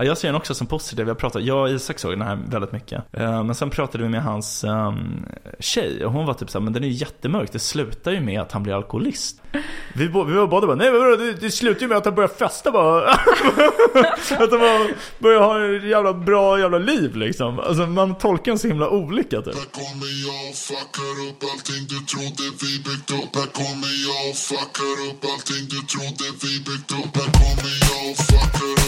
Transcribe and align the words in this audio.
Ja, 0.00 0.06
jag 0.06 0.18
ser 0.18 0.28
den 0.28 0.34
också 0.34 0.54
som 0.54 0.66
positiv. 0.66 1.08
Jag, 1.08 1.18
pratade, 1.18 1.44
jag 1.44 1.62
och 1.62 1.70
Isak 1.70 1.98
såg 1.98 2.12
den 2.12 2.22
här 2.22 2.38
väldigt 2.48 2.72
mycket. 2.72 3.04
Eh, 3.12 3.44
men 3.44 3.54
sen 3.54 3.70
pratade 3.70 4.04
vi 4.04 4.10
med 4.10 4.22
hans 4.22 4.64
um, 4.64 5.26
tjej 5.58 6.04
och 6.04 6.12
hon 6.12 6.26
var 6.26 6.34
typ 6.34 6.50
såhär, 6.50 6.64
men 6.64 6.72
den 6.72 6.84
är 6.84 6.88
ju 6.88 6.92
jättemörk. 6.92 7.52
Det 7.52 7.58
slutar 7.58 8.12
ju 8.12 8.20
med 8.20 8.40
att 8.40 8.52
han 8.52 8.62
blir 8.62 8.74
alkoholist. 8.74 9.42
Vi, 9.94 10.08
bo, 10.08 10.24
vi 10.24 10.34
var 10.34 10.46
båda 10.46 10.66
bara, 10.66 10.76
nej 10.76 10.92
men 10.92 11.18
det, 11.18 11.32
det 11.32 11.50
slutar 11.50 11.80
ju 11.80 11.88
med 11.88 11.96
att 11.96 12.04
han 12.04 12.14
börjar 12.14 12.28
festa 12.28 12.70
bara. 12.70 13.10
att 13.10 14.50
han 14.50 14.60
bara 14.60 14.88
börjar 15.18 15.40
ha 15.40 15.76
ett 15.76 15.84
jävla 15.84 16.14
bra 16.14 16.58
jävla 16.58 16.78
liv 16.78 17.16
liksom. 17.16 17.58
Alltså 17.58 17.86
man 17.86 18.18
tolkar 18.18 18.52
den 18.52 18.58
så 18.58 18.68
himla 18.68 18.88
olika 18.90 19.42
typ. 19.42 19.54
Här 19.54 19.70
kommer 19.80 20.10
jag 20.26 20.50
och 20.50 20.56
fuckar 20.56 21.14
upp 21.28 21.42
allting 21.52 21.82
du 21.88 21.98
trodde 22.12 22.44
vi 22.62 22.72
byggt 22.86 23.10
upp 23.10 23.36
Här 23.36 23.50
kommer 23.60 23.92
jag 24.06 24.30
och 24.30 24.36
fuckar 24.36 24.96
upp 25.08 25.24
allting 25.32 25.64
du 25.72 25.80
trodde 25.92 26.24
vi 26.42 26.52
byggt 26.68 26.90
upp 26.90 27.12
Här 27.16 27.30
kommer 27.40 27.72
jag 27.86 28.10
och 28.10 28.16
fuckar 28.16 28.72
upp 28.72 28.79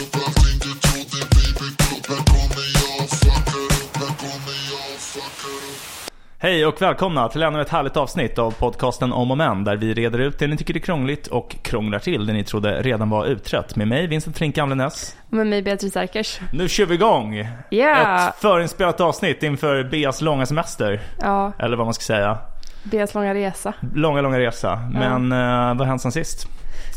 Hej 6.42 6.66
och 6.66 6.82
välkomna 6.82 7.28
till 7.28 7.42
ännu 7.42 7.60
ett 7.60 7.68
härligt 7.68 7.96
avsnitt 7.96 8.38
av 8.38 8.50
podcasten 8.50 9.12
Om 9.12 9.30
och 9.30 9.36
Men 9.36 9.64
där 9.64 9.76
vi 9.76 9.94
reder 9.94 10.18
ut 10.18 10.38
det 10.38 10.46
ni 10.46 10.56
tycker 10.56 10.76
är 10.76 10.80
krångligt 10.80 11.26
och 11.26 11.56
krånglar 11.62 11.98
till 11.98 12.26
det 12.26 12.32
ni 12.32 12.44
trodde 12.44 12.82
redan 12.82 13.10
var 13.10 13.26
utrett. 13.26 13.76
Med 13.76 13.88
mig 13.88 14.06
Vincent 14.06 14.38
Frink 14.38 14.58
Amlenäs. 14.58 15.16
Med 15.28 15.46
mig 15.46 15.62
Beatrice 15.62 15.96
Erkers. 15.96 16.40
Nu 16.52 16.68
kör 16.68 16.86
vi 16.86 16.94
igång! 16.94 17.48
Ja. 17.70 18.28
Ett 18.28 18.34
förinspelat 18.34 19.00
avsnitt 19.00 19.42
inför 19.42 19.84
Beas 19.84 20.20
långa 20.20 20.46
semester. 20.46 21.00
Ja, 21.20 21.52
Eller 21.58 21.76
vad 21.76 21.86
man 21.86 21.94
ska 21.94 22.02
säga. 22.02 22.38
Beas 22.82 23.14
långa 23.14 23.34
resa. 23.34 23.74
Långa, 23.94 24.20
långa 24.20 24.38
resa. 24.38 24.90
Men 24.92 25.32
eh, 25.32 25.38
vad 25.68 25.78
har 25.78 25.84
hänt 25.84 26.02
sen 26.02 26.12
sist? 26.12 26.46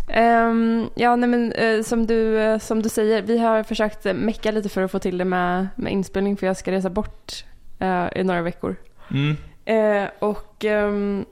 Ehm, 0.09 0.89
ja, 0.95 1.16
nej 1.16 1.30
men 1.30 1.52
eh, 1.52 1.81
som, 1.81 2.08
du, 2.08 2.39
eh, 2.41 2.59
som 2.59 2.81
du 2.81 2.89
säger, 2.89 3.22
vi 3.22 3.38
har 3.38 3.64
försökt 3.64 4.05
mecka 4.05 4.52
lite 4.52 4.70
för 4.70 4.81
att 4.81 4.91
få 4.91 5.00
till 5.00 5.17
det 5.17 5.25
med, 5.25 5.67
med 5.75 5.94
inspelning 5.94 6.38
för 6.38 6.48
jag 6.48 6.58
ska 6.58 6.72
resa 6.72 6.89
bort 6.89 7.45
eh, 7.80 8.08
i 8.16 8.23
några 8.23 8.42
veckor. 8.42 8.75
Mm. 9.11 9.38
Eh, 9.66 10.09
och 10.20 10.66
ehm, 10.66 11.25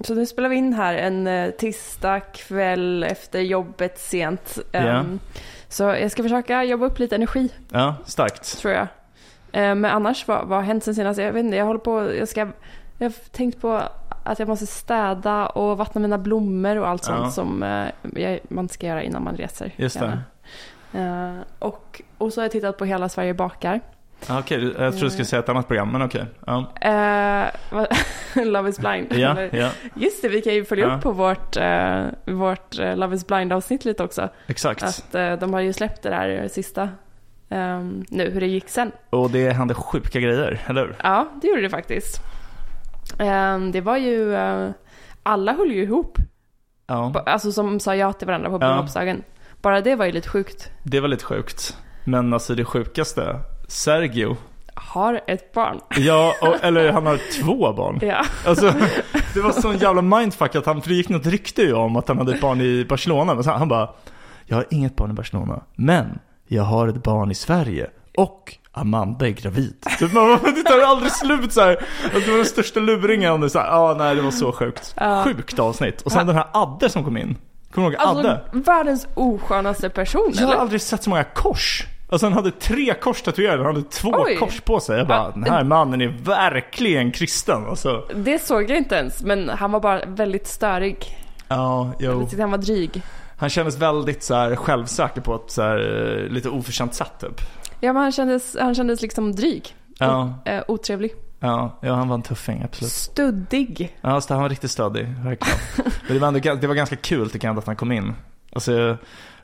så 0.00 0.14
nu 0.14 0.26
spelar 0.26 0.48
vi 0.48 0.56
in 0.56 0.72
här 0.72 0.94
en 0.94 1.26
uh, 1.26 1.50
tisdag 1.50 2.20
kväll 2.20 3.04
efter 3.04 3.40
jobbet 3.40 3.98
sent. 3.98 4.58
Ehm, 4.72 4.86
Ja. 4.86 5.04
Så 5.68 5.82
jag 5.82 6.10
ska 6.10 6.22
försöka 6.22 6.64
jobba 6.64 6.86
upp 6.86 6.98
lite 6.98 7.14
energi 7.14 7.52
Ja, 7.72 7.94
starkt. 8.04 8.58
tror 8.58 8.74
jag. 8.74 8.86
Eh, 9.52 9.74
men 9.74 9.84
annars, 9.84 10.28
vad, 10.28 10.46
vad 10.48 10.58
har 10.58 10.62
hänt 10.62 10.84
sen 10.84 10.94
senast? 10.94 11.20
Jag 11.20 11.32
vet 11.32 11.44
inte, 11.44 11.56
jag 11.56 11.64
håller 11.64 11.80
på, 11.80 12.14
jag 12.14 12.28
ska, 12.28 12.40
jag 12.98 13.04
har 13.08 13.30
tänkt 13.32 13.60
på 13.60 13.82
att 14.24 14.38
jag 14.38 14.48
måste 14.48 14.66
städa 14.66 15.46
och 15.46 15.78
vattna 15.78 16.00
mina 16.00 16.18
blommor 16.18 16.76
och 16.76 16.88
allt 16.88 17.04
sånt 17.04 17.18
Ja. 17.22 17.30
som 17.30 17.62
eh, 17.62 17.86
jag, 18.22 18.38
man 18.48 18.68
ska 18.68 18.86
göra 18.86 19.02
innan 19.02 19.24
man 19.24 19.36
reser. 19.36 19.72
Just 19.76 20.00
det. 20.00 20.18
Eh, 20.98 21.34
och, 21.58 22.02
och 22.18 22.32
så 22.32 22.40
har 22.40 22.44
jag 22.44 22.52
tittat 22.52 22.76
på 22.78 22.84
Hela 22.84 23.08
Sverige 23.08 23.34
bakar. 23.34 23.80
Ah, 24.26 24.38
Okej, 24.38 24.58
du- 24.60 24.74
jag 24.78 24.92
tror 24.92 25.04
du 25.04 25.10
skulle 25.10 25.24
säga 25.24 25.40
ett 25.40 25.48
annat 25.48 25.68
program, 25.68 25.92
men 25.92 26.02
okej. 26.02 26.24
Ja. 26.46 26.72
Eh, 26.80 27.46
vad- 27.70 27.88
Love 28.46 28.68
is 28.70 28.78
blind. 28.78 29.12
Eller- 29.12 29.56
ja, 29.56 29.70
Just 29.94 30.22
det, 30.22 30.28
vi 30.28 30.40
kan 30.42 30.54
ju 30.54 30.64
följa 30.64 30.86
Ja. 30.88 30.96
upp 30.96 31.02
på 31.02 31.12
vårt, 31.12 31.56
eh, 31.56 32.04
vårt 32.26 32.78
eh, 32.78 32.96
Love 32.96 33.16
is 33.16 33.26
blind 33.26 33.52
avsnitt 33.52 33.84
lite 33.84 34.02
också. 34.04 34.28
exakt. 34.46 34.82
Att 34.82 35.14
eh, 35.14 35.32
de 35.32 35.52
har 35.52 35.60
ju 35.60 35.72
släppt 35.72 36.02
det 36.02 36.08
där 36.10 36.48
sista 36.48 36.88
ehm, 37.48 38.04
nu, 38.08 38.30
hur 38.30 38.40
det 38.40 38.46
gick 38.46 38.68
sen. 38.68 38.92
Och 39.10 39.30
det 39.30 39.50
hände 39.50 39.74
sjuka 39.74 40.20
grejer, 40.20 40.60
eller 40.66 40.80
hur? 40.86 40.96
Ja, 41.02 41.28
det 41.42 41.48
gjorde 41.48 41.62
det 41.62 41.70
faktiskt. 41.70 42.20
Ehm, 43.18 43.72
det 43.72 43.80
var 43.80 43.96
ju, 43.96 44.36
alla 45.22 45.52
höll 45.52 45.70
ju 45.72 45.82
ihop. 45.82 46.18
Ja, 46.86 47.22
Alltså 47.26 47.52
som 47.52 47.80
sa 47.80 47.94
ja 47.94 48.12
till 48.12 48.26
varandra 48.26 48.50
på 48.50 48.58
bröllopsdagen. 48.58 49.22
Bara 49.62 49.80
det 49.80 49.94
var 49.96 50.06
ju 50.06 50.12
lite 50.12 50.28
sjukt. 50.28 50.70
det 50.82 51.00
var 51.00 51.08
lite 51.08 51.24
sjukt. 51.24 51.76
Men 52.04 52.32
alltså 52.32 52.54
det 52.54 52.64
sjukaste, 52.64 53.40
Sergio. 53.68 54.36
Har 54.74 55.20
ett 55.26 55.52
barn. 55.52 55.80
Ja, 55.96 56.34
och, 56.42 56.64
eller 56.64 56.92
han 56.92 57.06
har 57.06 57.18
två 57.42 57.72
barn. 57.72 57.98
Ja. 58.02 58.24
Alltså, 58.46 58.74
det 59.34 59.40
var 59.40 59.52
sån 59.52 59.78
jävla 59.78 60.02
mindfuck 60.02 60.54
att 60.54 60.66
han, 60.66 60.82
för 60.82 60.88
det 60.88 60.94
gick 60.94 61.08
något 61.08 61.26
rykte 61.26 61.62
ju 61.62 61.72
om 61.74 61.96
att 61.96 62.08
han 62.08 62.18
hade 62.18 62.34
ett 62.34 62.40
barn 62.40 62.60
i 62.60 62.86
Barcelona. 62.88 63.34
Men 63.34 63.44
så 63.44 63.50
han 63.50 63.68
bara, 63.68 63.90
jag 64.46 64.56
har 64.56 64.66
inget 64.70 64.96
barn 64.96 65.10
i 65.10 65.14
Barcelona, 65.14 65.62
men 65.74 66.18
jag 66.46 66.62
har 66.62 66.88
ett 66.88 67.02
barn 67.02 67.30
i 67.30 67.34
Sverige. 67.34 67.90
Och 68.16 68.54
Amanda 68.72 69.26
är 69.26 69.30
gravid. 69.30 69.86
Så 69.98 70.04
man, 70.06 70.38
det 70.54 70.62
tar 70.62 70.80
aldrig 70.80 71.12
slut 71.12 71.52
så 71.52 71.60
här. 71.60 71.76
Alltså, 72.04 72.20
det 72.20 72.30
var 72.30 72.36
den 72.36 72.46
största 72.46 72.80
luringen. 72.80 73.50
Så 73.50 73.58
här, 73.58 73.68
ah, 73.70 73.94
nej, 73.98 74.14
det 74.16 74.22
var 74.22 74.30
så 74.30 74.52
sjukt. 74.52 74.94
Sjukt 75.24 75.58
avsnitt. 75.58 76.02
Och 76.02 76.12
sen 76.12 76.26
den 76.26 76.36
här 76.36 76.46
Adde 76.52 76.88
som 76.88 77.04
kom 77.04 77.16
in. 77.16 77.36
Kommer 77.72 77.88
du 77.90 77.94
ihåg 77.96 78.02
Alltså 78.08 78.28
Adde? 78.28 78.40
världens 78.52 79.06
oskönaste 79.14 79.90
person 79.90 80.30
Jag 80.34 80.42
har 80.42 80.52
eller? 80.52 80.60
aldrig 80.62 80.80
sett 80.80 81.02
så 81.02 81.10
många 81.10 81.24
kors. 81.24 81.86
Alltså 82.10 82.26
han 82.26 82.32
hade 82.32 82.50
tre 82.50 82.94
kors 82.94 83.22
tatuerade, 83.22 83.64
han 83.64 83.74
hade 83.74 83.88
två 83.88 84.12
Oj. 84.14 84.36
kors 84.36 84.60
på 84.60 84.80
sig. 84.80 84.98
Jag 84.98 85.06
bara, 85.06 85.18
Ja. 85.18 85.30
den 85.34 85.44
här 85.44 85.64
mannen 85.64 86.00
är 86.00 86.08
verkligen 86.22 87.12
kristen 87.12 87.66
alltså. 87.66 88.04
Det 88.14 88.38
såg 88.42 88.70
jag 88.70 88.78
inte 88.78 88.94
ens, 88.94 89.22
men 89.22 89.48
han 89.48 89.72
var 89.72 89.80
bara 89.80 90.04
väldigt 90.06 90.46
störig. 90.46 91.16
Ja, 91.48 91.92
jo. 91.98 92.10
Jag 92.10 92.28
tyckte 92.30 92.42
han 92.42 92.50
var 92.50 92.58
dryg. 92.58 93.02
Han 93.38 93.48
kändes 93.50 93.78
väldigt 93.78 94.22
så 94.22 94.34
här 94.34 94.56
självsäker 94.56 95.20
på 95.20 95.34
ett 95.34 95.50
så 95.50 95.62
här, 95.62 96.16
eh, 96.24 96.30
lite 96.32 96.48
oförtjänt 96.48 96.94
sätt 96.94 97.12
typ. 97.20 97.40
Ja, 97.80 97.92
men 97.92 98.02
han 98.02 98.12
kändes, 98.12 98.56
han 98.60 98.74
kändes 98.74 99.02
liksom 99.02 99.34
dryg. 99.34 99.74
Ja, 99.98 100.34
Eh, 100.44 100.62
otrevlig. 100.68 101.10
ja, 101.40 101.78
ja, 101.82 101.94
han 101.94 102.08
var 102.08 102.14
en 102.14 102.22
tuffing 102.22 102.62
absolut. 102.62 102.92
Studdig. 102.92 103.96
Ja, 104.00 104.20
så 104.20 104.34
han 104.34 104.42
var 104.42 104.48
riktigt 104.48 104.70
stödig, 104.70 105.06
verkligen. 105.24 105.58
Men 106.06 106.14
det 106.14 106.18
var, 106.18 106.28
ändå, 106.28 106.54
det 106.60 106.66
var 106.66 106.74
ganska 106.74 106.96
kul 106.96 107.30
tycker 107.30 107.48
jag 107.48 107.58
att 107.58 107.66
han 107.66 107.76
kom 107.76 107.92
in. 107.92 108.12
Alltså, 108.52 108.96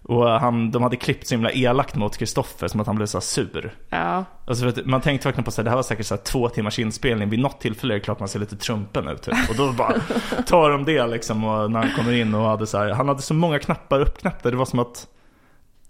och 0.04 0.28
han, 0.28 0.70
de 0.70 0.82
hade 0.82 0.96
klippt 0.96 1.26
så 1.26 1.34
himla 1.34 1.52
elakt 1.52 1.94
mot 1.94 2.16
Kristoffer 2.16 2.68
som 2.68 2.80
att 2.80 2.86
han 2.86 2.96
blev 2.96 3.06
så 3.06 3.20
sur. 3.20 3.74
Ja. 3.88 4.24
Alltså, 4.46 4.72
för 4.72 4.84
man 4.84 5.00
tänkte 5.00 5.28
verkligen 5.28 5.44
på 5.44 5.48
att 5.48 5.64
det 5.64 5.70
här 5.70 5.76
var 5.76 5.82
säkert 5.82 6.06
så 6.06 6.16
två 6.16 6.48
timmars 6.48 6.78
inspelning. 6.78 7.28
Vid 7.28 7.40
något 7.40 7.60
tillfälle 7.60 7.94
är 7.94 7.98
det 7.98 8.04
klart 8.04 8.18
man 8.18 8.28
ser 8.28 8.38
lite 8.38 8.56
trumpen 8.56 9.08
ut. 9.08 9.22
Typ. 9.22 9.34
Och 9.50 9.56
då 9.56 9.72
bara 9.72 9.94
tar 10.46 10.70
de 10.70 10.84
det 10.84 11.06
liksom. 11.06 11.44
Och 11.44 11.70
när 11.70 11.80
han 11.80 11.90
kommer 11.96 12.12
in 12.12 12.34
och 12.34 12.44
hade 12.44 12.66
så 12.66 12.78
här, 12.78 12.90
han 12.90 13.08
hade 13.08 13.22
så 13.22 13.34
många 13.34 13.58
knappar 13.58 14.00
uppknappade. 14.00 14.50
Det 14.50 14.56
var 14.56 14.64
som 14.64 14.78
att 14.78 15.06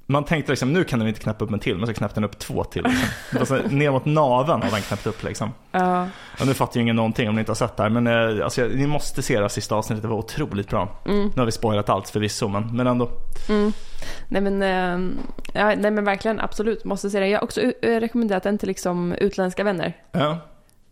man 0.06 0.24
tänkte 0.24 0.52
liksom, 0.52 0.72
nu 0.72 0.84
kan 0.84 0.98
den 0.98 1.08
inte 1.08 1.20
knappa 1.20 1.44
upp 1.44 1.52
en 1.52 1.58
till. 1.58 1.78
Men 1.78 1.86
så 1.86 1.94
knappade 1.94 2.20
den 2.20 2.24
upp 2.24 2.38
två 2.38 2.64
till. 2.64 2.86
Liksom. 3.30 3.56
Det 3.56 3.72
ner 3.72 3.90
mot 3.90 4.04
naveln 4.04 4.62
hade 4.62 4.74
han 4.74 4.82
knappt 4.82 5.06
upp 5.06 5.22
liksom. 5.22 5.52
Ja. 5.70 6.08
Och 6.40 6.46
nu 6.46 6.54
fattar 6.54 6.76
ju 6.76 6.82
ingen 6.82 6.96
någonting 6.96 7.28
om 7.28 7.34
ni 7.34 7.40
inte 7.40 7.50
har 7.50 7.56
sett 7.56 7.76
det 7.76 7.82
här. 7.82 7.90
Men 7.90 8.06
eh, 8.06 8.44
alltså, 8.44 8.62
ni 8.62 8.86
måste 8.86 9.22
se 9.22 9.34
det 9.34 9.40
här 9.40 9.48
sista 9.48 9.74
avsnittet. 9.74 10.02
Det 10.02 10.08
var 10.08 10.16
otroligt 10.16 10.68
bra. 10.68 10.88
Mm. 11.06 11.30
Nu 11.34 11.40
har 11.40 11.46
vi 11.46 11.52
spoilat 11.52 11.88
allt 11.88 12.08
förvisso, 12.08 12.48
men, 12.48 12.76
men 12.76 12.86
ändå. 12.86 13.10
Mm. 13.48 13.72
Nej 14.28 14.42
men, 14.42 14.62
eh, 14.62 15.22
ja, 15.52 15.66
nej 15.66 15.90
men 15.90 16.04
verkligen 16.04 16.40
absolut, 16.40 16.84
måste 16.84 17.10
se 17.10 17.20
den. 17.20 17.30
Jag 17.30 17.38
har 17.38 17.44
också 17.44 17.60
eh, 17.60 18.00
rekommenderat 18.00 18.42
den 18.42 18.58
till 18.58 18.68
liksom 18.68 19.12
utländska 19.12 19.64
vänner. 19.64 19.96
Ja. 20.12 20.38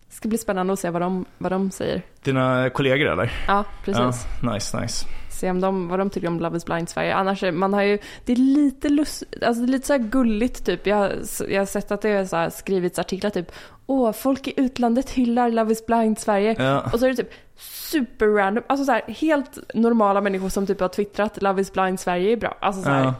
Det 0.08 0.16
ska 0.16 0.28
bli 0.28 0.38
spännande 0.38 0.72
att 0.72 0.78
se 0.78 0.90
vad 0.90 1.02
de, 1.02 1.24
vad 1.38 1.52
de 1.52 1.70
säger. 1.70 2.02
Dina 2.22 2.70
kollegor 2.70 3.06
eller? 3.06 3.32
Ja, 3.46 3.64
precis. 3.84 4.26
Ja, 4.42 4.52
nice, 4.52 4.80
nice. 4.80 5.06
Se 5.42 5.50
om 5.50 5.60
de, 5.60 5.88
vad 5.88 5.98
de 5.98 6.10
tycker 6.10 6.28
om 6.28 6.40
Love 6.40 6.56
is 6.56 6.64
blind 6.64 6.88
Sverige. 6.88 7.14
Annars, 7.14 7.42
är- 7.42 7.52
man 7.52 7.72
har 7.74 7.82
ju, 7.82 7.98
det 8.24 8.32
är 8.32 8.36
lite 8.36 8.88
lust, 8.88 9.22
alltså 9.46 9.62
det 9.62 9.68
är 9.68 9.72
lite 9.72 9.86
så 9.86 9.98
gulligt 9.98 10.66
typ. 10.66 10.86
Jag, 10.86 11.12
jag 11.48 11.60
har 11.60 11.66
sett 11.66 11.90
att 11.92 12.00
det 12.02 12.16
har 12.16 12.24
så 12.24 12.36
här 12.36 12.50
skrivits 12.50 12.98
artiklar 12.98 13.30
typ, 13.30 13.52
åh, 13.86 14.12
folk 14.12 14.48
i 14.48 14.52
utlandet 14.56 15.10
hyllar 15.10 15.50
Love 15.50 15.72
is 15.72 15.86
blind 15.86 16.18
Sverige. 16.18 16.56
Ja. 16.58 16.82
Och 16.92 16.98
så 17.00 17.06
är 17.06 17.10
det 17.10 17.16
typ 17.16 17.32
super 17.56 18.26
random, 18.26 18.64
alltså 18.66 18.84
så 18.84 18.92
här 18.92 19.02
helt 19.08 19.58
normala 19.74 20.20
människor 20.20 20.48
som 20.48 20.66
typ 20.66 20.80
har 20.80 20.88
twittrat 20.88 21.42
Love 21.42 21.62
is 21.62 21.72
blind 21.72 22.00
Sverige 22.00 22.32
är 22.32 22.36
bra. 22.36 22.56
Alltså 22.60 22.82
så 22.82 22.88
här, 22.88 23.04
Ja, 23.04 23.14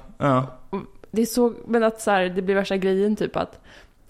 ja. 0.71 0.79
det 1.11 1.23
är 1.23 1.27
så, 1.27 1.55
men 1.67 1.83
att 1.85 2.01
så 2.01 2.11
här, 2.11 2.25
det 2.29 2.43
blir 2.43 2.55
värsta 2.55 2.77
grejen 2.77 3.17
typ 3.17 3.37
att 3.37 3.61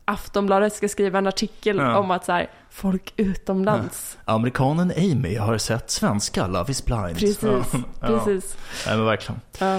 Aftonbladet 0.04 0.72
ska 0.72 0.88
skriva 0.88 1.18
en 1.18 1.26
artikel 1.26 1.80
om 1.80 2.10
att 2.10 2.24
så 2.24 2.32
här, 2.32 2.50
folk 2.72 3.12
utomlands. 3.16 4.18
Amerikanen 4.24 4.92
Amy 4.96 5.36
har 5.36 5.58
sett 5.58 5.90
svenska 5.90 6.46
Love 6.46 6.70
is 6.70 6.84
blind. 6.84 7.18
Precis, 7.18 7.42
Ja. 8.00 8.06
precis. 8.06 8.56
Ja, 8.86 8.96
men 8.96 9.04
verkligen. 9.04 9.40
Ja. 9.58 9.76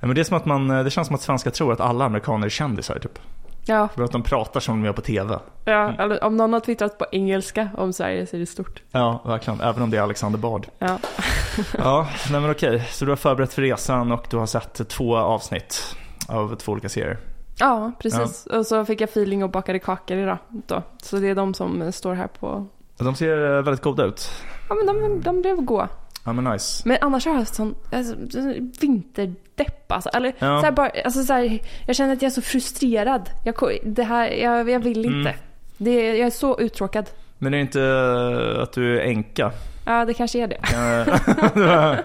Ja, 0.00 0.06
men 0.06 0.14
det 0.14 0.20
är 0.20 0.24
som 0.24 0.36
att 0.36 0.44
man, 0.46 0.68
det 0.68 0.90
känns 0.90 1.06
som 1.06 1.14
att 1.14 1.22
svenskar 1.22 1.50
tror 1.50 1.72
att 1.72 1.80
alla 1.80 2.04
amerikaner 2.04 2.46
är 2.46 2.50
kändisar 2.50 2.98
typ. 2.98 3.18
Ja, 3.64 3.88
För 3.94 4.02
att 4.04 4.12
de 4.12 4.22
pratar 4.22 4.60
som 4.60 4.80
de 4.80 4.86
gör 4.86 4.92
på 4.92 5.00
TV. 5.00 5.38
ja, 5.64 5.92
eller 5.98 6.24
om 6.24 6.36
någon 6.36 6.52
har 6.52 6.60
twittrat 6.60 6.98
på 6.98 7.06
engelska 7.12 7.68
om 7.76 7.92
Sverige 7.92 8.26
så 8.26 8.36
är 8.36 8.40
det 8.40 8.46
stort. 8.46 8.82
Ja, 8.90 9.22
verkligen. 9.26 9.60
Även 9.60 9.82
om 9.82 9.90
det 9.90 9.96
är 9.96 10.02
Alexander 10.02 10.38
Bard. 10.38 10.66
Ja, 10.78 10.98
Ja, 11.78 12.08
nej 12.30 12.40
men 12.40 12.50
okej. 12.50 12.88
Så 12.90 13.04
du 13.04 13.10
har 13.10 13.16
förberett 13.16 13.52
för 13.52 13.62
resan 13.62 14.12
och 14.12 14.26
du 14.30 14.36
har 14.36 14.46
sett 14.46 14.88
två 14.88 15.16
avsnitt 15.16 15.96
av 16.28 16.56
två 16.56 16.72
olika 16.72 16.88
serier. 16.88 17.18
Ja 17.58 17.92
precis. 17.98 18.46
Och 18.46 18.66
så 18.66 18.84
fick 18.84 19.00
jag 19.00 19.08
feeling 19.08 19.44
och 19.44 19.50
bakade 19.50 19.78
kakor 19.78 20.16
idag. 20.16 20.38
Då. 20.66 20.82
Så 21.02 21.16
det 21.16 21.28
är 21.28 21.34
de 21.34 21.54
som 21.54 21.92
står 21.92 22.14
här 22.14 22.26
på... 22.26 22.66
De 22.96 23.14
ser 23.14 23.56
eh, 23.56 23.62
väldigt 23.62 23.82
goda 23.82 24.04
ut. 24.04 24.30
Ja, 24.68 24.74
men 24.74 24.86
de, 24.86 25.20
de 25.20 25.40
blev 25.40 25.56
goda. 25.56 25.88
Ja 26.24 26.32
men 26.32 26.44
nice. 26.44 26.82
Men 26.88 26.98
annars 27.00 27.26
har 27.26 27.32
jag 27.32 27.38
haft 27.38 27.54
sån 27.54 27.74
alltså, 27.92 28.14
vinterdepp 28.80 29.92
alltså. 29.92 30.08
Eller 30.08 30.32
Ja. 30.38 30.60
så 30.60 30.64
här 30.64 30.72
bara, 30.72 30.90
alltså 31.04 31.22
så 31.22 31.32
här, 31.32 31.60
jag 31.86 31.96
känner 31.96 32.12
att 32.12 32.22
jag 32.22 32.28
är 32.28 32.34
så 32.34 32.42
frustrerad. 32.42 33.30
Jag, 33.44 33.78
det 33.84 34.02
här, 34.02 34.30
jag, 34.30 34.70
jag 34.70 34.80
vill 34.80 35.04
inte. 35.04 35.30
Mm. 35.30 35.40
Det, 35.76 36.16
jag 36.16 36.26
är 36.26 36.30
så 36.30 36.60
uttråkad. 36.60 37.10
Men 37.38 37.54
är 37.54 37.58
det 37.58 37.62
inte 37.62 37.82
eh, 37.82 38.62
att 38.62 38.72
du 38.72 39.00
är 39.00 39.04
änka? 39.04 39.52
Ja, 39.88 40.04
det 40.04 40.14
kanske 40.14 40.38
är 40.38 40.46
det. 40.48 42.04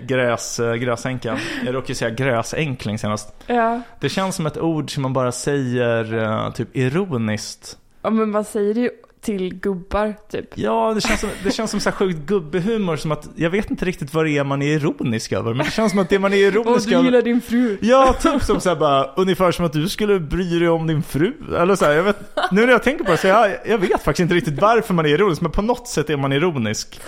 Gräs, 0.06 0.60
eh, 0.60 0.74
gräsänka. 0.74 1.38
Jag 1.64 1.74
råkade 1.74 1.94
säga 1.94 2.10
gräsänkling 2.10 2.98
senast. 2.98 3.34
Ja. 3.46 3.80
Det 4.00 4.08
känns 4.08 4.36
som 4.36 4.46
ett 4.46 4.58
ord 4.58 4.94
som 4.94 5.02
man 5.02 5.12
bara 5.12 5.32
säger 5.32 6.14
eh, 6.22 6.52
typ 6.52 6.76
ironiskt. 6.76 7.78
ja, 8.02 8.10
men 8.10 8.30
man 8.30 8.44
säger 8.44 8.74
det 8.74 8.80
ju 8.80 8.90
till 9.24 9.54
gubbar 9.54 10.14
typ. 10.30 10.58
Ja, 10.58 10.92
det 10.94 11.00
känns 11.00 11.20
som, 11.20 11.30
det 11.44 11.50
känns 11.50 11.70
som 11.70 11.80
så 11.80 11.90
här 11.90 11.96
sjukt 11.96 12.18
gubbehumor. 12.18 12.96
Som 12.96 13.12
att, 13.12 13.28
jag 13.36 13.50
vet 13.50 13.70
inte 13.70 13.84
riktigt 13.84 14.14
vad 14.14 14.24
det 14.24 14.30
är 14.30 14.44
man 14.44 14.62
är 14.62 14.66
ironisk 14.66 15.32
över. 15.32 15.54
Men 15.54 15.66
det 15.66 15.72
känns 15.72 15.90
som 15.92 16.00
att 16.00 16.08
det 16.08 16.18
man 16.18 16.32
är 16.32 16.36
Åh, 16.36 16.42
ironisk 16.42 16.88
du 16.88 16.94
över... 16.94 17.04
gillar 17.04 17.22
din 17.22 17.40
fru. 17.40 17.78
Ja, 17.80 18.14
typ 18.20 18.42
som 18.42 18.60
så 18.60 18.68
här 18.68 18.76
bara, 18.76 19.04
ungefär 19.16 19.52
som 19.52 19.64
att 19.64 19.72
du 19.72 19.88
skulle 19.88 20.20
bry 20.20 20.58
dig 20.58 20.68
om 20.68 20.86
din 20.86 21.02
fru. 21.02 21.32
Eller 21.58 21.76
så 21.76 21.84
här, 21.84 21.92
jag 21.92 22.02
vet, 22.02 22.16
nu 22.50 22.66
när 22.66 22.72
jag 22.72 22.82
tänker 22.82 23.04
på 23.04 23.10
det 23.10 23.16
så 23.16 23.26
jag, 23.26 23.56
jag 23.66 23.78
vet 23.78 24.02
faktiskt 24.02 24.20
inte 24.20 24.34
riktigt 24.34 24.60
varför 24.60 24.94
man 24.94 25.06
är 25.06 25.10
ironisk, 25.10 25.42
men 25.42 25.50
på 25.50 25.62
något 25.62 25.88
sätt 25.88 26.10
är 26.10 26.16
man 26.16 26.32
ironisk. 26.32 27.00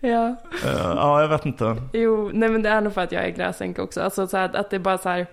Ja. 0.00 0.28
Eh, 0.64 0.70
ja, 0.74 1.20
jag 1.20 1.28
vet 1.28 1.46
inte. 1.46 1.76
Jo, 1.92 2.30
nej 2.32 2.48
men 2.48 2.62
det 2.62 2.68
är 2.68 2.80
nog 2.80 2.94
för 2.94 3.00
att 3.00 3.12
jag 3.12 3.24
är 3.24 3.30
gräsänka 3.30 3.82
också. 3.82 4.00
Alltså 4.00 4.26
så 4.26 4.36
här, 4.36 4.44
att, 4.44 4.54
att 4.54 4.70
det 4.70 4.78
bara 4.78 4.98
så 4.98 5.08
här. 5.08 5.26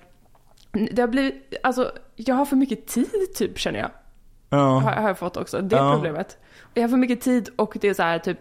Det 0.91 1.01
har 1.01 1.07
blivit, 1.07 1.53
alltså 1.63 1.91
jag 2.15 2.35
har 2.35 2.45
för 2.45 2.55
mycket 2.55 2.87
tid 2.87 3.33
typ 3.35 3.59
känner 3.59 3.79
jag. 3.79 3.89
Ja, 4.49 4.79
har 4.79 5.07
jag 5.07 5.17
fått 5.17 5.37
också. 5.37 5.61
Det 5.61 5.75
är 5.75 5.83
Ja. 5.83 5.93
problemet. 5.93 6.37
Jag 6.73 6.83
har 6.83 6.89
för 6.89 6.97
mycket 6.97 7.21
tid 7.21 7.49
och 7.55 7.77
det 7.81 7.87
är 7.89 7.93
så 7.93 8.03
här 8.03 8.19
typ 8.19 8.37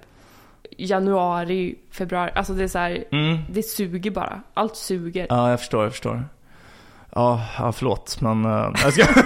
januari, 0.78 1.74
februari. 1.90 2.30
Alltså 2.34 2.52
det 2.52 2.64
är 2.64 2.68
så 2.68 2.78
här, 2.78 3.04
mm. 3.12 3.38
det 3.50 3.62
suger 3.62 4.10
bara. 4.10 4.40
Allt 4.54 4.76
suger. 4.76 5.26
ja 5.30 5.50
jag 5.50 5.60
förstår, 5.60 5.82
jag 5.82 5.92
förstår. 5.92 6.24
Ja, 7.14 7.40
ja 7.58 7.72
förlåt, 7.72 8.20
men... 8.20 8.44
Uh, 8.44 8.70
jag 8.84 8.92
ska... 8.92 9.04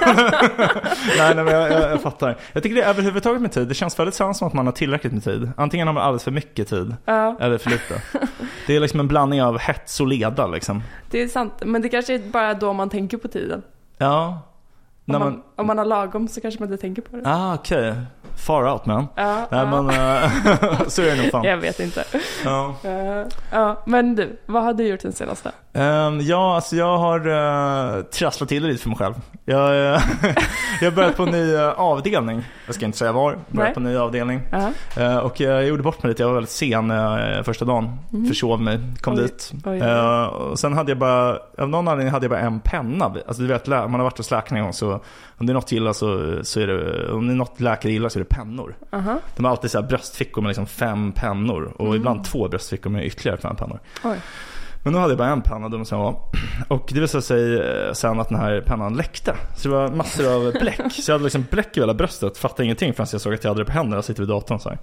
nej, 1.18 1.34
nej, 1.34 1.44
men 1.44 1.54
jag, 1.54 1.72
jag, 1.72 1.90
jag 1.90 2.00
fattar. 2.00 2.36
Jag 2.52 2.62
tycker 2.62 2.76
det 2.76 2.82
är 2.82 2.88
överhuvudtaget 2.88 3.42
med 3.42 3.52
tid, 3.52 3.68
det 3.68 3.74
känns 3.74 3.98
väldigt 3.98 4.14
sällan 4.14 4.34
som 4.34 4.48
att 4.48 4.54
man 4.54 4.66
har 4.66 4.72
tillräckligt 4.72 5.12
med 5.12 5.24
tid. 5.24 5.50
Antingen 5.56 5.86
har 5.86 5.94
man 5.94 6.02
alldeles 6.02 6.24
för 6.24 6.30
mycket 6.30 6.68
tid, 6.68 6.96
Ja, 7.04 7.36
eller 7.40 7.58
för 7.58 7.70
lite. 7.70 8.02
Det 8.66 8.76
är 8.76 8.80
liksom 8.80 9.00
en 9.00 9.08
blandning 9.08 9.42
av 9.42 9.58
hets 9.58 10.00
och 10.00 10.06
leda 10.06 10.46
liksom. 10.46 10.82
det 11.10 11.22
är 11.22 11.28
sant. 11.28 11.52
Men 11.64 11.82
det 11.82 11.88
kanske 11.88 12.14
är 12.14 12.18
bara 12.18 12.54
då 12.54 12.72
man 12.72 12.90
tänker 12.90 13.16
på 13.16 13.28
tiden. 13.28 13.62
Ja. 13.98 14.40
Man, 15.12 15.20
man... 15.20 15.42
om 15.56 15.66
man 15.66 15.78
har 15.78 15.84
lagom 15.84 16.28
så 16.28 16.40
kanske 16.40 16.60
man 16.60 16.72
inte 16.72 16.80
tänker 16.80 17.02
på 17.02 17.16
det. 17.16 17.22
Ah, 17.24 17.54
okej. 17.54 17.94
Far 18.40 18.72
out 18.72 18.86
man. 18.86 19.06
Ja, 19.14 19.46
Nej 19.50 19.60
ja. 19.60 19.82
men, 19.82 19.90
eh, 19.90 20.30
så 20.88 21.02
är 21.02 21.16
det 21.16 21.22
nog 21.22 21.30
fan. 21.30 21.44
Jag 21.44 21.56
vet 21.56 21.80
inte. 21.80 22.04
Ja. 22.44 22.74
Ja, 23.50 23.82
men 23.86 24.14
du, 24.14 24.36
vad 24.46 24.62
har 24.62 24.74
du 24.74 24.86
gjort 24.86 25.00
den 25.00 25.12
senaste? 25.12 25.52
Ehm, 25.72 26.20
ja, 26.20 26.54
alltså 26.54 26.76
jag 26.76 26.98
har 26.98 27.28
uh, 27.28 28.02
trasslat 28.02 28.48
till 28.48 28.62
det 28.62 28.68
lite 28.68 28.82
för 28.82 28.88
mig 28.88 28.98
själv. 28.98 29.14
Jag, 29.44 29.70
eh, 29.70 30.02
jag 30.80 30.90
har 30.90 30.96
börjat 30.96 31.16
på 31.16 31.22
en 31.22 31.30
ny 31.30 31.56
avdelning. 31.76 32.42
Jag 32.66 32.74
ska 32.74 32.84
inte 32.86 32.98
säga 32.98 33.12
var. 33.12 33.38
Börjat 33.48 33.74
på 33.74 33.80
en 33.80 33.84
ny 33.84 33.96
avdelning. 33.96 34.42
Ja. 34.50 34.70
Eh, 35.02 35.16
och 35.16 35.40
jag 35.40 35.66
gjorde 35.66 35.82
bort 35.82 36.02
mig 36.02 36.08
lite. 36.10 36.22
Jag 36.22 36.28
var 36.28 36.34
väldigt 36.34 36.50
sen 36.50 36.90
uh, 36.90 37.42
första 37.42 37.64
dagen. 37.64 37.98
Försov 38.28 38.60
mig, 38.60 38.80
kom 39.00 39.10
Mm. 39.12 39.24
Oj, 39.24 39.30
dit. 39.30 39.52
oj, 39.66 39.82
oj. 39.82 40.26
Och 40.26 40.58
sen 40.58 40.72
hade 40.72 40.90
jag 40.90 40.98
bara, 40.98 41.38
av 41.58 41.68
någon 41.68 41.88
anledning 41.88 42.12
hade 42.12 42.24
jag 42.24 42.30
bara 42.30 42.40
en 42.40 42.60
penna. 42.60 43.04
Alltså 43.04 43.42
du 43.42 43.48
vet, 43.48 43.66
man 43.66 43.94
har 43.94 44.02
varit 44.02 44.18
hos 44.18 44.30
läkaren 44.30 44.56
en 44.56 44.62
gång 44.62 44.72
så 44.72 45.00
om 45.40 45.46
det 45.46 45.52
är 45.52 45.54
något 45.54 45.72
illa 45.72 45.94
så, 45.94 46.38
så 46.42 46.60
är 46.60 46.66
det, 46.66 47.12
om 47.12 47.26
det 47.26 47.32
är 47.32 47.36
något 47.36 47.60
läkare 47.60 47.92
gillar 47.92 48.08
så 48.08 48.18
är 48.18 48.24
det 48.24 48.28
pennor. 48.30 48.76
Aha. 48.92 49.18
De 49.36 49.44
har 49.44 49.50
alltid 49.52 49.70
så 49.70 49.80
här 49.80 49.88
bröstfickor 49.88 50.42
med 50.42 50.48
liksom 50.48 50.66
fem 50.66 51.12
pennor 51.12 51.72
och 51.76 51.86
Mm. 51.86 51.96
ibland 51.96 52.24
två 52.24 52.48
bröstfickor 52.48 52.90
med 52.90 53.04
ytterligare 53.06 53.38
fem 53.38 53.56
pennor. 53.56 53.80
Oj. 54.04 54.16
Men 54.82 54.92
nu 54.92 54.98
hade 54.98 55.10
jag 55.10 55.18
bara 55.18 55.28
en 55.28 55.42
penna, 55.42 55.84
jag 55.90 55.98
var. 55.98 56.16
Och 56.68 56.90
det 56.94 57.00
visade 57.00 57.22
sig 57.22 57.58
eh, 57.60 57.92
sen 57.92 58.20
att 58.20 58.28
den 58.28 58.38
här 58.38 58.60
pennan 58.60 58.96
läckte. 58.96 59.34
Så 59.56 59.68
det 59.68 59.74
var 59.74 59.88
massor 59.88 60.34
av 60.34 60.52
bläck. 60.60 60.92
Så 60.92 61.10
jag 61.10 61.14
hade 61.14 61.24
liksom 61.24 61.44
bläck 61.50 61.76
i 61.76 61.80
hela 61.80 61.94
bröstet, 61.94 62.38
fattade 62.38 62.64
ingenting 62.64 62.94
förrän 62.94 63.06
jag 63.12 63.20
såg 63.20 63.34
att 63.34 63.44
jag 63.44 63.50
hade 63.50 63.60
det 63.60 63.64
på 63.64 63.72
händerna. 63.72 63.96
Jag 63.96 64.04
sitter 64.04 64.20
vid 64.22 64.28
datorn 64.28 64.58
så 64.60 64.68
här. 64.68 64.78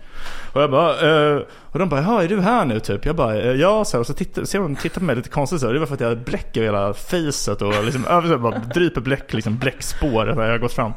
Och 0.54 0.62
jag 0.62 0.72
bara, 0.72 0.92
eh, 1.36 1.42
och 1.72 1.80
de 1.80 1.90
bara, 1.90 2.02
ja 2.02 2.24
är 2.24 2.28
du 2.28 2.42
här 2.42 2.66
nu 2.66 2.80
typ? 2.80 3.06
Jag 3.06 3.16
bara, 3.16 3.36
eh, 3.42 3.52
ja 3.52 3.86
så 3.86 3.98
här, 3.98 4.00
Och 4.00 4.08
så 4.08 4.14
tittar, 4.14 4.44
ser 4.44 4.60
de 4.60 4.76
tittar 4.76 5.00
på 5.00 5.06
mig 5.06 5.16
lite 5.16 5.30
konstigt 5.30 5.60
så 5.60 5.66
här. 5.68 5.74
Det 5.74 5.80
var 5.80 5.88
för 5.88 5.94
att 5.94 6.00
jag 6.02 6.10
hade 6.10 6.22
bläck 6.22 6.58
över 6.58 6.66
hela 6.66 6.94
facet 6.94 7.62
och 7.62 7.84
liksom 7.86 8.06
över 8.10 8.30
så 8.30 8.38
bara 8.38 8.60
dryper 8.60 9.02
bläck, 9.02 9.34
liksom 9.34 9.58
bläckspår 9.58 10.26
där 10.26 10.44
jag 10.44 10.52
har 10.52 10.58
gått 10.58 10.74
fram. 10.74 10.92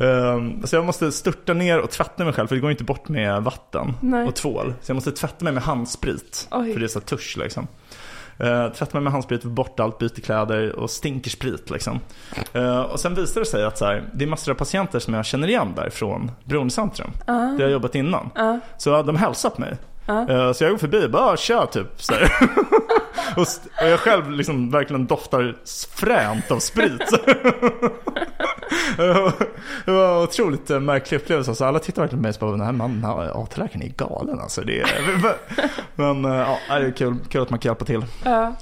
Ehm, 0.00 0.66
så 0.66 0.76
jag 0.76 0.84
måste 0.84 1.12
störta 1.12 1.52
ner 1.54 1.78
och 1.80 1.90
tvätta 1.90 2.24
mig 2.24 2.32
själv 2.32 2.46
för 2.46 2.54
det 2.54 2.60
går 2.60 2.70
inte 2.70 2.84
bort 2.84 3.08
med 3.08 3.42
vatten 3.42 3.92
Nej. 4.00 4.26
och 4.28 4.34
tvål. 4.34 4.74
Så 4.82 4.90
jag 4.90 4.94
måste 4.94 5.12
tvätta 5.12 5.44
mig 5.44 5.52
med 5.52 5.62
handsprit. 5.62 6.48
Oj. 6.50 6.72
För 6.72 6.80
det 6.80 6.86
är 6.86 6.88
så 6.88 7.00
tusch 7.00 7.36
liksom. 7.38 7.66
Uh, 8.40 8.68
tvätta 8.72 8.90
mig 8.92 9.02
med 9.02 9.12
handsprit, 9.12 9.42
få 9.42 9.48
bort 9.48 9.80
allt, 9.80 9.98
byter 9.98 10.20
kläder 10.20 10.72
och 10.76 10.90
stinker 10.90 11.30
sprit 11.30 11.70
liksom. 11.70 12.00
Eh, 12.52 12.80
och 12.80 13.00
sen 13.00 13.14
visar 13.14 13.40
det 13.40 13.46
sig 13.46 13.64
att 13.64 13.78
så 13.78 13.84
här, 13.84 14.04
det 14.14 14.24
är 14.24 14.28
massor 14.28 14.52
av 14.52 14.56
patienter 14.56 14.98
som 14.98 15.14
jag 15.14 15.26
känner 15.26 15.48
igen 15.48 15.72
där 15.76 15.90
från 15.90 16.30
Beroendecentrum. 16.44 17.10
Där 17.26 17.60
jag 17.60 17.70
jobbat 17.70 17.94
innan. 17.94 18.30
Ja. 18.34 18.60
Så 18.78 19.02
de 19.02 19.16
hälsar 19.16 19.50
på 19.50 19.60
mig. 19.60 19.76
Eh, 20.08 20.52
så 20.52 20.64
jag 20.64 20.70
går 20.70 20.78
förbi 20.78 21.06
och 21.06 21.10
bara, 21.10 21.22
"Ah, 21.32 21.36
tja 21.36 21.66
typ. 21.66 21.86
Så 21.96 22.14
och, 23.36 23.40
och 23.82 23.88
jag 23.88 24.00
själv 24.00 24.30
liksom 24.30 24.70
verkligen 24.70 25.06
doftar 25.06 25.56
fränt 25.94 26.50
av 26.50 26.58
sprit. 26.58 27.02
det 29.84 29.90
var 29.92 30.16
en 30.16 30.22
otroligt 30.22 30.68
märklig 30.68 31.18
upplevelse. 31.20 31.50
Alltså, 31.50 31.64
alla 31.64 31.78
tittar 31.78 32.02
verkligen 32.02 32.22
på 32.22 32.22
mig 32.22 32.32
och 32.34 32.40
bara, 32.40 32.50
den 32.50 32.60
här 32.66 32.72
mannen, 32.72 33.04
AT-läkaren 33.34 33.82
är 33.82 33.88
galen 33.88 34.40
alltså. 34.40 34.60
Det 34.60 34.80
är, 34.80 34.88
men 35.94 36.24
eh, 36.24 36.56
ja, 36.68 36.78
det 36.78 36.86
är 36.86 36.90
kul, 36.90 37.16
kul 37.28 37.42
att 37.42 37.50
man 37.50 37.58
kan 37.58 37.70
hjälpa 37.70 37.84
till. 37.84 38.04
Ja. 38.24 38.54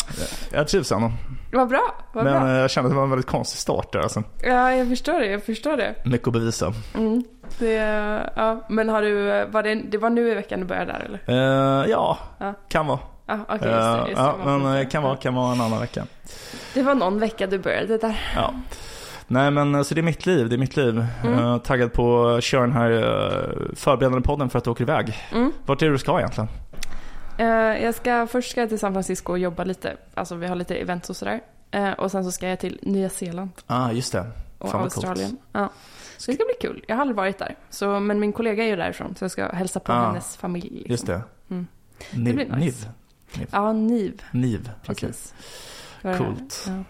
Jag 0.53 0.69
trivs 0.69 0.93
ändå. 0.93 1.13
Vad 1.53 1.69
bra, 1.69 1.95
vad 2.13 2.25
Men 2.25 2.43
bra. 2.43 2.51
eh, 2.53 2.57
jag 2.61 2.71
kände 2.71 2.87
att 2.87 2.93
det 2.93 2.97
var 2.97 3.05
en 3.05 3.11
väldigt 3.11 3.31
konstig 3.31 3.59
start 3.61 3.93
där 3.93 4.01
alltså. 4.01 4.23
Ja, 4.43 4.73
jag 4.75 4.89
förstår 4.89 5.21
det, 5.21 5.27
jag 5.27 5.45
förstår 5.45 5.77
det. 5.77 5.95
Mycket 6.05 6.27
att 6.29 6.33
bevisa. 6.33 6.73
Mm. 6.95 7.25
Det, 7.59 7.73
ja, 8.37 8.61
men 8.69 8.89
har 8.89 9.03
du, 9.03 9.45
var 9.51 9.63
det, 9.63 9.75
det 9.75 9.99
var 9.99 10.11
nu 10.11 10.31
i 10.31 10.35
veckan 10.35 10.61
du 10.61 10.67
började 10.67 10.93
där 10.93 11.01
eller? 11.27 11.83
Eh, 11.83 11.91
ja, 11.91 12.19
Ja. 12.39 12.55
kan 12.69 12.87
vara. 12.87 12.99
Okej, 13.49 13.69
Eh, 13.69 13.97
just 13.97 14.05
det, 14.05 14.11
just 14.11 14.17
det. 14.23 14.33
ja, 14.45 14.59
men 14.59 14.87
kan 14.87 15.03
vara, 15.03 15.17
kan 15.17 15.35
vara 15.35 15.53
en 15.53 15.61
annan 15.61 15.81
vecka. 15.81 16.05
Det 16.75 16.83
var 16.83 16.95
någon 16.95 17.19
vecka 17.21 17.47
du 17.47 17.59
började 17.59 17.99
där. 17.99 18.21
Ja. 18.37 18.55
Nej 19.33 19.51
men 19.51 19.75
eh, 19.75 19.83
så 19.83 19.95
det 19.95 20.01
är 20.01 20.03
mitt 20.03 20.27
liv, 20.27 20.49
det 20.49 20.57
är 20.57 20.59
mitt 20.59 20.77
liv. 20.77 21.07
Mm. 21.25 21.39
Eh, 21.39 21.59
taggad 21.59 21.93
på 21.93 22.29
att 22.29 22.45
köra 22.45 22.61
den 22.61 22.73
här 22.73 22.91
uh, 22.91 23.75
förberedande 23.75 24.21
podden 24.21 24.51
för 24.51 24.59
att 24.59 24.67
åka 24.67 24.83
iväg. 24.83 25.15
Mm. 25.33 25.53
Vart 25.67 25.83
är 25.83 25.87
det 25.87 25.93
du 25.93 25.99
ska 25.99 26.19
egentligen? 26.19 26.49
Eh, 27.39 27.47
jag 27.85 27.95
ska, 27.95 28.27
först 28.27 28.51
ska 28.51 28.61
jag 28.61 28.69
till 28.69 28.79
San 28.79 28.93
Francisco 28.93 29.33
och 29.33 29.39
jobba 29.39 29.65
lite. 29.65 29.97
Alltså 30.15 30.35
vi 30.35 30.47
har 30.47 30.57
lite 30.57 30.75
events 30.75 31.11
och 31.11 31.17
sådär. 31.17 31.41
Eh, 31.71 31.93
och 31.93 32.11
sen 32.11 32.25
så 32.25 32.33
ska 32.33 32.49
jag 32.49 32.61
till 32.61 32.79
Nya 32.83 33.09
Zeeland 33.09 33.51
Ah, 33.67 33.91
just 33.93 34.13
det. 34.13 34.27
och 34.59 34.71
coolt. 34.71 34.85
Australien. 34.85 35.37
Ja. 35.53 35.71
Så 36.19 36.31
det 36.31 36.35
ska 36.35 36.45
bli 36.45 36.69
kul. 36.69 36.85
Jag 36.89 36.97
har 36.97 37.01
aldrig 37.01 37.17
varit 37.17 37.39
där. 37.39 37.57
Så, 37.71 38.01
men 38.01 38.21
min 38.21 38.33
kollega 38.33 38.65
är 38.65 38.69
ju 38.69 38.77
därifrån 38.77 39.15
så 39.19 39.25
jag 39.25 39.31
ska 39.31 39.49
hälsa 39.49 39.81
på 39.81 39.93
Ah, 39.93 40.07
hennes 40.07 40.37
familj. 40.37 40.71
Liksom. 40.71 40.91
Just 40.91 41.07
det. 41.07 41.23
Mm. 41.51 41.67
Niv, 42.11 42.35
blir 42.35 42.47
nice. 42.57 42.89
Niv. 43.39 43.47
Ja, 43.51 43.73
NIV. 43.73 44.23
Niv. 44.31 44.71
Precis. 44.87 45.35
Det 46.03 46.09
det. 46.09 46.19
Coolt. 46.19 46.65
Ja. 46.69 46.85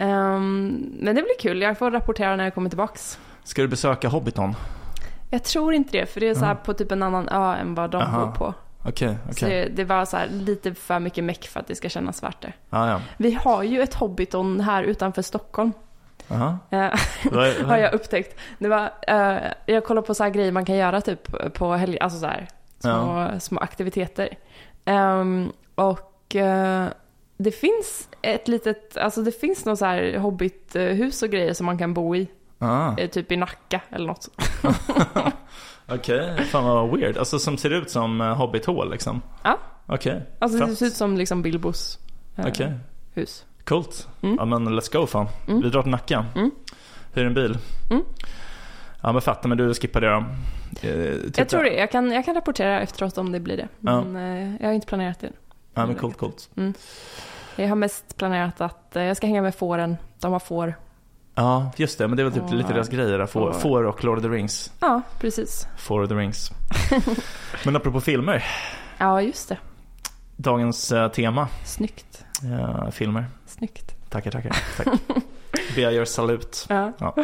Ehm, 0.00 0.90
men 1.00 1.16
det 1.16 1.22
blir 1.22 1.38
kul. 1.40 1.62
Jag 1.62 1.78
får 1.78 1.90
rapportera 1.90 2.36
när 2.36 2.44
jag 2.44 2.54
kommer 2.54 2.68
tillbaks. 2.70 3.18
Ska 3.44 3.62
du 3.62 3.68
besöka 3.68 4.08
Hobbiton? 4.08 4.54
Jag 5.30 5.44
tror 5.44 5.74
inte 5.74 5.98
det, 5.98 6.06
för 6.06 6.20
det 6.20 6.28
är 6.28 6.34
så 6.34 6.44
här 6.44 6.54
på 6.54 6.74
typ 6.74 6.92
en 6.92 7.02
annan 7.02 7.28
ö 7.28 7.54
än 7.54 7.74
vad 7.74 7.90
de 7.90 8.02
Aha. 8.02 8.26
bor 8.26 8.32
på. 8.32 8.54
Okej, 8.84 9.16
Så 9.24 9.30
okej. 9.46 9.64
det, 9.64 9.76
det 9.76 9.84
var 9.84 10.04
så 10.04 10.16
här 10.16 10.28
lite 10.28 10.74
för 10.74 10.98
mycket 10.98 11.24
meck 11.24 11.46
för 11.48 11.60
att 11.60 11.66
det 11.66 11.74
ska 11.74 11.88
kännas 11.88 12.22
värt 12.22 12.40
det. 12.42 12.52
Ah, 12.70 12.88
ja. 12.90 13.00
Vi 13.16 13.32
har 13.32 13.62
ju 13.62 13.80
ett 13.82 13.94
Hobbiton 13.94 14.60
här 14.60 14.82
utanför 14.82 15.22
Stockholm. 15.22 15.72
Aha. 16.30 16.58
Eh, 16.70 16.90
Vad- 17.30 17.54
har 17.66 17.76
jag 17.76 17.92
upptäckt. 17.94 18.38
Det 18.58 18.68
var, 18.68 18.90
eh, 19.06 19.36
jag 19.66 19.84
kollar 19.84 20.02
på 20.02 20.14
så 20.14 20.22
här 20.24 20.30
grejer 20.30 20.52
man 20.52 20.64
kan 20.64 20.76
göra 20.76 21.00
typ 21.00 21.54
på 21.54 21.72
helg, 21.74 21.98
alltså 22.00 22.18
så 22.18 22.26
här 22.26 22.48
små, 22.78 23.30
små 23.40 23.60
aktiviteter. 23.60 24.28
Ehm, 24.84 25.52
och 25.74 26.36
eh, 26.36 26.86
det 27.36 27.50
finns 27.52 28.08
ett 28.22 28.48
litet, 28.48 28.96
alltså 28.96 29.22
det 29.22 29.32
finns 29.32 29.64
något 29.64 29.78
så 29.78 29.84
här 29.84 30.18
hobbithus 30.18 31.22
och 31.22 31.28
grejer 31.30 31.52
som 31.54 31.66
man 31.66 31.78
kan 31.78 31.94
bo 31.94 32.16
i. 32.16 32.28
Ah. 32.58 32.96
eh, 32.98 33.10
Typ 33.10 33.32
i 33.32 33.36
Nacka 33.36 33.80
eller 33.90 34.06
något. 34.06 34.28
Okej, 35.88 36.44
fan 36.44 36.64
vad 36.64 36.98
weird. 36.98 37.16
Alltså 37.16 37.38
som 37.38 37.56
ser 37.58 37.70
ut 37.70 37.90
som 37.90 38.20
uh, 38.20 38.34
hobbithål 38.34 38.90
liksom? 38.90 39.22
Ja. 39.42 39.58
Okej, 39.86 40.22
Alltså 40.38 40.58
det 40.58 40.66
Fett. 40.66 40.78
ser 40.78 40.86
ut 40.86 40.94
som 40.94 41.16
liksom 41.16 41.42
Bilbos 41.42 41.98
eh, 42.36 42.46
okej. 42.48 42.72
hus. 43.14 43.44
Coolt. 43.64 44.08
Mm. 44.22 44.36
Ja 44.38 44.44
men 44.44 44.68
let's 44.80 44.92
go 45.00 45.06
fan. 45.06 45.26
Mm. 45.48 45.62
Vi 45.62 45.70
drar 45.70 45.82
till 45.82 45.90
Nacka. 45.90 46.26
Mm. 46.34 46.50
Hyr 47.14 47.24
en 47.24 47.34
bil. 47.34 47.58
Mm. 47.90 48.02
Ja 49.02 49.12
men 49.12 49.22
fattar 49.22 49.48
men 49.48 49.58
du 49.58 49.74
skippar 49.74 50.00
det 50.00 50.10
då? 50.10 50.24
Eh, 50.88 51.20
typ 51.22 51.38
Jag 51.38 51.48
tror 51.48 51.62
det. 51.64 51.74
Jag 51.74 51.90
kan, 51.90 52.12
jag 52.12 52.24
kan 52.24 52.34
rapportera 52.34 52.80
efteråt 52.80 53.18
om 53.18 53.32
det 53.32 53.40
blir 53.40 53.56
det. 53.56 53.68
Ja. 53.80 54.04
Men 54.04 54.16
eh, 54.16 54.56
jag 54.60 54.66
har 54.68 54.74
inte 54.74 54.86
planerat 54.86 55.20
det. 55.20 55.30
Ja 55.74 55.86
men 55.86 55.94
coolt, 55.94 56.16
coolt. 56.16 56.50
Jag 57.56 57.68
har 57.68 57.76
mest 57.76 58.16
planerat 58.16 58.60
att 58.60 58.96
eh, 58.96 59.02
jag 59.02 59.16
ska 59.16 59.26
hänga 59.26 59.42
med 59.42 59.54
fåren. 59.54 59.96
De 60.20 60.32
har 60.32 60.38
får. 60.40 60.74
Ja 61.34 61.72
just 61.76 61.98
det, 61.98 62.08
men 62.08 62.16
det 62.16 62.22
är 62.22 62.24
väl 62.24 62.32
typ 62.32 62.42
Och- 62.42 62.54
lite 62.54 62.72
deras 62.72 62.88
grejer 62.88 63.18
där. 63.18 63.26
Får, 63.26 63.48
och- 63.48 63.60
får 63.60 63.84
och 63.84 64.04
Lord 64.04 64.16
of 64.18 64.22
the 64.22 64.28
Rings. 64.28 64.72
Ja, 64.80 65.02
precis. 65.20 65.66
Får 65.78 66.02
of 66.02 66.08
the 66.08 66.14
Rings. 66.14 66.50
men 67.64 67.76
apropå 67.76 68.00
filmer. 68.00 68.44
Ja, 68.98 69.22
just 69.22 69.48
det. 69.48 69.58
Dagens 70.36 70.92
eh, 70.92 71.08
tema. 71.08 71.48
Snyggt. 71.64 72.24
Ja, 72.42 72.90
filmer. 72.90 73.24
Snyggt. 73.46 74.10
Tackar, 74.10 74.30
tackar. 74.30 74.56
Tack. 74.76 74.86
Be 75.74 75.80
jag 75.80 75.92
gör 75.92 76.04
salut. 76.04 76.66
Ja. 76.68 76.92
Ja. 76.98 77.14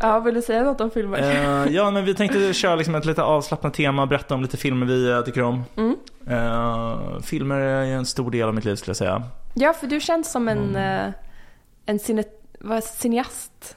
Ja, 0.00 0.20
vill 0.20 0.34
du 0.34 0.42
säga 0.42 0.62
något 0.62 0.80
om 0.80 0.90
filmer? 0.90 1.18
Eh, 1.18 1.72
ja, 1.74 1.90
men 1.90 2.04
vi 2.04 2.14
tänkte 2.14 2.52
köra 2.52 2.76
liksom 2.76 2.94
ett 2.94 3.04
lite 3.04 3.22
avslappnat 3.22 3.74
tema, 3.74 4.06
berätta 4.06 4.34
om 4.34 4.42
lite 4.42 4.56
filmer 4.56 4.86
vi 4.86 5.10
eh, 5.10 5.20
tycker 5.20 5.42
om. 5.42 5.62
Mm. 5.76 5.96
Eh, 6.26 7.20
filmer 7.22 7.56
är 7.60 7.84
en 7.84 8.06
stor 8.06 8.30
del 8.30 8.48
av 8.48 8.54
mitt 8.54 8.64
liv 8.64 8.76
skulle 8.76 8.90
jag 8.90 8.96
säga. 8.96 9.22
Ja, 9.54 9.72
för 9.72 9.86
du 9.86 10.00
känns 10.00 10.32
som 10.32 10.48
en, 10.48 10.76
Mm. 10.76 11.12
en 11.86 11.98
cine, 11.98 12.24
vad, 12.60 12.84
cineast. 12.84 13.74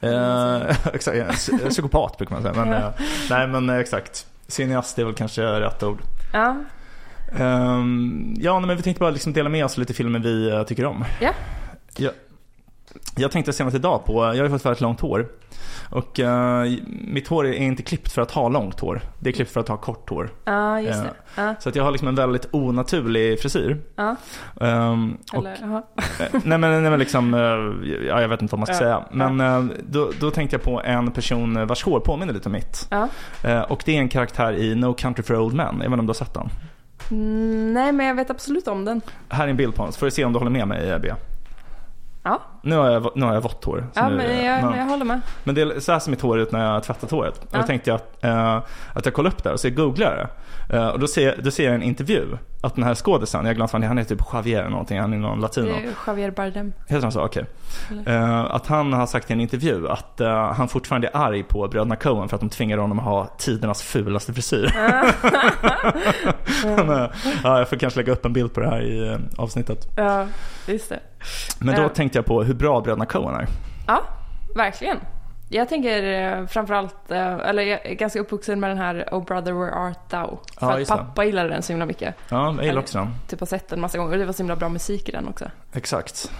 Exakt, 0.92 1.16
ja, 1.16 1.24
psy- 1.24 1.68
psykopat 1.68 2.18
brukar 2.18 2.34
man 2.34 2.42
säga. 2.42 2.54
Men, 2.64 2.68
Ja. 2.82 2.92
nej 3.30 3.46
men 3.48 3.70
exakt. 3.70 4.26
Cineast 4.46 4.98
är 4.98 5.04
väl 5.04 5.14
kanske 5.14 5.42
rätt 5.60 5.82
ord. 5.82 5.98
Ja, 6.32 6.56
Ehm, 7.38 8.34
ja, 8.38 8.60
men 8.60 8.76
vi 8.76 8.82
tänkte 8.82 9.00
bara 9.00 9.10
liksom 9.10 9.32
dela 9.32 9.48
med 9.48 9.64
oss 9.64 9.76
lite 9.78 9.94
filmer 9.94 10.18
vi 10.18 10.64
tycker 10.66 10.84
om. 10.86 11.04
Ja. 11.20 11.30
Jag, 11.96 12.12
jag 13.16 13.30
tänkte 13.30 13.52
senast 13.52 13.76
idag 13.76 14.04
på, 14.04 14.14
jag 14.14 14.28
har 14.28 14.34
ju 14.34 14.50
fått 14.50 14.64
väldigt 14.66 14.80
långt 14.80 15.00
hår. 15.00 15.26
Och 15.90 16.20
eh, 16.20 16.72
mitt 16.88 17.28
hår 17.28 17.46
är 17.46 17.52
inte 17.52 17.82
klippt 17.82 18.12
för 18.12 18.22
att 18.22 18.30
ha 18.30 18.48
långt 18.48 18.80
hår. 18.80 19.00
Det 19.18 19.30
är 19.30 19.32
klippt 19.32 19.50
för 19.50 19.60
att 19.60 19.68
ha 19.68 19.76
kort 19.76 20.10
hår. 20.10 20.30
ja 20.44 20.80
just 20.80 21.02
det. 21.02 21.10
Ja, 21.36 21.54
Så 21.60 21.68
att 21.68 21.76
jag 21.76 21.84
har 21.84 21.90
liksom 21.90 22.08
en 22.08 22.14
väldigt 22.14 22.48
onaturlig 22.50 23.40
frisyr. 23.40 23.80
ja. 23.96 24.16
Ehm, 24.60 25.16
och, 25.32 25.38
Eller, 25.46 25.52
eh, 25.52 25.80
nej, 26.44 26.58
men, 26.58 26.60
nej 26.82 26.90
men 26.90 26.98
liksom, 26.98 27.34
eh, 27.34 27.40
ja, 28.08 28.20
jag 28.20 28.28
vet 28.28 28.42
inte 28.42 28.52
vad 28.52 28.58
man 28.58 28.66
ska 28.66 28.74
säga. 28.76 29.04
Men 29.12 29.72
då, 29.88 30.10
då 30.20 30.30
tänkte 30.30 30.54
jag 30.56 30.62
på 30.62 30.82
en 30.84 31.10
person 31.10 31.66
vars 31.66 31.84
hår 31.84 32.00
påminner 32.00 32.32
lite 32.34 32.48
om 32.48 32.52
mitt. 32.52 32.88
Och 33.68 33.82
det 33.84 33.96
är 33.96 34.00
en 34.00 34.08
karaktär 34.08 34.52
i 34.52 34.74
No 34.74 34.94
Country 34.94 35.22
for 35.22 35.36
Old 35.36 35.54
Men, 35.54 35.66
jag 35.66 35.74
vet 35.74 35.84
inte 35.84 35.98
om 35.98 36.06
du 36.06 36.10
har 36.10 36.14
sett 36.14 36.34
den? 36.34 36.48
Mm, 37.10 37.72
nej, 37.74 37.92
men 37.92 38.06
jag 38.06 38.14
vet 38.14 38.30
absolut 38.30 38.68
om 38.68 38.84
den. 38.84 39.00
Här 39.28 39.44
är 39.44 39.48
en 39.50 39.56
bild 39.56 39.74
på 39.74 39.82
honom, 39.82 39.92
så 39.92 39.98
får 39.98 40.06
du 40.06 40.10
se 40.10 40.24
om 40.24 40.32
du 40.32 40.38
håller 40.38 40.50
med 40.50 40.68
mig 40.68 40.98
Bea. 40.98 41.16
Ja, 42.22 42.42
Nu 42.62 42.76
har 42.76 42.90
jag, 42.90 43.10
nu 43.14 43.26
har 43.26 43.34
jag 43.34 43.40
vått 43.40 43.64
hår. 43.64 43.86
ja 43.94 44.08
nu, 44.08 44.16
men 44.16 44.44
jag, 44.44 44.62
ja. 44.62 44.76
jag 44.76 44.84
håller 44.84 45.04
med. 45.04 45.20
Men 45.44 45.54
det 45.54 45.62
är 45.62 45.80
så 45.80 45.92
här 45.92 45.98
ser 45.98 46.10
mitt 46.10 46.20
hår 46.20 46.38
ut 46.38 46.52
när 46.52 46.64
jag 46.64 46.72
har 46.72 46.80
tvättat 46.80 47.10
håret. 47.10 47.38
Och 47.38 47.44
Ja. 47.52 47.58
då 47.58 47.66
tänkte 47.66 47.90
jag 47.90 47.96
att, 47.96 48.24
eh, 48.24 48.62
att 48.94 49.04
jag 49.04 49.14
kollar 49.14 49.30
upp 49.30 49.42
det 49.42 49.48
här 49.48 49.54
och 49.54 49.60
så 49.60 49.66
jag 49.66 49.74
googlar 49.74 50.16
det. 50.16 50.28
Eh, 50.76 50.88
och 50.88 50.98
då 50.98 51.06
ser, 51.06 51.40
då 51.42 51.50
ser 51.50 51.64
jag 51.64 51.74
en 51.74 51.82
intervju. 51.82 52.26
Att 52.64 52.74
den 52.74 52.84
här 52.84 52.94
skådisen, 52.94 53.46
jag 53.46 53.56
glömde 53.56 53.86
han 53.86 53.98
heter 53.98 54.14
typ 54.16 54.26
Javier 54.32 54.60
eller 54.60 54.70
någonting, 54.70 55.00
han 55.00 55.12
är 55.12 55.16
någon 55.18 55.40
latino. 55.40 55.74
Javier 56.06 56.30
Bardem. 56.30 56.72
Heter 56.86 57.02
han 57.02 57.12
så? 57.12 57.24
Okej. 57.24 57.44
Eller? 57.90 58.18
Eh, 58.18 58.40
att 58.54 58.66
han 58.66 58.92
har 58.92 59.06
sagt 59.06 59.30
i 59.30 59.32
en 59.32 59.40
intervju 59.40 59.88
att 59.88 60.20
eh, 60.20 60.52
han 60.52 60.68
fortfarande 60.68 61.08
är 61.08 61.16
arg 61.16 61.42
på 61.42 61.68
bröderna 61.68 61.96
Coen 61.96 62.28
för 62.28 62.36
att 62.36 62.40
de 62.40 62.48
tvingar 62.48 62.78
honom 62.78 62.98
att 62.98 63.04
ha 63.04 63.26
tidernas 63.38 63.82
fulaste 63.82 64.32
frisyr. 64.32 64.72
Men, 66.64 66.90
eh, 66.90 67.10
ja, 67.44 67.58
jag 67.58 67.68
får 67.68 67.76
kanske 67.76 68.00
lägga 68.00 68.12
upp 68.12 68.24
en 68.24 68.32
bild 68.32 68.54
på 68.54 68.60
det 68.60 68.68
här 68.68 68.82
i 68.82 69.08
eh, 69.08 69.18
avsnittet. 69.36 69.88
Ja, 69.96 70.26
just 70.66 70.88
det. 70.88 71.00
Men 71.58 71.82
då 71.82 71.88
tänkte 71.88 72.18
jag 72.18 72.26
på 72.26 72.42
hur 72.52 72.58
bra 72.58 72.80
bröderna 72.80 73.06
Coen 73.06 73.34
är. 73.34 73.46
Ja, 73.86 74.02
verkligen. 74.54 74.96
Jag 75.48 75.68
tänker 75.68 76.02
eh, 76.40 76.46
framförallt, 76.46 77.10
eh, 77.10 77.34
eller 77.34 77.62
jag 77.62 77.86
är 77.86 77.94
ganska 77.94 78.20
uppvuxen 78.20 78.60
med 78.60 78.70
den 78.70 78.78
här 78.78 79.08
Oh 79.12 79.24
brother 79.24 79.52
where 79.52 79.74
art 79.74 80.08
thou. 80.10 80.38
För 80.58 80.66
Ja, 80.66 80.72
att 80.72 80.78
just 80.78 80.90
det. 80.90 80.96
pappa 80.98 81.24
gillade 81.24 81.48
den 81.48 81.62
så 81.62 81.72
himla 81.72 81.86
mycket. 81.86 82.14
Ja, 82.28 82.54
jag 82.56 82.64
gillar 82.64 82.80
också 82.80 82.98
den. 82.98 83.14
Typ 83.28 83.40
har 83.40 83.46
sett 83.46 83.68
den 83.68 83.80
massa 83.80 83.98
gånger 83.98 84.12
och 84.12 84.18
det 84.18 84.24
var 84.24 84.32
så 84.32 84.38
himla 84.42 84.56
bra 84.56 84.68
musik 84.68 85.08
i 85.08 85.12
den 85.12 85.28
också. 85.28 85.44
Exakt. 85.72 86.32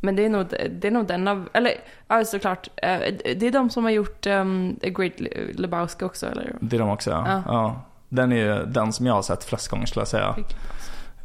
Men 0.00 0.16
det 0.16 0.24
är 0.24 0.28
nog, 0.30 0.46
det 0.70 0.84
är 0.86 0.90
nog 0.90 1.06
den 1.06 1.28
av, 1.28 1.48
eller 1.52 1.72
ja 2.08 2.24
såklart, 2.24 2.68
eh, 2.76 2.98
det 3.36 3.42
är 3.46 3.50
de 3.52 3.70
som 3.70 3.84
har 3.84 3.90
gjort 3.90 4.26
um, 4.26 4.76
A 4.82 4.88
Great 4.88 5.20
Le- 5.20 5.52
Lebowski 5.54 6.04
också 6.04 6.26
eller? 6.26 6.54
Det 6.60 6.76
är 6.76 6.80
de 6.80 6.90
också 6.90 7.10
ja. 7.10 7.24
Ja. 7.28 7.42
ja. 7.46 7.80
Den 8.08 8.32
är 8.32 8.36
ju 8.36 8.64
den 8.64 8.92
som 8.92 9.06
jag 9.06 9.14
har 9.14 9.22
sett 9.22 9.44
flest 9.44 9.68
gånger 9.68 9.86
skulle 9.86 10.00
jag 10.00 10.08
säga. 10.08 10.34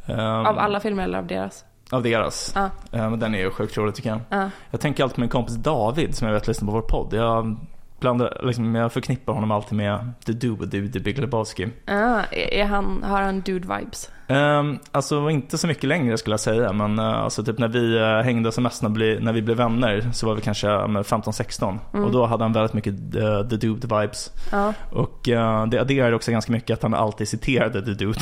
Ehm, 0.06 0.46
Av 0.46 0.58
alla 0.58 0.80
filmer 0.80 1.02
eller 1.04 1.18
av 1.18 1.26
deras? 1.26 1.64
Av 1.90 2.02
deras. 2.02 2.52
Ja. 2.54 2.70
Men 2.90 3.18
den 3.18 3.34
är 3.34 3.38
ju 3.38 3.50
sjukt 3.50 3.76
rolig 3.76 3.94
tycker 3.94 4.10
jag. 4.10 4.20
Ja. 4.28 4.50
Jag 4.70 4.80
tänker 4.80 5.02
alltid 5.02 5.14
på 5.14 5.20
min 5.20 5.30
kompis 5.30 5.54
David 5.54 6.16
som 6.16 6.26
jag 6.26 6.34
vet 6.34 6.46
lyssnar 6.48 6.66
på 6.66 6.72
vår 6.72 6.82
podd. 6.82 7.14
Jag, 7.14 7.56
blandar, 8.00 8.40
liksom, 8.42 8.74
jag 8.74 8.92
förknippar 8.92 9.32
honom 9.32 9.50
alltid 9.50 9.76
med 9.76 10.12
The 10.26 10.32
Dude, 10.32 10.90
The 10.92 11.00
Big 11.00 11.18
Lebowski. 11.18 11.68
Ah, 11.86 12.22
är 12.30 12.64
han, 12.64 13.02
har 13.02 13.22
han 13.22 13.42
dude-vibes? 13.42 14.10
Um, 14.30 14.78
alltså 14.92 15.30
inte 15.30 15.58
så 15.58 15.66
mycket 15.66 15.84
längre 15.84 16.18
skulle 16.18 16.32
jag 16.32 16.40
säga 16.40 16.72
men 16.72 16.98
uh, 16.98 17.04
alltså 17.04 17.44
typ 17.44 17.58
när 17.58 17.68
vi 17.68 17.98
uh, 17.98 18.20
hängde 18.20 18.52
som 18.52 18.62
mest 18.64 18.82
när, 18.82 18.88
bli, 18.88 19.20
när 19.20 19.32
vi 19.32 19.42
blev 19.42 19.56
vänner 19.56 20.10
så 20.12 20.26
var 20.26 20.34
vi 20.34 20.40
kanske 20.40 20.68
uh, 20.68 20.86
15-16 20.86 21.78
Mm. 21.92 22.04
och 22.04 22.12
då 22.12 22.26
hade 22.26 22.44
han 22.44 22.52
väldigt 22.52 22.72
mycket 22.74 22.92
uh, 22.92 23.48
The 23.48 23.56
Dude 23.56 24.00
vibes. 24.00 24.32
Ja, 24.52 24.74
Och 24.92 25.28
uh, 25.28 25.66
det 25.66 25.78
adderade 25.78 26.16
också 26.16 26.30
ganska 26.30 26.52
mycket 26.52 26.74
att 26.74 26.82
han 26.82 26.94
alltid 26.94 27.28
citerade 27.28 27.84
The 27.84 27.90
Dude. 27.90 28.20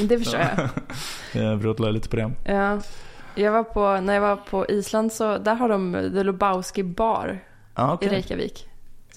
det 0.08 0.18
förstår 0.18 0.40
jag. 0.40 0.68
jag 1.42 1.58
berodde 1.58 1.92
lite 1.92 2.08
på 2.08 2.16
det. 2.16 2.30
Ja. 2.44 2.80
Jag 3.34 3.52
var 3.52 3.64
på, 3.64 4.00
när 4.00 4.14
jag 4.14 4.20
var 4.20 4.36
på 4.36 4.66
Island 4.66 5.12
så 5.12 5.38
där 5.38 5.54
har 5.54 5.68
de 5.68 5.92
The 6.14 6.22
Lebowski 6.22 6.82
bar 6.82 7.38
Ja 7.74 7.92
i 7.92 7.94
okej. 7.94 8.08
Reykjavik. 8.08 8.65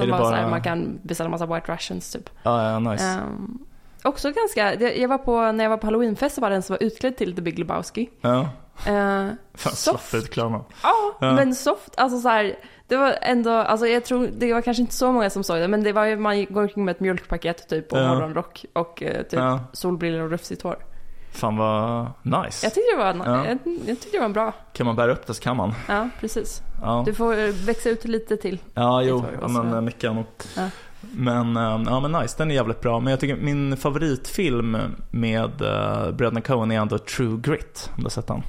Som 0.04 0.10
bara- 0.10 0.24
så 0.24 0.32
här, 0.36 0.50
man 0.50 0.62
kan 0.62 1.00
beställa 1.04 1.30
massa 1.30 1.46
white 1.46 1.72
rations 1.72 2.12
typ. 2.12 2.30
Ja, 2.44 2.72
ja, 2.72 2.80
nice. 2.80 3.06
Ehm, 3.06 3.60
också 4.04 4.32
ganska, 4.32 4.74
jag 4.94 5.10
var 5.10 5.18
på, 5.18 5.52
när 5.52 5.64
jag 5.64 5.70
var 5.70 5.78
på 5.78 5.88
halloweenfest 5.88 6.36
så 6.36 6.42
var 6.42 6.50
det 6.50 6.56
en 6.56 6.62
som 6.62 6.74
var 6.80 6.84
utklädd 6.84 7.18
till 7.18 7.36
The 7.36 7.42
Big 7.42 7.60
Lebowski. 7.60 8.10
Ja. 8.22 8.50
Uh, 8.90 9.30
Fan, 9.54 9.74
soft. 9.74 10.38
Ja, 10.38 10.66
Ja. 10.84 11.16
men 11.34 11.56
soft. 11.56 11.94
Alltså 11.98 12.20
så 12.20 12.30
här, 12.30 12.56
det 12.88 12.98
var 12.98 13.16
ändå, 13.22 13.52
alltså 13.52 13.88
jag 13.88 14.06
tror, 14.06 14.30
det 14.38 14.54
var 14.54 14.62
kanske 14.62 14.82
inte 14.82 14.94
så 14.96 15.12
många 15.12 15.30
som 15.30 15.44
såg 15.44 15.58
det, 15.58 15.68
men 15.68 15.84
det 15.84 15.92
var 15.94 16.06
ju, 16.06 16.18
man 16.18 16.46
går 16.46 16.62
omkring 16.62 16.86
med 16.86 16.92
ett 16.96 17.00
mjölkpaket 17.00 17.68
typ 17.70 17.92
och 17.92 17.98
Ja. 18.00 18.08
morgonrock 18.14 18.66
och 18.74 19.04
eh, 19.04 19.22
typ 19.24 19.34
Ja. 19.40 19.60
solbrillor 19.74 20.22
och 20.22 20.30
rufsigt 20.32 20.62
hår. 20.62 20.78
Fan 21.32 21.58
vad 21.58 22.06
nice. 22.24 22.66
Jag 22.66 22.74
tyckte 22.74 22.96
det 22.96 22.98
var, 22.98 23.26
Ja. 23.26 23.46
jag, 23.48 23.58
jag 23.86 24.00
tyckte 24.00 24.18
det 24.18 24.22
var 24.22 24.30
bra. 24.30 24.54
Kan 24.74 24.86
man 24.86 24.96
bära 24.96 25.12
upp 25.12 25.28
det 25.28 25.34
så 25.34 25.42
kan 25.44 25.58
man. 25.58 25.74
Ja, 25.88 26.10
precis. 26.20 26.62
Ja, 26.82 27.04
Du 27.06 27.14
får 27.14 27.40
eh, 27.40 27.46
växa 27.66 27.90
ut 27.90 28.06
lite 28.06 28.38
till. 28.38 28.60
ja 28.74 29.02
jo, 29.04 29.26
ja, 29.42 29.48
men 29.48 29.70
så- 29.72 29.76
eh, 29.76 29.82
mycket 29.82 30.10
annat. 30.10 30.48
Ja. 30.58 30.70
Men, 31.02 31.58
eh, 31.58 31.82
ja 31.86 32.00
men 32.00 32.12
nice, 32.12 32.36
den 32.38 32.52
är 32.52 32.56
jävligt 32.56 32.82
bra. 32.82 33.00
Men 33.00 33.12
jag 33.12 33.20
tycker 33.20 33.36
min 33.36 33.78
favoritfilm 33.78 34.78
med 35.12 35.62
uh, 35.62 36.12
bröderna 36.12 36.42
Coen 36.42 36.72
är 36.72 36.80
ändå 36.82 36.98
True 36.98 37.40
Grit. 37.42 37.90
Om 37.92 37.98
du 37.98 38.04
har 38.04 38.10
sett 38.10 38.28
den? 38.28 38.44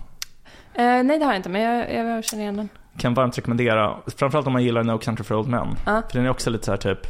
Eh, 0.75 1.03
nej, 1.05 1.19
det 1.19 1.25
har 1.25 1.33
jag 1.33 1.37
inte, 1.39 1.49
men 1.49 1.61
jag, 1.63 1.95
jag 1.95 2.25
känner 2.25 2.43
igen 2.43 2.57
den. 2.57 2.69
Kan 2.99 3.15
varmt 3.15 3.39
rekommendera. 3.39 3.97
Framförallt 4.17 4.47
om 4.47 4.53
man 4.53 4.63
gillar 4.65 4.83
No 4.85 4.99
Country 4.99 5.25
for 5.25 5.35
Old 5.35 5.49
Men. 5.49 5.77
För 5.85 6.03
den 6.13 6.25
är 6.27 6.31
också 6.31 6.51
lite 6.51 6.65
så 6.65 6.71
här 6.73 6.77
typ 6.79 7.07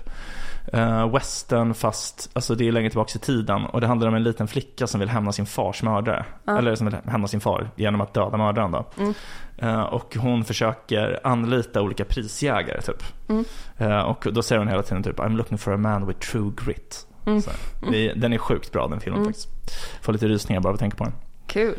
eh, 0.72 1.12
western 1.12 1.74
fast, 1.74 2.30
alltså 2.32 2.54
det 2.54 2.68
är 2.68 2.72
längre 2.72 2.90
tillbaka 2.90 3.12
i 3.16 3.18
tiden. 3.18 3.66
Och 3.66 3.80
det 3.80 3.86
handlar 3.86 4.08
om 4.08 4.14
en 4.14 4.22
liten 4.22 4.48
flicka 4.48 4.86
som 4.86 5.00
vill 5.00 5.08
hämna 5.08 5.32
sin 5.32 5.46
fars 5.46 5.82
mördare. 5.82 6.24
Ja. 6.44 6.58
Eller 6.58 6.74
som 6.74 6.86
vill 6.86 6.96
hämna 7.06 7.28
sin 7.28 7.40
far 7.40 7.70
genom 7.76 8.00
att 8.00 8.14
döda 8.14 8.36
mördaren 8.36 8.70
då. 8.70 8.84
Mm. 8.98 9.14
Eh, 9.58 9.80
och 9.82 10.16
hon 10.16 10.44
försöker 10.44 11.20
anlita 11.24 11.82
olika 11.82 12.04
prisjägare 12.04 12.80
typ. 12.80 13.02
Mm. 13.28 13.44
Eh, 13.76 14.00
och 14.00 14.26
då 14.32 14.42
säger 14.42 14.58
hon 14.58 14.68
hela 14.68 14.82
tiden 14.82 15.02
typ 15.02 15.18
I'm 15.18 15.36
looking 15.36 15.58
for 15.58 15.74
a 15.74 15.76
man 15.76 16.06
with 16.06 16.18
true 16.30 16.52
grit. 16.64 17.06
Mm. 17.26 17.42
Så, 17.42 17.50
det, 17.90 18.12
den 18.12 18.32
är 18.32 18.38
sjukt 18.38 18.72
bra 18.72 18.88
den 18.88 19.00
filmen 19.00 19.20
Mm. 19.20 19.32
faktiskt. 19.32 19.48
Får 20.02 20.12
lite 20.12 20.28
rysningar 20.28 20.60
bara 20.60 20.68
av 20.68 20.74
att 20.74 20.80
tänka 20.80 20.96
på 20.96 21.04
den. 21.04 21.12
Kul. 21.46 21.78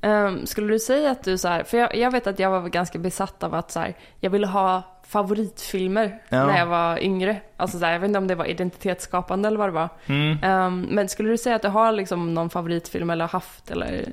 Ehm, 0.00 0.46
skulle 0.46 0.72
du 0.72 0.78
säga 0.78 1.10
att 1.10 1.24
du 1.24 1.38
så 1.38 1.48
här, 1.48 1.64
för 1.64 1.78
jag, 1.78 1.96
jag 1.96 2.10
vet 2.10 2.26
att 2.26 2.38
jag 2.38 2.50
var 2.50 2.68
ganska 2.68 2.98
besatt 2.98 3.42
av 3.42 3.54
att 3.54 3.70
så 3.70 3.80
här, 3.80 3.96
jag 4.20 4.30
ville 4.30 4.46
ha 4.46 4.82
favoritfilmer 5.08 6.18
Ja. 6.28 6.46
när 6.46 6.58
jag 6.58 6.66
var 6.66 6.98
yngre. 7.02 7.40
Alltså 7.56 7.78
så 7.78 7.84
här, 7.84 7.92
jag 7.92 8.00
vet 8.00 8.08
inte 8.08 8.18
om 8.18 8.26
det 8.26 8.34
var 8.34 8.44
identitetsskapande 8.44 9.48
eller 9.48 9.58
vad 9.58 9.68
det 9.68 9.72
var. 9.72 9.88
Mm. 10.06 10.38
Ehm, 10.42 10.86
men 10.90 11.08
skulle 11.08 11.28
du 11.30 11.38
säga 11.38 11.56
att 11.56 11.62
du 11.62 11.68
har 11.68 11.92
liksom 11.92 12.34
någon 12.34 12.50
favoritfilm 12.50 13.10
eller 13.10 13.26
haft 13.28 13.70
eller? 13.70 14.04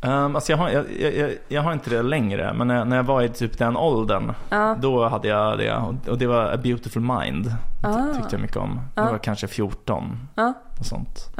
Um, 0.00 0.34
alltså 0.36 0.52
jag, 0.52 0.56
har, 0.58 0.70
jag, 0.70 0.84
jag, 1.16 1.30
jag 1.48 1.62
har 1.62 1.72
inte 1.72 1.90
det 1.90 2.02
längre, 2.02 2.52
men 2.52 2.68
när, 2.68 2.84
när 2.84 2.96
jag 2.96 3.04
var 3.04 3.22
i 3.22 3.28
typ 3.28 3.58
den 3.58 3.76
åldern, 3.76 4.32
Ja. 4.50 4.76
då 4.80 5.08
hade 5.08 5.28
jag 5.28 5.58
det. 5.58 5.74
Och, 5.76 6.08
och 6.08 6.18
det 6.18 6.26
var 6.26 6.52
A 6.52 6.56
Beautiful 6.56 7.02
Mind. 7.02 7.52
Ah. 7.82 7.92
Ty, 8.06 8.14
tyckte 8.18 8.34
jag 8.36 8.40
mycket 8.40 8.56
om. 8.56 8.80
Ah. 8.94 9.04
Det 9.04 9.10
var 9.12 9.18
kanske 9.18 9.48
14 9.48 10.28
Ja. 10.34 10.52
och 10.78 10.86
sånt. 10.86 11.30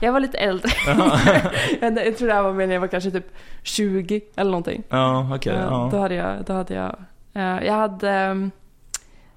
Jag 0.00 0.12
var 0.12 0.20
lite 0.20 0.38
äldre. 0.38 0.70
jag, 1.80 2.06
jag 2.06 2.18
tror 2.18 2.28
det 2.28 2.34
här 2.34 2.42
var 2.42 2.52
mer 2.52 2.66
när 2.66 2.74
jag 2.74 2.80
var 2.80 2.88
kanske 2.88 3.10
typ 3.10 3.26
20 3.62 4.20
eller 4.36 4.50
någonting. 4.50 4.82
Ja, 4.88 5.30
okej. 5.34 5.52
Eh, 5.52 5.60
ja. 5.60 5.88
Då 5.92 5.98
hade 5.98 6.14
jag, 6.14 6.44
då 6.46 6.52
hade 6.52 6.74
jag, 6.74 6.96
jag 7.42 7.72
hade, 7.74 8.10
ehm, 8.10 8.50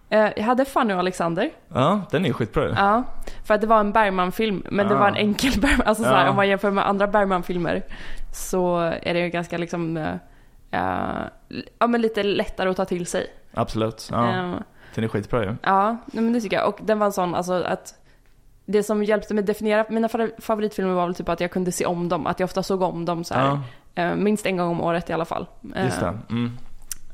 eh, 0.09 0.29
jag 0.35 0.43
hade 0.43 0.65
Fanny 0.65 0.93
och 0.93 0.99
Alexander. 0.99 1.49
ja, 1.73 2.01
den 2.11 2.23
är 2.23 2.27
ju 2.27 2.33
skitbra. 2.33 2.69
Ja, 2.75 3.03
för 3.45 3.53
att 3.53 3.61
det 3.61 3.67
var 3.67 3.79
en 3.79 3.91
Bergman-film, 3.91 4.63
men 4.71 4.87
det 4.87 4.95
Ah. 4.95 4.99
var 4.99 5.07
en 5.07 5.15
enkel 5.15 5.51
Bergman. 5.61 5.87
Alltså 5.87 6.03
så 6.03 6.09
här, 6.09 6.23
Ja. 6.23 6.29
om 6.29 6.35
man 6.35 6.47
jämför 6.49 6.71
med 6.71 6.87
andra 6.87 7.07
Bergman-filmer 7.07 7.83
så 8.33 8.77
är 8.79 9.13
det 9.13 9.19
ju 9.19 9.29
ganska 9.29 9.57
liksom, 9.57 9.97
eh, 9.97 10.13
eh, 10.71 11.23
ja 11.79 11.87
men 11.87 12.01
lite 12.01 12.23
lättare 12.23 12.69
att 12.69 12.77
ta 12.77 12.85
till 12.85 13.05
sig. 13.05 13.27
Absolut. 13.53 14.09
Ja, 14.11 14.29
Eh, 14.29 14.55
den 14.95 15.03
är 15.03 15.07
skitbra 15.07 15.43
ju. 15.43 15.55
ja, 15.63 15.97
men 16.11 16.33
det 16.33 16.41
tycker 16.41 16.57
jag. 16.57 16.67
Och 16.67 16.79
den 16.81 16.99
var 16.99 17.05
en 17.05 17.11
sån, 17.13 17.35
alltså 17.35 17.53
att 17.63 17.93
det 18.65 18.83
som 18.83 19.03
hjälpte 19.03 19.33
mig 19.33 19.43
definiera 19.43 19.85
mina 19.89 20.07
fa- 20.07 20.41
favoritfilmer 20.41 20.93
var 20.93 21.05
väl 21.05 21.15
typ 21.15 21.29
att 21.29 21.39
jag 21.41 21.51
kunde 21.51 21.71
se 21.71 21.85
om 21.85 22.09
dem, 22.09 22.27
att 22.27 22.39
jag 22.39 22.47
ofta 22.47 22.63
såg 22.63 22.81
om 22.81 23.05
dem 23.05 23.23
så 23.23 23.33
här, 23.33 23.59
Ja, 23.95 24.03
eh, 24.03 24.15
minst 24.15 24.45
en 24.45 24.57
gång 24.57 24.69
om 24.69 24.81
året 24.81 25.09
i 25.09 25.13
alla 25.13 25.25
fall. 25.25 25.45
Eh, 25.75 25.85
just 25.85 25.99
det. 25.99 26.13
Mm. 26.29 26.57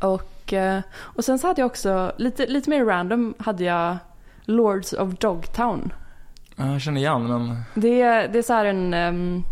Och, 0.01 0.32
eh, 0.53 0.79
och 0.95 1.25
sen 1.25 1.39
så 1.39 1.47
hade 1.47 1.62
jag 1.62 1.65
också, 1.65 2.12
lite, 2.17 2.45
lite 2.47 2.69
mer 2.69 2.85
random, 2.85 3.33
hade 3.39 3.63
jag 3.63 3.97
Lords 4.45 4.93
of 4.93 5.13
Dogtown. 5.13 5.93
Ja, 6.55 6.71
Jag 6.71 6.81
känner 6.81 7.01
igen, 7.01 7.27
men... 7.27 7.55
Det, 7.75 8.01
är- 8.01 8.27
det 8.27 8.38
är 8.39 8.43
så 8.43 8.53
här 8.53 8.65
en... 8.65 8.93
ehm, 8.93 9.43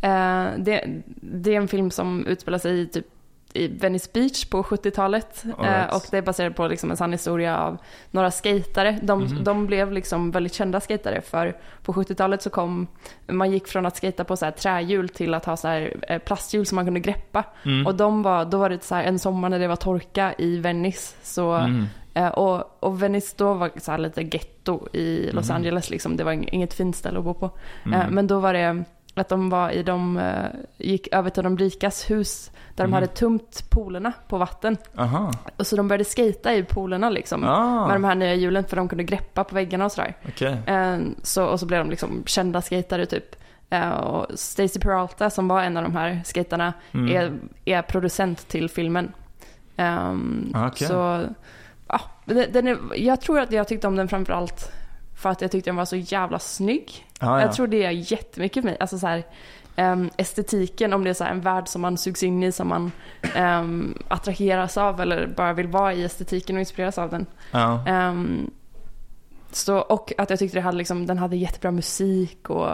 eh, 0.00 0.46
det, 0.58 1.02
det 1.20 1.52
är 1.54 1.56
en 1.56 1.68
film 1.68 1.90
som 1.90 2.26
utspelar 2.26 2.58
sig 2.58 2.80
i 2.80 2.86
typ 2.86 3.06
i 3.52 3.68
Venice 3.68 4.10
Beach 4.14 4.44
på 4.44 4.62
70-talet. 4.62 5.44
All 5.58 5.64
right. 5.64 5.88
Eh, 5.90 5.96
och 5.96 6.02
det 6.10 6.18
är 6.18 6.22
baserat 6.22 6.56
på 6.56 6.66
liksom 6.66 6.90
en 6.90 6.96
sann 6.96 7.12
historia 7.12 7.58
av 7.58 7.78
några 8.10 8.30
skatare. 8.30 8.98
De, 9.02 9.20
Mhm. 9.24 9.44
de 9.44 9.66
blev 9.66 9.92
liksom 9.92 10.30
väldigt 10.30 10.54
kända 10.54 10.80
skatare 10.80 11.20
för 11.20 11.56
på 11.82 11.92
70-talet 11.92 12.42
så 12.42 12.50
kom, 12.50 12.86
man 13.26 13.50
gick 13.50 13.68
från 13.68 13.86
att 13.86 13.96
skata 13.96 14.24
på 14.24 14.36
så 14.36 14.44
här 14.44 14.52
trähjul 14.52 15.08
till 15.08 15.34
att 15.34 15.44
ha 15.44 15.56
så 15.56 15.68
här 15.68 15.96
eh, 16.08 16.18
plasthjul 16.18 16.66
som 16.66 16.76
man 16.76 16.84
kunde 16.84 17.00
greppa. 17.00 17.44
Mm. 17.64 17.86
Och 17.86 17.94
de 17.94 18.22
var, 18.22 18.44
då 18.44 18.58
var 18.58 18.70
det 18.70 18.84
så 18.84 18.94
här 18.94 19.04
en 19.04 19.18
sommar 19.18 19.48
när 19.48 19.58
det 19.58 19.68
var 19.68 19.76
torka 19.76 20.34
i 20.38 20.58
Venice. 20.58 21.14
Så, 21.22 21.52
Mm. 21.52 21.84
eh, 22.14 22.28
och, 22.28 22.84
och 22.84 23.02
Venice 23.02 23.34
då 23.38 23.54
var 23.54 23.70
så 23.76 23.96
lite 23.96 24.22
getto 24.22 24.88
i 24.92 25.30
Los 25.32 25.48
Mhm. 25.48 25.56
Angeles 25.56 25.90
liksom. 25.90 26.16
Det 26.16 26.24
var 26.24 26.32
ing- 26.32 26.48
inget 26.52 26.74
fint 26.74 26.96
ställe 26.96 27.18
att 27.18 27.24
bo 27.24 27.34
på. 27.34 27.50
Mm. 27.86 28.00
Eh, 28.00 28.10
Men 28.10 28.26
då 28.26 28.38
var 28.40 28.52
det 28.54 28.84
att 29.14 29.28
de 29.28 29.50
var 29.50 29.70
i 29.70 29.82
de, 29.82 30.16
eh, 30.16 30.44
gick 30.76 31.08
över 31.12 31.30
till 31.30 31.42
de 31.42 31.58
rikas 31.58 32.10
hus 32.10 32.50
där 32.78 32.84
de 32.84 32.88
Mhm. 32.90 32.94
hade 32.94 33.06
tömt 33.06 33.64
poolerna 33.70 34.12
på 34.28 34.38
vatten. 34.38 34.76
Aha. 34.98 35.32
Och 35.56 35.66
så 35.66 35.76
de 35.76 35.88
började 35.88 36.04
skata 36.04 36.54
i 36.54 36.62
poolerna 36.64 37.10
liksom. 37.10 37.44
Ah, 37.44 37.86
Med 37.86 37.96
de 37.96 38.04
här 38.04 38.14
nya 38.14 38.34
hjulen 38.34 38.64
för 38.64 38.76
de 38.76 38.88
kunde 38.88 39.04
greppa 39.04 39.44
på 39.44 39.54
väggarna 39.54 39.84
och 39.84 39.92
sådär. 39.92 40.16
okej. 40.28 40.56
Eh, 40.66 40.98
Så, 41.22 41.44
och 41.44 41.60
så 41.60 41.66
blev 41.66 41.78
de 41.80 41.90
liksom 41.90 42.22
kända 42.26 42.62
skatare 42.62 43.06
typ. 43.06 43.36
Eh, 43.70 43.88
Och 43.90 44.26
Stacey 44.38 44.80
Peralta 44.82 45.30
som 45.30 45.48
var 45.48 45.62
en 45.62 45.76
av 45.76 45.82
de 45.82 45.96
här 45.96 46.20
skaterna 46.24 46.72
Mm. 46.94 47.16
är, 47.16 47.32
är 47.78 47.82
producent 47.82 48.48
till 48.48 48.68
filmen. 48.68 49.12
Um, 49.76 50.52
Ah, 50.54 50.66
okej. 50.66 50.86
Så, 50.88 51.26
ja, 51.88 52.00
den 52.24 52.68
är, 52.68 52.78
jag 52.94 53.20
tror 53.20 53.40
att 53.40 53.52
jag 53.52 53.68
tyckte 53.68 53.86
om 53.86 53.96
den 53.96 54.08
framförallt 54.08 54.72
för 55.16 55.30
att 55.30 55.40
jag 55.40 55.50
tyckte 55.50 55.70
den 55.70 55.76
var 55.76 55.84
så 55.84 55.96
jävla 55.96 56.38
snygg. 56.38 57.06
Ah, 57.20 57.26
ja. 57.26 57.40
Jag 57.40 57.52
tror 57.52 57.66
det 57.66 57.84
är 57.84 57.90
jättemycket 58.12 58.62
för 58.62 58.70
mig. 58.70 58.76
Alltså 58.80 58.98
så 58.98 59.06
här, 59.06 59.24
ehm, 59.78 60.10
estetiken, 60.16 60.92
om 60.92 61.04
det 61.04 61.10
är 61.10 61.14
så 61.14 61.24
en 61.24 61.40
värld 61.40 61.68
som 61.68 61.82
man 61.82 61.98
sugs 61.98 62.22
in 62.22 62.42
i, 62.42 62.52
som 62.52 62.68
man 62.68 62.92
um, 63.36 63.98
attraheras 64.08 64.76
av 64.76 65.00
eller 65.00 65.26
bara 65.26 65.52
vill 65.52 65.68
vara 65.68 65.94
i 65.94 66.04
estetiken 66.04 66.56
och 66.56 66.60
inspireras 66.60 66.98
av 66.98 67.10
den. 67.10 67.26
Ja. 67.50 67.86
Ehm, 67.86 68.50
så, 69.52 69.78
och 69.78 70.12
att 70.18 70.30
jag 70.30 70.38
tyckte 70.38 70.58
det 70.58 70.62
hade 70.62 70.76
liksom, 70.76 71.06
den 71.06 71.18
hade 71.18 71.36
jättebra 71.36 71.70
musik 71.70 72.50
och 72.50 72.70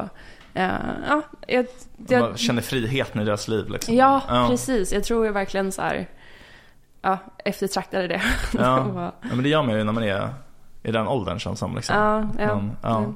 eh, 0.55 0.71
ja, 1.09 1.23
jag, 1.47 1.67
jag, 2.09 2.21
Man 2.21 2.37
känner 2.37 2.63
friheten 2.63 3.23
i 3.23 3.25
deras 3.25 3.49
liv 3.49 3.71
liksom. 3.71 3.95
ja, 3.95 4.23
ja. 4.29 4.47
precis. 4.51 4.93
Jag 4.93 5.05
tror 5.05 5.27
jag 5.27 5.33
verkligen 5.33 5.73
så 5.73 5.83
här, 5.83 6.09
ja, 7.03 7.19
eftertraktade 7.45 8.09
det. 8.09 8.23
Ja. 8.59 9.13
Ja, 9.23 9.35
men 9.35 9.43
det 9.43 9.49
gör 9.49 9.63
man 9.63 9.79
ju 9.79 9.85
när 9.85 9.93
man 9.93 10.03
är 10.05 10.29
i 10.83 10.93
den 10.93 11.09
åldern 11.09 11.39
känns 11.39 11.59
som. 11.59 11.77
Liksom. 11.77 11.97
ja, 11.97 12.29
ja. 12.39 12.55
Men, 12.55 12.77
ja. 12.83 13.15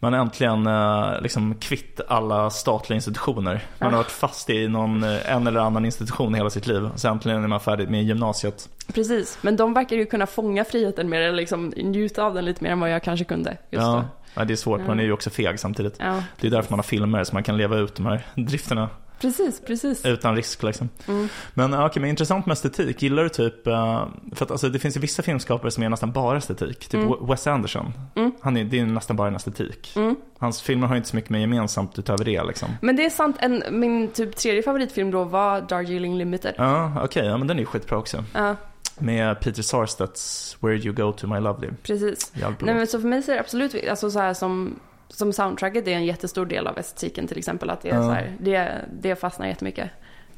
Man 0.00 0.14
är 0.14 0.18
äntligen 0.18 0.66
eh, 0.66 1.20
liksom 1.22 1.54
kvitt 1.54 2.00
alla 2.08 2.50
statliga 2.50 2.94
institutioner. 2.94 3.60
Man 3.78 3.90
har 3.90 3.96
varit 3.96 4.10
fast 4.10 4.50
i 4.50 4.68
någon, 4.68 5.02
eh, 5.04 5.32
en 5.32 5.46
eller 5.46 5.60
annan 5.60 5.84
institution 5.84 6.34
hela 6.34 6.50
sitt 6.50 6.66
liv. 6.66 6.88
Så 6.96 7.08
äntligen 7.08 7.44
är 7.44 7.48
man 7.48 7.60
färdig 7.60 7.90
med 7.90 8.04
gymnasiet. 8.04 8.68
Precis, 8.94 9.38
men 9.42 9.56
de 9.56 9.74
verkar 9.74 9.96
ju 9.96 10.06
kunna 10.06 10.26
fånga 10.26 10.64
friheten 10.64 11.08
mer, 11.08 11.20
eller 11.20 11.36
liksom 11.36 11.72
njuta 11.76 12.24
av 12.24 12.34
den 12.34 12.44
lite 12.44 12.64
mer 12.64 12.70
än 12.70 12.80
vad 12.80 12.90
jag 12.90 13.02
kanske 13.02 13.24
kunde 13.24 13.50
just 13.50 13.82
Ja. 13.82 13.92
då. 13.92 14.04
ja, 14.34 14.44
det 14.44 14.54
är 14.54 14.56
svårt. 14.56 14.86
Man 14.86 15.00
är 15.00 15.04
ju 15.04 15.12
också 15.12 15.30
feg 15.30 15.60
samtidigt. 15.60 15.94
Ja, 15.98 16.22
Det 16.40 16.46
är 16.46 16.50
därför 16.50 16.70
man 16.72 16.78
har 16.78 16.84
filmer 16.84 17.24
så 17.24 17.34
man 17.34 17.42
kan 17.42 17.56
leva 17.56 17.76
ut 17.76 17.94
de 17.96 18.06
här 18.06 18.26
drifterna 18.34 18.88
precis, 19.20 19.60
precis. 19.60 20.06
utan 20.06 20.36
risk 20.36 20.62
liksom. 20.62 20.88
Mm. 21.08 21.28
Men 21.54 21.74
okej, 21.74 22.00
men 22.00 22.10
intressant 22.10 22.46
med 22.46 22.52
estetik. 22.52 23.02
Gillar 23.02 23.22
du 23.22 23.28
typ, 23.28 23.66
eh, 23.66 24.06
för 24.34 24.44
att 24.44 24.50
alltså, 24.50 24.68
det 24.68 24.78
finns 24.78 24.96
ju 24.96 25.00
vissa 25.00 25.22
filmskapare 25.22 25.70
som 25.70 25.82
är 25.82 25.88
nästan 25.88 26.12
bara 26.12 26.38
estetik. 26.38 26.88
Typ 26.88 27.00
Mm. 27.00 27.26
Wes 27.26 27.46
Anderson. 27.46 27.92
Mm. 28.14 28.32
Han 28.40 28.56
är, 28.56 28.64
det 28.64 28.78
är 28.80 28.86
nästan 28.86 29.16
bara 29.16 29.28
en 29.28 29.36
estetik. 29.36 29.92
Mm. 29.96 30.16
Hans 30.38 30.62
filmer 30.62 30.86
har 30.86 30.96
inte 30.96 31.08
så 31.08 31.16
mycket 31.16 31.30
med 31.30 31.40
gemensamt 31.40 31.98
utöver 31.98 32.24
det 32.24 32.44
liksom. 32.44 32.68
Men 32.82 32.96
det 32.96 33.04
är 33.06 33.10
sant, 33.10 33.36
en, 33.40 33.62
min 33.70 34.08
typ 34.08 34.36
tredje 34.36 34.62
favoritfilm 34.62 35.10
då 35.10 35.24
var 35.24 35.60
Darjeeling 35.60 36.18
Limited. 36.18 36.54
Ja, 36.58 36.92
okej, 37.04 37.26
ja 37.26 37.38
men 37.38 37.46
den 37.48 37.56
är 37.56 37.60
ju 37.60 37.66
skitbra 37.66 37.98
också. 37.98 38.24
Ja, 38.34 38.56
Med 38.98 39.40
Peter 39.40 39.62
Sarstedts 39.62 40.56
Where 40.60 40.76
You 40.76 40.94
Go 40.94 41.12
To 41.12 41.26
My 41.26 41.40
Lovely. 41.40 41.68
precis. 41.82 42.32
Nej 42.34 42.74
men 42.74 42.86
så 42.86 43.00
för 43.00 43.08
mig 43.08 43.22
så 43.22 43.30
är 43.30 43.34
det 43.34 43.40
absolut, 43.40 43.88
alltså 43.90 44.10
så 44.10 44.18
här 44.18 44.34
som, 44.34 44.80
som 45.08 45.32
soundtracket 45.32 45.88
är 45.88 45.92
en 45.92 46.04
jättestor 46.04 46.46
del 46.46 46.66
av 46.66 46.78
estetiken 46.78 47.26
till 47.28 47.38
exempel. 47.38 47.70
Att 47.70 47.80
det 47.82 47.90
är 47.90 47.94
Ja. 47.94 48.02
så 48.02 48.10
här, 48.10 48.32
det, 48.40 48.84
det 49.00 49.16
fastnar 49.16 49.46
jättemycket. 49.46 49.90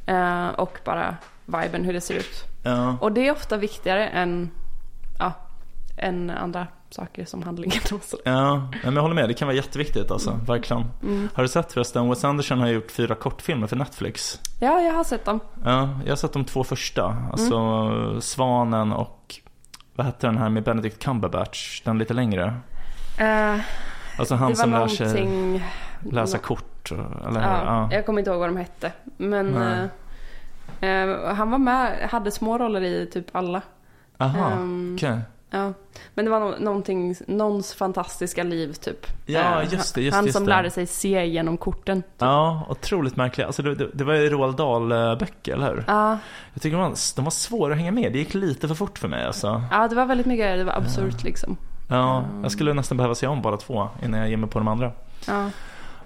Eh, 0.07 0.47
och 0.49 0.79
bara 0.85 1.17
viben, 1.47 1.85
hur 1.85 1.93
det 1.93 2.01
ser 2.01 2.15
ut. 2.15 2.45
Ja. 2.65 2.97
Och 3.01 3.13
det 3.13 3.27
är 3.29 3.33
ofta 3.33 3.57
viktigare 3.57 4.09
än, 4.09 4.51
ja, 5.19 5.33
än 5.97 6.31
andra 6.31 6.67
saker 6.91 7.25
som 7.25 7.43
handlingen 7.43 7.81
och 7.93 8.03
så. 8.05 8.17
Ja, 8.25 8.69
men 8.85 8.95
jag 8.95 9.03
håller 9.03 9.15
med. 9.15 9.29
Det 9.29 9.35
kan 9.35 9.49
vara 9.49 9.57
jätteviktigt 9.57 10.11
alltså, 10.11 10.41
verkligen. 10.47 10.85
Mm. 11.03 11.29
Har 11.35 11.43
du 11.43 11.49
sett 11.49 11.73
förresten, 11.73 12.09
Wes 12.09 12.25
Anderson 12.25 12.61
har 12.61 12.69
gjort 12.69 12.91
fyra 12.91 13.15
kortfilmer 13.15 13.67
för 13.67 13.77
Netflix. 13.77 14.41
Ja, 14.61 14.81
jag 14.81 14.93
har 14.93 15.05
sett 15.05 15.25
dem. 15.25 15.41
Ja, 15.65 15.89
jag 16.05 16.11
har 16.11 16.17
sett 16.17 16.33
de 16.33 16.45
två 16.45 16.65
första. 16.65 17.17
Alltså 17.33 17.55
Mm. 17.57 18.21
Svanen 18.21 18.93
och 18.93 19.35
vad 19.95 20.07
hette 20.07 20.27
den 20.27 20.39
här 20.39 20.49
med 20.49 20.63
Benedict 20.63 20.99
Cumberbatch? 21.03 21.83
Den 21.85 21.99
lite 21.99 22.15
längre. 22.15 22.55
Eh, 23.19 23.57
Alltså 24.19 24.35
han 24.35 24.57
som 24.57 24.71
lär 24.71 24.87
sig 24.89 25.63
läsa 26.11 26.39
kort. 26.39 26.91
Eller, 26.93 27.41
Ja, 27.41 27.63
ja. 27.65 27.89
Jag 27.93 28.07
kommer 28.07 28.19
inte 28.19 28.31
ihåg 28.31 28.41
vad 28.41 28.49
de 28.49 28.57
hette. 28.57 28.93
Men 29.17 29.57
eh, 29.57 29.85
eh, 30.91 31.35
han 31.35 31.51
var 31.51 31.59
med, 31.59 32.09
hade 32.11 32.31
små 32.31 32.59
roller 32.59 32.83
i 32.83 33.07
typ 33.13 33.27
alla. 33.33 33.63
Aha, 34.19 34.51
Ehm, 34.51 34.95
okej. 34.99 35.19
ja. 35.51 35.73
Men 36.15 36.25
det 36.25 36.31
var 36.31 36.41
no 36.41 36.55
någonting, 36.61 37.15
någons 37.27 37.75
fantastiska 37.75 38.43
liv 38.43 38.73
typ. 38.73 39.07
Ja, 39.27 39.63
Eh, 39.63 39.73
just 39.73 39.95
det, 39.95 40.03
just 40.03 40.15
Han 40.17 40.25
just 40.25 40.37
som 40.37 40.45
det. 40.45 40.51
lärde 40.51 40.71
sig 40.71 40.87
se 40.87 41.27
genom 41.27 41.57
korten. 41.57 42.03
Ja, 42.19 42.67
otroligt 42.69 43.17
märkliga. 43.17 43.47
Alltså 43.47 43.63
det, 43.63 43.75
det, 43.75 43.89
det 43.95 44.05
var 44.05 44.15
ju 44.15 44.31
Roald 44.31 44.57
Dahl-böcker, 44.57 45.53
eller 45.53 45.67
hur? 45.75 45.85
Ja, 45.87 46.19
Jag 46.55 46.63
tycker 46.63 46.77
de 46.77 46.83
var, 46.91 47.17
de 47.17 47.25
var 47.25 47.31
svåra 47.31 47.73
att 47.73 47.79
hänga 47.79 47.93
med. 47.93 48.13
Det 48.13 48.19
gick 48.19 48.35
lite 48.35 48.69
för 48.69 48.75
fort 48.75 48.99
för 48.99 49.09
mig 49.09 49.25
alltså. 49.27 49.63
ja, 49.71 49.89
det 49.89 49.95
var 49.97 50.07
väldigt 50.07 50.27
mycket, 50.27 50.59
det 50.59 50.65
var 50.65 50.73
absurt 50.73 51.25
liksom. 51.25 51.57
Ja, 51.89 52.25
jag 52.43 52.53
skulle 52.53 52.75
nästan 52.75 52.97
behöva 52.97 53.15
se 53.15 53.27
om 53.27 53.43
båda 53.43 53.57
två 53.57 53.89
innan 54.03 54.21
jag 54.21 54.29
ger 54.29 54.37
mig 54.37 54.51
på 54.51 54.59
de 54.59 54.69
andra. 54.69 54.93
Ja, 55.27 55.51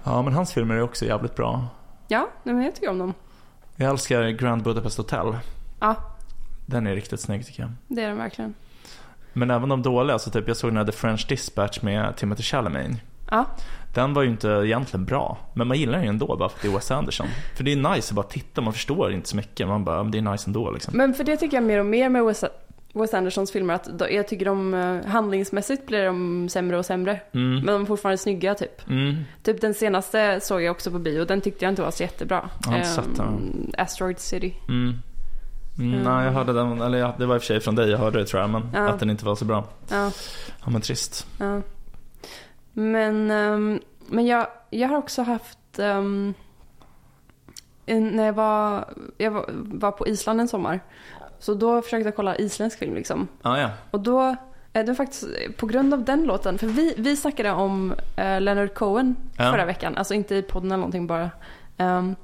Ja, 0.03 0.21
men 0.21 0.33
hans 0.33 0.53
filmer 0.53 0.75
är 0.75 0.81
också 0.81 1.05
jävligt 1.05 1.35
bra. 1.35 1.67
ja 2.07 2.29
men 2.43 2.61
jag 2.63 2.75
tycker 2.75 2.89
om 2.89 2.97
dem. 2.97 3.13
Jag 3.75 3.89
älskar 3.89 4.29
Grand 4.29 4.63
Budapest 4.63 4.97
Hotel. 4.97 5.37
Ja, 5.79 5.95
Den 6.65 6.87
är 6.87 6.95
riktigt 6.95 7.19
snygg 7.19 7.45
tycker 7.45 7.61
jag. 7.61 7.71
det 7.87 8.01
är 8.03 8.07
den 8.07 8.17
verkligen. 8.17 8.53
Men 9.33 9.51
även 9.51 9.69
de 9.69 9.81
dåliga, 9.81 10.19
så 10.19 10.29
typ 10.29 10.47
jag 10.47 10.57
såg 10.57 10.69
den 10.69 10.77
här 10.77 10.85
The 10.85 10.91
French 10.91 11.25
Dispatch 11.29 11.81
med 11.81 12.15
Timothy 12.17 12.43
Chalamet. 12.43 12.91
Ja, 13.31 13.45
Den 13.93 14.13
var 14.13 14.21
ju 14.23 14.29
inte 14.29 14.47
egentligen 14.47 15.05
bra, 15.05 15.37
men 15.53 15.67
man 15.67 15.77
gillar 15.77 15.93
den 15.93 16.03
ju 16.03 16.09
ändå 16.09 16.35
bara 16.37 16.49
för 16.49 16.55
att 16.57 16.61
det 16.61 16.67
är 16.67 16.71
Wes 16.71 16.91
Anderson. 16.91 17.27
För 17.55 17.63
det 17.63 17.71
är 17.71 17.75
nice 17.95 18.11
att 18.11 18.15
bara 18.15 18.25
titta, 18.25 18.61
man 18.61 18.73
förstår 18.73 19.11
inte 19.13 19.29
så 19.29 19.35
mycket, 19.35 19.67
man 19.67 19.83
bara, 19.83 19.95
"Ja, 19.97 20.03
men 20.03 20.11
det 20.11 20.17
är 20.17 20.21
nice 20.21 20.49
ändå 20.49 20.71
liksom. 20.71 20.97
men 20.97 21.13
för 21.13 21.23
det 21.23 21.37
tycker 21.37 21.57
jag 21.57 21.63
mer 21.63 21.79
och 21.79 21.85
mer 21.85 22.09
med 22.09 22.23
Wes, 22.25 22.43
Wes 22.93 23.13
Andersons 23.13 23.51
filmer 23.51 23.73
att 23.73 23.83
då, 23.85 24.11
jag 24.11 24.27
tycker 24.27 24.45
de 24.45 24.73
eh, 24.73 25.05
handlingsmässigt 25.05 25.85
blir 25.85 26.05
de 26.05 26.49
sämre 26.49 26.77
och 26.77 26.85
sämre. 26.85 27.19
Mm. 27.33 27.55
Men 27.55 27.65
de 27.65 27.81
är 27.81 27.85
fortfarande 27.85 28.17
snygga 28.17 28.55
typ. 28.55 28.89
Mm. 28.89 29.15
Typ 29.43 29.61
den 29.61 29.73
senaste 29.73 30.39
såg 30.41 30.61
jag 30.61 30.71
också 30.71 30.91
på 30.91 30.99
bio, 30.99 31.25
den 31.25 31.41
tyckte 31.41 31.65
jag 31.65 31.71
inte 31.71 31.81
var 31.81 31.91
så 31.91 32.03
jättebra. 32.03 32.49
Jag. 32.65 32.75
Ehm, 33.19 33.71
Asteroid 33.77 34.19
City. 34.19 34.55
Mm. 34.67 34.81
Mm, 34.89 35.93
Mm. 35.93 36.03
Nej, 36.03 36.25
jag 36.25 36.31
hörde 36.31 36.53
den, 36.53 36.81
eller 36.81 36.97
ja, 36.97 37.15
det 37.17 37.25
var 37.25 37.35
i 37.35 37.37
och 37.37 37.41
för 37.41 37.47
sig 37.47 37.59
från 37.59 37.75
dig 37.75 37.89
jag 37.89 37.97
hörde 37.97 38.19
det 38.19 38.25
tror 38.25 38.41
jag, 38.41 38.49
men 38.49 38.69
Ja. 38.73 38.89
att 38.89 38.99
den 38.99 39.09
inte 39.09 39.25
var 39.25 39.35
så 39.35 39.45
bra. 39.45 39.65
Ja, 39.91 40.11
Ja 40.65 40.69
men 40.69 40.81
trist. 40.81 41.27
ja. 41.39 41.61
Men, 42.73 43.31
ehm, 43.31 43.79
men 44.07 44.25
jag, 44.25 44.47
jag 44.69 44.87
har 44.89 44.97
också 44.97 45.21
haft, 45.21 45.79
ehm, 45.79 46.33
en- 47.85 48.07
när 48.07 48.25
jag 48.25 48.33
var, 48.33 48.85
jag 49.17 49.31
var, 49.31 49.45
var 49.53 49.91
på 49.91 50.07
Island 50.07 50.41
en 50.41 50.47
sommar. 50.47 50.79
Så 51.43 51.53
då 51.53 51.81
försökte 51.81 52.07
jag 52.07 52.15
kolla 52.15 52.35
isländsk 52.35 52.79
film 52.79 52.95
liksom. 52.95 53.27
Ah, 53.41 53.57
ja. 53.57 53.69
Och 53.91 53.99
då, 53.99 54.21
eh, 54.29 54.35
det 54.73 54.83
var 54.83 54.93
faktiskt 54.93 55.25
på 55.57 55.65
grund 55.65 55.93
av 55.93 56.03
den 56.03 56.23
låten, 56.23 56.57
för 56.57 56.67
vi, 56.67 56.93
vi 56.97 57.15
snackade 57.17 57.51
om 57.51 57.93
eh, 58.15 58.41
Leonard 58.41 58.73
Cohen 58.73 59.15
Ja. 59.37 59.51
förra 59.51 59.65
veckan, 59.65 59.97
alltså 59.97 60.13
inte 60.13 60.35
i 60.35 60.41
podden 60.41 60.71
eller 60.71 60.77
någonting 60.77 61.07
bara. 61.07 61.29
Ehm, 61.77 62.15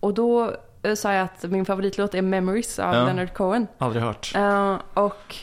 och 0.00 0.14
då 0.14 0.52
eh, 0.82 0.94
sa 0.94 1.12
jag 1.12 1.24
att 1.24 1.42
min 1.50 1.64
favoritlåt 1.64 2.14
är 2.14 2.22
Memories 2.22 2.78
av 2.78 2.94
Ja. 2.94 3.04
Leonard 3.04 3.34
Cohen. 3.34 3.66
Aldrig 3.78 4.02
hört. 4.02 4.32
Eh, 4.36 4.76
och 4.94 5.36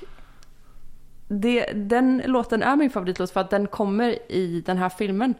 det, 1.27 1.65
den 1.75 2.21
låten 2.25 2.63
är 2.63 2.75
min 2.75 2.89
favoritlåt 2.89 3.31
för 3.31 3.41
att 3.41 3.49
den 3.49 3.67
kommer 3.67 4.31
i 4.31 4.63
den 4.65 4.77
här 4.77 4.89
filmen. 4.89 5.33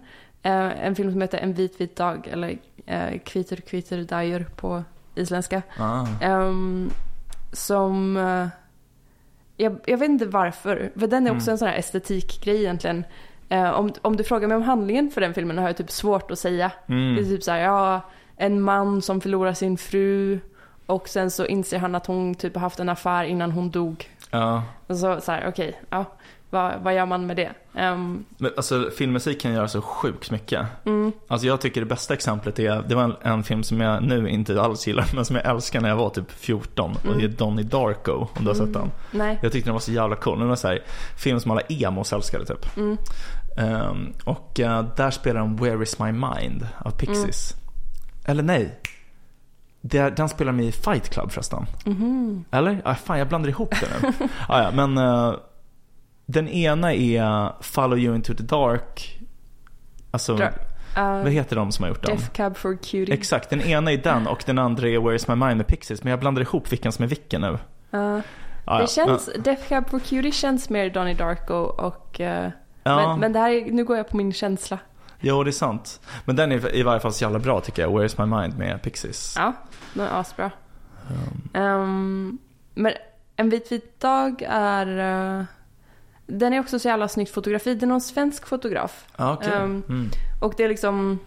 Eh, 0.44 0.86
en 0.86 0.96
film 0.96 1.12
som 1.12 1.22
heter 1.22 1.38
En 1.38 1.54
vit 1.54 1.82
vit 1.82 1.96
dag, 1.96 2.28
eller 2.32 2.50
uh, 2.92 3.20
Kvitur 3.26 3.56
kvitur 3.58 4.04
dagur 4.04 4.48
på 4.56 4.84
isländska. 5.16 5.62
Ah. 5.80 6.06
Ehm, 6.22 6.90
som... 7.52 8.18
eh, 8.18 8.48
jag, 9.58 9.78
jag 9.86 9.98
vet 9.98 10.10
inte 10.10 10.26
varför, 10.26 10.92
för 11.00 11.08
den 11.08 11.28
är 11.28 11.32
också 11.32 11.44
Mm. 11.50 11.54
en 11.54 11.58
sån 11.58 11.68
här 11.68 11.78
estetikgrej 11.78 12.58
egentligen. 12.60 13.04
Eh, 13.50 13.70
om, 13.72 13.94
om 14.02 14.16
du 14.18 14.24
frågar 14.24 14.48
mig 14.48 14.58
om 14.58 14.64
handlingen 14.64 15.12
för 15.12 15.22
den 15.22 15.34
filmen 15.34 15.58
har 15.58 15.68
jag 15.68 15.78
typ 15.78 15.92
svårt 15.92 16.32
att 16.32 16.40
säga. 16.40 16.72
Det 16.88 16.94
är 16.94 16.98
Mm. 16.98 17.24
typ 17.26 17.44
så 17.44 17.52
här, 17.52 17.60
ja, 17.60 18.02
en 18.36 18.62
man 18.62 19.02
som 19.02 19.22
förlorar 19.22 19.54
sin 19.54 19.78
fru 19.78 20.40
och 20.86 21.10
sen 21.10 21.32
så 21.32 21.46
inser 21.46 21.78
han 21.80 21.96
att 21.96 22.06
hon 22.06 22.36
typ 22.36 22.54
har 22.56 22.62
haft 22.62 22.80
en 22.80 22.90
affär 22.90 23.24
innan 23.24 23.52
hon 23.52 23.70
dog. 23.72 24.10
Ja. 24.32 24.64
Och 24.88 24.98
så, 24.98 25.22
så 25.22 25.32
här, 25.32 25.46
okej, 25.48 25.82
ja, 25.90 26.06
vad, 26.50 26.74
vad 26.82 26.96
gör 26.96 27.06
man 27.06 27.26
med 27.26 27.36
det? 27.36 27.50
Ehm, 27.76 28.26
Men 28.38 28.52
alltså 28.58 28.90
filmmusik 28.98 29.42
kan 29.42 29.54
göra 29.54 29.68
så 29.68 29.82
sjukt 29.82 30.32
mycket. 30.32 30.66
mm, 30.86 31.12
Alltså 31.28 31.48
jag 31.48 31.62
tycker 31.62 31.82
det 31.82 31.88
bästa 31.88 32.14
exemplet 32.14 32.60
är, 32.60 32.82
det 32.88 32.96
var 32.96 33.04
en, 33.04 33.16
en 33.22 33.44
film 33.44 33.64
som 33.64 33.82
jag 33.82 34.04
nu 34.04 34.30
inte 34.30 34.62
alls 34.62 34.88
gillar, 34.88 35.06
men 35.16 35.26
som 35.26 35.36
jag 35.36 35.46
älskar 35.46 35.82
när 35.82 35.90
jag 35.90 35.96
var 35.96 36.10
typ 36.10 36.32
14. 36.32 36.92
Och 37.08 37.18
det 37.18 37.24
är 37.24 37.28
Donnie 37.28 37.64
Darko, 37.64 38.12
om 38.14 38.28
du 38.44 38.48
har 38.48 38.56
sett 38.56 38.74
den. 38.74 38.92
nej. 39.12 39.40
Jag 39.42 39.52
tyckte 39.52 39.68
den 39.68 39.74
var 39.74 39.80
så 39.80 39.92
jävla 39.92 40.16
cool. 40.16 40.40
Den 40.40 40.48
var 40.50 40.56
så 40.56 40.68
här, 40.68 40.80
film 41.18 41.40
som 41.40 41.52
alla 41.52 41.62
emos 41.62 42.14
älskade 42.14 42.46
typ. 42.46 42.78
Mm. 42.78 42.98
Ehm, 43.58 44.14
och 44.26 44.60
eh, 44.60 44.86
där 44.96 45.12
spelar 45.12 45.40
de 45.40 45.56
Where 45.58 45.84
is 45.84 46.00
my 46.00 46.12
mind 46.12 46.68
av 46.80 46.92
Pixies. 46.92 47.54
Eller 48.26 48.44
nej. 48.44 48.80
Det 49.82 50.10
den 50.10 50.30
spelar 50.30 50.52
de 50.54 50.60
i 50.64 50.72
Fight 50.72 51.10
Club 51.10 51.32
förresten. 51.32 51.66
Mhm. 51.86 52.46
Eller? 52.52 52.82
Ah, 52.86 52.96
fan, 52.96 53.20
jag 53.20 53.28
blandar 53.28 53.50
ihop 53.50 53.70
det 53.82 53.88
nu. 54.02 54.14
ah, 54.48 54.62
ja, 54.64 54.72
men 54.72 54.98
eh, 54.98 55.34
den 56.30 56.48
ena 56.48 56.94
är 56.94 57.52
Follow 57.64 58.00
You 58.00 58.16
Into 58.16 58.34
the 58.34 58.44
Dark. 58.44 59.20
Alltså, 60.12 60.36
Dra- 60.36 60.54
Uh, 60.98 61.04
vad 61.24 61.32
heter 61.32 61.56
de 61.56 61.72
som 61.72 61.84
har 61.84 61.90
gjort 61.90 62.02
den? 62.06 62.16
Death 62.18 62.32
Cab 62.32 62.58
for 62.58 62.76
Cutie. 62.76 63.14
Exakt, 63.14 63.50
den 63.50 63.62
ena 63.62 63.92
är 63.92 63.98
den 63.98 64.28
och 64.28 64.44
den 64.46 64.58
andra 64.60 64.88
är 64.90 65.00
Where 65.00 65.16
is 65.16 65.28
my 65.28 65.36
mind 65.36 65.58
med 65.58 65.68
Pixies. 65.68 66.04
Men 66.04 66.12
jag 66.12 66.20
blandar 66.20 66.42
ihop 66.42 66.72
vilken 66.72 66.92
som 66.92 67.04
är 67.04 67.08
vilken 67.10 67.42
nu. 67.42 67.48
Uh, 67.48 68.20
Ah, 68.70 68.76
ja. 68.76 68.82
det 68.82 68.88
känns, 68.90 69.30
Death 69.44 69.68
Cab 69.68 69.90
for 69.90 70.00
Cutie 70.00 70.32
känns 70.32 70.70
mer 70.70 70.90
Donnie 70.90 71.14
Darko 71.14 71.54
och... 71.54 72.22
eh, 72.22 72.50
Ja. 72.84 72.96
men, 73.08 73.20
men 73.20 73.34
det 73.34 73.40
här, 73.40 73.50
är- 73.52 73.72
nu 73.72 73.84
går 73.86 73.98
jag 73.98 74.10
på 74.10 74.18
min 74.18 74.34
känsla. 74.34 74.80
Jo, 75.20 75.44
det 75.44 75.50
är 75.50 75.52
sant. 75.52 76.00
Men 76.26 76.36
den 76.36 76.52
är 76.52 76.76
i 76.76 76.84
varje 76.84 77.00
fall 77.00 77.14
så 77.14 77.24
jävla 77.24 77.40
bra 77.40 77.62
tycker 77.62 77.82
jag. 77.82 77.92
Where 77.94 78.06
is 78.06 78.18
my 78.18 78.26
mind 78.26 78.58
med 78.58 78.82
Pixies. 78.82 79.34
Ja, 79.38 79.54
den 79.94 80.06
är 80.08 80.20
asbra. 80.20 80.52
Um, 81.54 81.62
Um, 81.64 82.38
men 82.74 82.94
En 83.36 83.50
vit 83.50 83.72
vit 83.72 84.00
dag 84.00 84.42
är... 84.50 85.46
den 86.28 86.54
är 86.54 86.60
också 86.60 86.80
så 86.80 86.88
jävla 86.88 87.08
snyggt 87.08 87.32
fotografi. 87.34 87.76
Det 87.76 87.86
är 87.86 87.88
någon 87.88 88.02
svensk 88.02 88.48
fotograf. 88.48 89.06
ja, 89.18 89.34
okej. 89.34 89.52
Ehm, 89.54 89.84
Mm. 89.90 90.10
Och 90.42 90.54
det 90.58 90.64
är 90.64 90.70
liksom... 90.70 91.20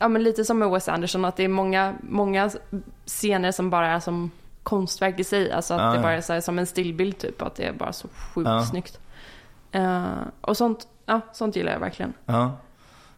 Ja 0.00 0.08
men 0.08 0.22
lite 0.22 0.44
som 0.44 0.58
med 0.58 0.70
Wes 0.70 0.88
Anderson 0.88 1.24
att 1.24 1.36
det 1.36 1.44
är 1.44 1.48
många, 1.48 1.94
många 2.00 2.50
scener 3.06 3.52
som 3.52 3.70
bara 3.70 3.86
är 3.88 4.00
som 4.00 4.30
konstverk 4.62 5.20
i 5.20 5.24
sig. 5.24 5.52
Alltså 5.52 5.74
att 5.74 5.80
Ja, 5.80 5.92
det 5.92 5.98
bara 6.02 6.12
är 6.12 6.20
så 6.20 6.40
som 6.40 6.58
en 6.58 6.66
stillbild 6.66 7.18
typ. 7.18 7.42
Att 7.42 7.54
det 7.54 7.64
är 7.64 7.72
bara 7.72 7.92
så 7.92 8.08
sjukt 8.08 8.48
Ja. 8.48 8.66
snyggt. 8.66 8.98
Eh, 9.72 10.04
och 10.40 10.56
sånt, 10.56 10.88
ja, 11.06 11.20
sånt 11.32 11.56
gillar 11.56 11.72
jag 11.72 11.80
verkligen. 11.80 12.12
Ja. 12.26 12.56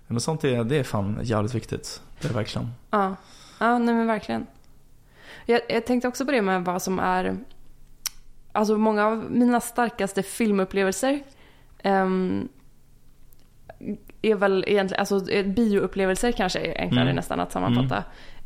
Men 0.07 0.21
sånt 0.21 0.45
är, 0.45 0.65
det 0.65 0.77
är 0.77 0.85
fan 0.85 1.19
jävligt 1.23 1.55
viktigt. 1.55 2.03
Det 2.21 2.29
är 2.29 2.33
verkligen. 2.33 2.69
Ja, 2.91 3.17
ja 3.61 3.79
nej 3.79 3.95
men 3.95 4.07
verkligen. 4.07 4.47
Jag, 5.47 5.61
jag 5.69 5.87
tänkte 5.87 6.09
också 6.09 6.25
på 6.27 6.33
det 6.33 6.43
med 6.43 6.65
vad 6.65 6.83
som 6.83 6.99
är... 6.99 7.37
Alltså 8.59 8.77
många 8.77 9.07
av 9.07 9.31
mina 9.31 9.61
starkaste 9.61 10.23
filmupplevelser 10.23 11.21
ehm, 11.83 12.49
är 14.23 14.35
väl 14.35 14.65
egentligen, 14.67 15.01
alltså 15.01 15.31
eh, 15.31 15.47
bioupplevelser 15.47 16.33
kanske 16.33 16.59
är 16.59 16.81
enklare 16.81 17.03
Mm. 17.05 17.17
nästan 17.17 17.41
att 17.41 17.53
sammanfatta. 17.53 18.05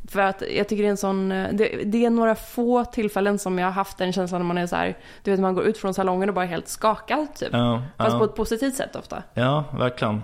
För 0.08 0.20
att 0.20 0.42
jag 0.56 0.68
tycker 0.68 0.82
det 0.82 0.88
är 0.88 0.90
en 0.90 0.96
sån, 0.96 1.32
eh, 1.32 1.48
det, 1.52 1.82
det 1.84 2.04
är 2.04 2.10
några 2.10 2.34
få 2.34 2.84
tillfällen 2.84 3.38
som 3.38 3.58
jag 3.58 3.66
har 3.66 3.72
haft 3.72 3.98
den 3.98 4.12
känslan 4.12 4.40
när 4.40 4.46
man 4.46 4.58
är 4.58 4.66
så 4.66 4.76
här, 4.76 4.98
du 5.22 5.30
vet 5.30 5.40
man 5.40 5.54
går 5.54 5.64
ut 5.64 5.78
från 5.78 5.94
salongen 5.94 6.28
och 6.28 6.34
bara 6.34 6.44
är 6.44 6.48
helt 6.48 6.68
skakad 6.68 7.34
typ. 7.34 7.48
Ja, 7.52 7.82
Fast 7.98 8.10
på 8.18 8.24
ja. 8.24 8.24
ett 8.24 8.34
positivt 8.36 8.74
sätt 8.74 8.96
ofta. 8.96 9.22
ja 9.34 9.64
verkligen. 9.78 10.22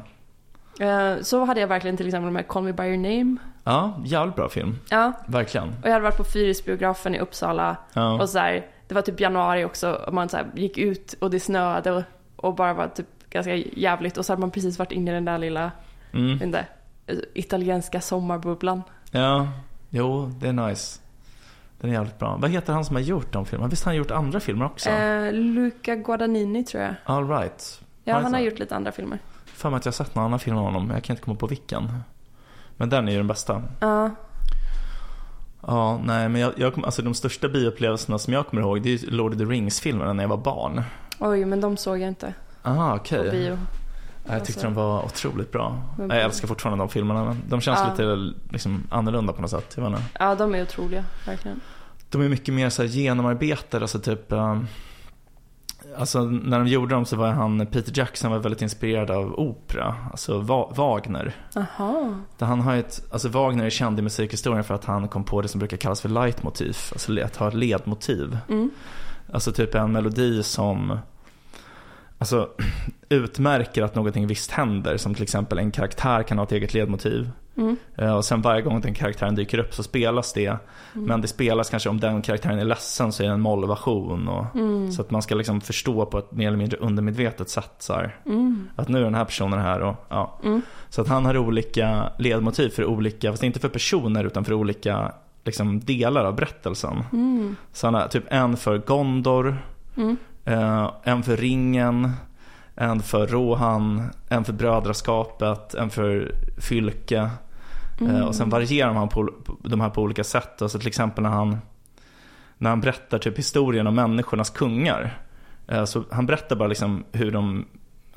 Eh, 0.81 1.12
Så 1.22 1.44
hade 1.44 1.61
jag 1.61 1.68
verkligen 1.68 1.96
till 1.96 2.07
exempel 2.07 2.31
med 2.31 2.48
Call 2.48 2.62
Me 2.62 2.72
By 2.72 2.83
Your 2.85 2.96
Name. 2.96 3.37
Ja, 3.64 4.01
jävligt 4.05 4.37
bra 4.37 4.48
film. 4.48 4.77
Ja, 4.90 5.12
Verkligen. 5.27 5.68
och 5.68 5.88
jag 5.88 5.92
hade 5.92 6.03
varit 6.05 6.16
på 6.16 6.24
Fyrisbiografen 6.24 7.14
i 7.14 7.18
Uppsala 7.18 7.77
Ja. 7.92 8.20
Och 8.22 8.29
så 8.29 8.38
här, 8.38 8.66
det 8.88 8.94
var 8.94 9.03
typ 9.03 9.20
januari 9.20 9.64
också 9.64 9.92
och 9.92 10.14
man 10.14 10.29
så 10.29 10.37
här, 10.37 10.46
gick 10.55 10.79
ut 10.79 11.14
och 11.20 11.31
det 11.31 11.40
snöade 11.40 11.92
och, 11.92 12.03
och 12.37 12.55
bara 12.55 12.74
var 12.74 12.88
typ 12.88 13.07
ganska 13.31 13.55
jävligt 13.57 14.16
och 14.18 14.24
så 14.27 14.33
hade 14.33 14.40
man 14.40 14.51
precis 14.51 14.79
varit 14.79 14.92
inne 14.92 15.11
i 15.11 15.14
den 15.14 15.24
där 15.24 15.38
lilla, 15.38 15.70
Mm. 16.12 16.42
inte, 16.42 16.66
italienska 17.35 18.01
sommarbubblan. 18.01 18.83
Ja, 19.11 19.48
jo, 19.90 20.27
det 20.40 20.48
är 20.48 20.53
nice. 20.53 21.01
Den 21.81 21.90
är 21.90 21.94
jävligt 21.94 22.18
bra. 22.18 22.37
Vad 22.40 22.51
heter 22.51 22.72
han 22.72 22.85
som 22.85 22.96
har 22.96 23.03
gjort 23.03 23.33
de 23.33 23.46
filmerna? 23.46 23.68
Visst 23.70 23.85
har 23.85 23.92
han 23.92 23.96
gjort 23.96 24.11
andra 24.11 24.40
filmer 24.40 24.64
också? 24.64 24.90
Eh, 24.90 25.33
Luca 25.33 25.94
Guadagnini 25.96 26.64
tror 26.64 26.83
jag. 26.83 26.94
All 27.05 27.29
right. 27.29 27.81
Ja, 28.05 28.18
han 28.20 28.33
har 28.35 28.40
gjort 28.40 28.59
lite 28.59 28.77
andra 28.77 28.92
filmer. 28.92 29.18
För 29.44 29.70
mig 29.70 29.77
att 29.77 29.85
jag 29.85 29.92
har 29.92 29.94
sett 30.05 30.14
någon 30.14 30.24
annan 30.24 30.38
film 30.38 30.57
av 30.57 30.64
honom, 30.64 30.90
jag 30.90 31.03
kan 31.05 31.14
inte 31.14 31.24
komma 31.24 31.37
på 31.37 31.46
vilken. 31.46 31.92
Men 32.77 32.88
den 32.88 33.09
är 33.09 33.12
ju 33.12 33.18
den 33.18 33.27
bästa. 33.27 33.62
Ja, 33.81 34.11
Ja, 35.66 36.01
nej 36.05 36.29
men 36.29 36.40
jag, 36.40 36.53
jag 36.57 36.85
alltså 36.85 37.03
de 37.03 37.14
största 37.14 37.49
bioupplevelserna 37.49 38.18
som 38.18 38.33
jag 38.33 38.47
kommer 38.47 38.62
ihåg 38.62 38.83
det 38.83 38.94
är 39.03 39.11
Lord 39.11 39.33
of 39.33 39.38
the 39.38 39.44
Rings-filmerna 39.44 40.12
när 40.12 40.23
jag 40.25 40.29
var 40.29 40.37
barn. 40.37 40.83
oj 41.18 41.44
men 41.44 41.61
de 41.61 41.77
såg 41.77 41.99
jag 42.01 42.09
inte 42.09 42.35
Ah, 42.62 42.90
på 42.90 42.97
okej. 42.97 43.31
bio. 43.31 43.59
Jag 44.31 44.44
tyckte 44.44 44.62
de 44.62 44.75
var 44.75 45.05
otroligt 45.05 45.53
bra. 45.53 45.83
Men- 45.99 46.11
Jag 46.11 46.23
älskar 46.25 46.49
fortfarande 46.49 46.83
de 46.83 46.88
filmerna 46.88 47.25
men 47.25 47.42
de 47.49 47.61
känns 47.61 47.79
Ja. 47.79 47.90
lite 47.90 48.33
liksom, 48.53 48.83
annorlunda 48.90 49.33
på 49.33 49.42
något 49.42 49.51
sätt. 49.51 49.73
Jag 49.77 49.83
vet 49.90 49.90
inte. 50.01 50.03
Ja, 50.18 50.35
de 50.35 50.55
är 50.55 50.62
otroliga, 50.62 51.05
verkligen. 51.27 51.61
De 52.11 52.23
är 52.23 52.29
mycket 52.29 52.55
mer 52.55 52.71
så 52.71 52.83
här 52.83 52.88
genomarbetade, 52.88 53.85
alltså 53.85 53.99
typ 53.99 54.33
um, 54.33 54.66
Alltså 55.96 56.22
när 56.24 56.59
de 56.59 56.68
gjorde 56.68 56.94
dem 56.94 57.05
så 57.05 57.16
var 57.16 57.29
han, 57.29 57.66
Peter 57.66 57.92
Jackson 57.98 58.31
var 58.31 58.38
väldigt 58.38 58.62
inspirerad 58.62 59.11
av 59.11 59.35
opera, 59.38 59.94
alltså 60.11 60.38
Va- 60.38 60.72
Wagner. 60.77 61.35
Jaha. 61.55 62.14
Där 62.38 62.46
han 62.46 62.61
har 62.61 62.77
ett, 62.77 63.03
alltså 63.11 63.29
Wagner 63.29 63.64
är 63.64 63.70
känd 63.70 63.98
i 63.98 64.03
musikhistorien 64.03 64.64
för 64.64 64.74
att 64.74 64.85
han 64.85 65.09
kom 65.09 65.24
på 65.24 65.42
det 65.42 65.48
som 65.48 65.59
brukar 65.59 65.77
kallas 65.77 66.01
för 66.01 66.09
leitmotiv, 66.09 66.77
alltså 66.92 67.20
att 67.24 67.37
ha 67.37 67.48
ett 67.48 67.55
ledmotiv. 67.55 68.38
Mm. 68.48 68.70
Alltså 69.33 69.53
typ 69.53 69.74
en 69.74 69.92
melodi 69.92 70.42
som 70.42 70.98
Alltså 72.18 72.48
utmärker 73.09 73.83
att 73.83 73.94
någonting 73.94 74.26
visst 74.26 74.50
händer. 74.50 74.96
Som 74.96 75.14
till 75.14 75.22
exempel 75.22 75.59
en 75.59 75.70
karaktär 75.70 76.22
kan 76.22 76.38
ha 76.38 76.44
ett 76.44 76.52
eget 76.52 76.74
ledmotiv. 76.74 77.31
Mm. 77.57 77.76
Eh, 77.96 78.14
Och 78.16 78.24
sen 78.24 78.42
varje 78.42 78.62
gång 78.62 78.81
den 78.81 78.94
karaktären 78.94 79.35
dyker 79.35 79.59
upp 79.59 79.74
så 79.74 79.83
spelas 79.83 80.33
det. 80.33 80.57
Men 80.92 81.20
det 81.20 81.28
spelas 81.28 81.70
kanske 81.70 81.88
om 81.88 82.00
den 82.00 82.22
karaktären 82.22 82.59
är 82.59 82.64
ledsen 82.64 83.12
så 83.12 83.22
är 83.22 83.26
det 83.26 83.33
en 83.33 83.40
mollversion. 83.40 84.28
Och, 84.28 84.44
Mm. 84.57 84.92
Så 84.92 85.02
att 85.02 85.11
man 85.11 85.22
ska 85.22 85.35
liksom 85.35 85.61
förstå 85.61 86.07
på 86.07 86.18
ett 86.18 86.33
mer 86.33 86.46
eller 86.48 86.57
mindre 86.59 86.78
undermedvetet 86.78 87.48
sätt. 87.50 87.72
Så 87.78 87.92
här, 87.94 88.16
Mm. 88.26 88.68
att 88.76 88.88
nu 88.88 88.98
är 88.98 89.02
den 89.04 89.14
här 89.14 89.24
personen 89.24 89.59
här. 89.59 89.81
Och, 89.81 89.94
ja. 90.09 90.38
Mm. 90.44 90.62
Så 90.88 91.00
att 91.02 91.09
han 91.09 91.24
har 91.24 91.37
olika 91.37 92.12
ledmotiv 92.18 92.68
för 92.68 92.85
olika, 92.85 93.31
fast 93.31 93.42
inte 93.42 93.61
för 93.61 93.68
personer 93.68 94.24
utan 94.24 94.44
för 94.44 94.52
olika 94.52 95.12
liksom, 95.44 95.81
delar 95.81 96.24
av 96.24 96.37
berättelsen. 96.37 97.04
Mm. 97.12 97.57
Så 97.72 97.87
han 97.87 97.94
har 97.94 98.09
typ 98.09 98.24
en 98.28 98.57
för 98.57 98.78
Gondor, 98.78 99.57
Mm. 99.96 100.16
Eh, 100.48 100.90
en 101.02 101.22
för 101.22 101.37
ringen, 101.37 102.12
en 102.74 103.02
för 103.02 103.26
Rohan, 103.26 104.11
en 104.28 104.44
för 104.44 104.52
brödraskapet, 104.52 105.74
en 105.74 105.90
för 105.90 106.34
Fylke. 106.58 107.30
Eh, 108.00 108.20
och 108.20 108.34
sen 108.34 108.50
varierar 108.50 108.94
man 108.94 109.08
på, 109.08 109.32
på 109.44 109.56
de 109.62 109.80
här 109.80 109.90
på 109.90 110.02
olika 110.02 110.24
sätt. 110.24 110.62
Alltså 110.62 110.78
till 110.78 110.88
exempel 110.88 111.22
när 111.22 111.30
han, 111.30 111.58
när 112.58 112.70
han 112.70 112.80
berättar 112.80 113.18
typ 113.18 113.38
historien 113.38 113.87
om 113.87 113.94
människornas 113.94 114.50
kungar. 114.50 115.18
Eh, 115.68 115.84
så 115.84 116.04
han 116.11 116.26
berättar 116.26 116.56
bara 116.56 116.68
liksom 116.68 117.04
hur 117.12 117.30
de, 117.30 117.64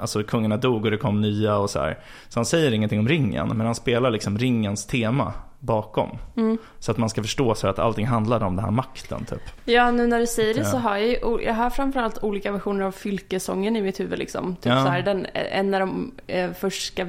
alltså 0.01 0.23
kungarna 0.23 0.57
dog 0.57 0.85
och 0.85 0.91
det 0.91 0.97
kom 0.97 1.21
nya 1.21 1.57
och 1.57 1.69
så 1.69 1.79
här. 1.79 1.99
Så 2.29 2.39
han 2.39 2.45
säger 2.45 2.71
ingenting 2.71 2.99
om 2.99 3.07
ringen, 3.07 3.47
men 3.47 3.65
han 3.65 3.75
spelar 3.75 4.09
liksom 4.11 4.37
ringens 4.37 4.85
tema 4.85 5.33
bakom. 5.59 6.17
Mm. 6.37 6.57
Så 6.79 6.91
att 6.91 6.97
man 6.97 7.09
ska 7.09 7.21
förstå 7.21 7.55
så 7.55 7.67
att 7.67 7.79
allting 7.79 8.07
handlar 8.07 8.43
om 8.43 8.55
den 8.55 8.65
här 8.65 8.71
makten 8.71 9.25
typ. 9.25 9.41
Ja, 9.65 9.91
nu 9.91 10.07
när 10.07 10.19
du 10.19 10.27
säger 10.27 10.53
det 10.53 10.65
så 10.65 10.77
har 10.77 10.97
jag 10.97 11.07
ju, 11.07 11.41
jag 11.45 11.53
har 11.53 11.69
framförallt 11.69 12.23
olika 12.23 12.51
versioner 12.51 12.85
av 12.85 12.91
fylkesången 12.91 13.75
i 13.75 13.81
mitt 13.81 13.99
huvud 13.99 14.19
liksom. 14.19 14.55
Typ 14.55 14.65
Ja. 14.73 14.83
så 14.83 14.89
här, 14.89 15.01
den, 15.01 15.27
en 15.33 15.71
när 15.71 15.79
de 15.79 16.11
eh, 16.27 16.51
först 16.51 16.93
ska, 16.93 17.05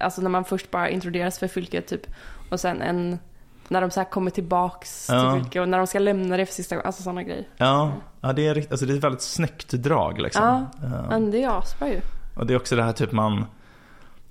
alltså 0.00 0.20
när 0.22 0.30
man 0.30 0.44
först 0.44 0.70
bara 0.70 0.90
introduceras 0.90 1.38
för 1.38 1.48
fylket 1.48 1.86
typ. 1.86 2.06
Och 2.50 2.60
sen 2.60 2.82
en 2.82 3.18
när 3.68 3.80
de 3.80 3.90
så 3.90 4.04
kommer 4.04 4.30
tillbaks 4.30 5.06
Ja. 5.10 5.32
till 5.32 5.40
fylket 5.42 5.62
och 5.62 5.68
när 5.68 5.78
de 5.78 5.86
ska 5.86 5.98
lämna 5.98 6.36
det 6.36 6.46
för 6.46 6.54
sista 6.54 6.74
gången, 6.74 6.86
alltså 6.86 7.02
sådana 7.02 7.22
grejer. 7.22 7.44
Ja, 7.56 7.92
ja 8.20 8.32
det, 8.32 8.46
är, 8.46 8.56
alltså 8.70 8.86
det 8.86 8.92
är 8.92 8.96
ett 8.96 9.04
väldigt 9.04 9.22
snyggt 9.22 9.70
drag 9.72 10.20
liksom. 10.20 10.44
Ja, 10.44 10.86
Eh, 10.86 11.08
Men 11.08 11.30
det 11.30 11.42
är 11.42 11.58
asbra 11.58 11.88
ju. 11.88 12.00
Och 12.36 12.46
det 12.46 12.52
är 12.54 12.56
också 12.56 12.76
det 12.76 12.82
här 12.82 12.92
typ 12.92 13.12
man 13.12 13.44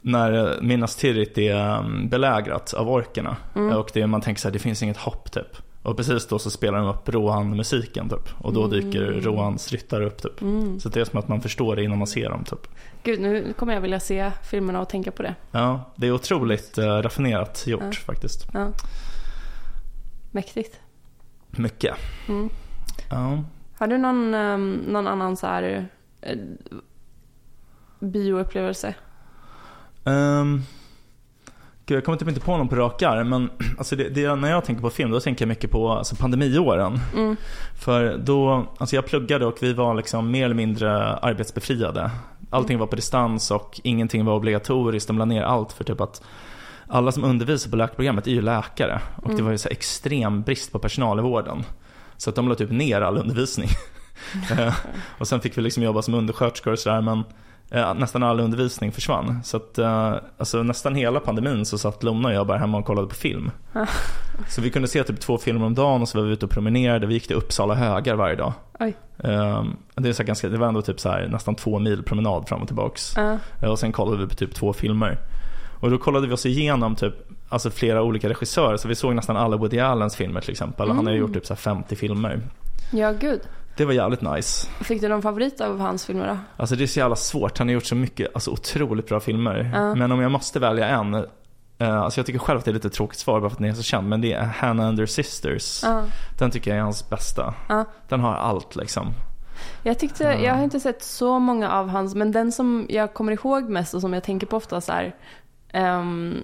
när 0.01 0.61
Minas 0.61 0.95
Tirith 0.95 1.39
är 1.39 1.79
um, 1.79 2.09
belägrat 2.09 2.73
av 2.73 2.89
orkerna 2.89 3.37
Mm. 3.55 3.77
och 3.77 3.91
det, 3.93 4.07
man 4.07 4.21
tänker 4.21 4.41
så 4.41 4.47
här, 4.47 4.53
det 4.53 4.59
finns 4.59 4.83
inget 4.83 4.97
hopp 4.97 5.31
typ. 5.31 5.57
Och 5.83 5.97
precis 5.97 6.27
då 6.27 6.39
så 6.39 6.49
spelar 6.49 6.77
de 6.79 6.87
upp 6.87 7.09
Rohan-musiken 7.09 8.09
typ. 8.09 8.29
Och 8.41 8.53
då 8.53 8.67
dyker 8.67 9.01
Rohans 9.01 9.71
ryttare 9.71 10.05
upp 10.05 10.21
typ. 10.21 10.41
Mm. 10.41 10.79
Så 10.79 10.89
det 10.89 11.01
är 11.01 11.05
som 11.05 11.19
att 11.19 11.27
man 11.27 11.41
förstår 11.41 11.75
det 11.75 11.83
innan 11.83 11.97
man 11.97 12.07
ser 12.07 12.29
dem 12.29 12.43
typ. 12.43 12.67
Gud, 13.03 13.21
nu 13.21 13.53
kommer 13.53 13.73
jag 13.73 13.81
vilja 13.81 13.99
se 13.99 14.31
filmerna 14.43 14.81
och 14.81 14.89
tänka 14.89 15.11
på 15.11 15.23
det. 15.23 15.35
Ja, 15.51 15.93
det 15.95 16.07
är 16.07 16.11
otroligt 16.11 16.77
uh, 16.77 16.83
raffinerat 16.85 17.63
gjort 17.67 17.81
Ja. 17.83 17.91
faktiskt. 18.05 18.47
Ja. 18.53 18.67
Mäktigt. 20.31 20.79
Mycket. 21.51 21.95
Mm. 22.27 22.49
Ja. 23.09 23.43
Har 23.77 23.87
du 23.87 23.97
någon, 23.97 24.33
ehm, 24.33 24.73
någon 24.87 25.07
annan 25.07 25.37
så 25.37 25.47
här 25.47 25.87
eh, 26.21 26.37
bioupplevelse? 28.11 28.95
Ehm, 30.05 30.61
Gud, 31.85 31.97
jag 31.97 32.05
kommer 32.05 32.17
typ 32.17 32.27
inte 32.27 32.41
på 32.41 32.57
någon 32.57 32.67
på 32.67 32.75
rak 32.75 33.01
arm, 33.01 33.29
men 33.29 33.49
alltså 33.77 33.95
det, 33.95 34.09
det, 34.09 34.35
när 34.35 34.51
jag 34.51 34.65
tänker 34.65 34.81
på 34.81 34.89
film 34.89 35.11
då 35.11 35.19
tänker 35.19 35.45
jag 35.45 35.49
mycket 35.49 35.71
på 35.71 35.91
alltså 35.91 36.15
pandemiåren. 36.15 36.99
Mm. 37.15 37.35
För 37.79 38.17
då, 38.17 38.67
alltså 38.77 38.95
jag 38.95 39.05
pluggade 39.05 39.45
och 39.45 39.57
vi 39.61 39.73
var 39.73 39.95
liksom 39.95 40.31
mer 40.31 40.45
eller 40.45 40.55
mindre 40.55 41.15
arbetsbefriade. 41.15 42.11
Allting 42.49 42.79
var 42.79 42.87
på 42.87 42.95
distans 42.95 43.51
och 43.51 43.79
ingenting 43.83 44.25
var 44.25 44.33
obligatoriskt. 44.33 45.07
De 45.07 45.17
la 45.17 45.25
ner 45.25 45.43
allt 45.43 45.73
för 45.73 45.83
typ 45.83 46.01
att 46.01 46.23
alla 46.87 47.11
som 47.11 47.23
undervisar 47.23 47.71
på 47.71 47.75
läkarprogrammet 47.75 48.27
är 48.27 48.31
ju 48.31 48.41
läkare. 48.41 49.01
Och 49.15 49.35
det 49.35 49.41
var 49.41 49.51
ju 49.51 49.57
så 49.57 49.69
extrem 49.69 50.41
brist 50.41 50.71
på 50.71 50.79
personal 50.79 51.19
i 51.19 51.21
vården. 51.21 51.63
Så 52.17 52.29
att 52.29 52.35
de 52.35 52.49
la 52.49 52.55
typ 52.55 52.71
ner 52.71 53.01
all 53.01 53.17
undervisning. 53.17 53.69
Eh, 54.57 54.73
och 55.17 55.27
sen 55.27 55.41
fick 55.41 55.57
vi 55.57 55.61
liksom 55.61 55.83
jobba 55.83 56.01
som 56.01 56.13
undersköterskor 56.13 56.71
och 56.71 56.79
sådär 56.79 57.01
men 57.01 57.23
nästan 57.95 58.23
all 58.23 58.39
undervisning 58.39 58.91
försvann. 58.91 59.39
Så 59.43 59.57
att 59.57 59.77
eh, 59.77 60.13
alltså 60.37 60.63
nästan 60.63 60.95
hela 60.95 61.19
pandemin 61.19 61.65
så 61.65 61.77
satt 61.77 62.03
Lona 62.03 62.27
och 62.27 62.33
jag 62.33 62.47
bara 62.47 62.57
hemma 62.57 62.77
och 62.77 62.85
kollade 62.85 63.07
på 63.07 63.15
film. 63.15 63.51
Så 64.49 64.61
vi 64.61 64.69
kunde 64.71 64.87
se 64.87 65.03
typ 65.03 65.19
två 65.19 65.37
filmer 65.37 65.65
om 65.65 65.75
dagen 65.75 66.01
och 66.01 66.09
så 66.09 66.17
var 66.17 66.25
vi 66.25 66.33
ute 66.33 66.45
och 66.45 66.51
promenerade. 66.51 67.07
Vi 67.07 67.13
gick 67.13 67.27
till 67.27 67.35
Uppsala 67.35 67.73
högar 67.75 68.15
varje 68.15 68.35
dag. 68.35 68.53
Oj. 68.79 68.95
Ehm, 69.23 69.75
det, 69.95 70.09
är 70.09 70.13
så 70.13 70.23
ganska, 70.23 70.49
det 70.49 70.57
var 70.57 70.67
ändå 70.67 70.81
typ 70.81 70.99
så 70.99 71.09
här, 71.09 71.27
nästan 71.27 71.55
två 71.55 71.79
mil 71.79 72.03
promenad 72.03 72.47
fram 72.47 72.61
och 72.61 72.67
tillbaks. 72.67 73.17
Eh, 73.61 73.69
Och 73.69 73.79
sen 73.79 73.91
kollade 73.91 74.17
vi 74.17 74.27
på 74.27 74.35
typ 74.35 74.55
två 74.55 74.73
filmer. 74.73 75.17
Och 75.79 75.91
då 75.91 75.97
kollade 75.97 76.27
vi 76.27 76.33
oss 76.33 76.45
igenom 76.45 76.95
typ, 76.95 77.13
alltså 77.49 77.69
flera 77.69 78.03
olika 78.03 78.29
regissörer. 78.29 78.77
Så 78.77 78.87
vi 78.87 78.95
såg 78.95 79.15
nästan 79.15 79.37
alla 79.37 79.57
Woody 79.57 79.79
Allens 79.79 80.15
filmer 80.15 80.41
till 80.41 80.51
exempel. 80.51 80.91
Han 80.91 81.05
har 81.05 81.13
ju 81.13 81.19
gjort 81.19 81.33
typ 81.33 81.45
så 81.45 81.53
här 81.53 81.59
50 81.59 81.95
filmer. 81.95 82.39
ja, 82.91 83.11
gud. 83.11 83.41
Det 83.77 83.85
var 83.85 83.93
jävligt 83.93 84.21
nice. 84.21 84.67
Fick 84.81 85.01
du 85.01 85.07
någon 85.07 85.21
favorit 85.21 85.61
av 85.61 85.79
hans 85.79 86.05
filmer 86.05 86.27
då? 86.27 86.37
Alltså 86.57 86.75
det 86.75 86.83
är 86.83 86.87
så 86.87 86.99
jävla 86.99 87.15
svårt. 87.15 87.57
Han 87.57 87.67
har 87.67 87.73
gjort 87.73 87.85
så 87.85 87.95
mycket, 87.95 88.31
alltså 88.33 88.51
otroligt 88.51 89.07
bra 89.07 89.19
filmer. 89.19 89.71
Ja. 89.73 89.95
Men 89.95 90.11
om 90.11 90.21
jag 90.21 90.31
måste 90.31 90.59
välja 90.59 90.87
en. 90.87 91.13
eh, 91.77 91.97
alltså 92.01 92.19
jag 92.19 92.25
tycker 92.25 92.39
själv 92.39 92.59
att 92.59 92.65
det 92.65 92.71
är 92.71 92.73
lite 92.73 92.89
tråkigt 92.89 93.19
svar 93.19 93.39
bara 93.41 93.49
för 93.49 93.55
att 93.55 93.59
den 93.61 93.69
är 93.69 93.73
så 93.73 93.83
känd. 93.83 94.09
Men 94.09 94.21
det 94.21 94.33
är 94.33 94.43
Hannah 94.43 94.87
and 94.87 94.99
her 94.99 95.05
sisters. 95.05 95.81
Ja. 95.83 96.03
Den 96.39 96.51
tycker 96.51 96.71
jag 96.71 96.77
är 96.77 96.83
hans 96.83 97.09
bästa. 97.09 97.53
Ja. 97.69 97.85
Den 98.09 98.19
har 98.19 98.33
allt 98.33 98.75
liksom. 98.75 99.13
Jag 99.83 99.99
tyckte, 99.99 100.23
jag 100.23 100.53
har 100.55 100.63
inte 100.63 100.79
sett 100.79 101.03
så 101.03 101.39
många 101.39 101.71
av 101.71 101.89
hans, 101.89 102.15
men 102.15 102.31
den 102.31 102.51
som 102.51 102.85
jag 102.89 103.13
kommer 103.13 103.31
ihåg 103.31 103.69
mest 103.69 103.93
och 103.93 104.01
som 104.01 104.13
jag 104.13 104.23
tänker 104.23 104.47
på 104.47 104.57
ofta 104.57 104.81
så 104.81 104.91
här, 104.91 105.15
ehm, 105.73 106.43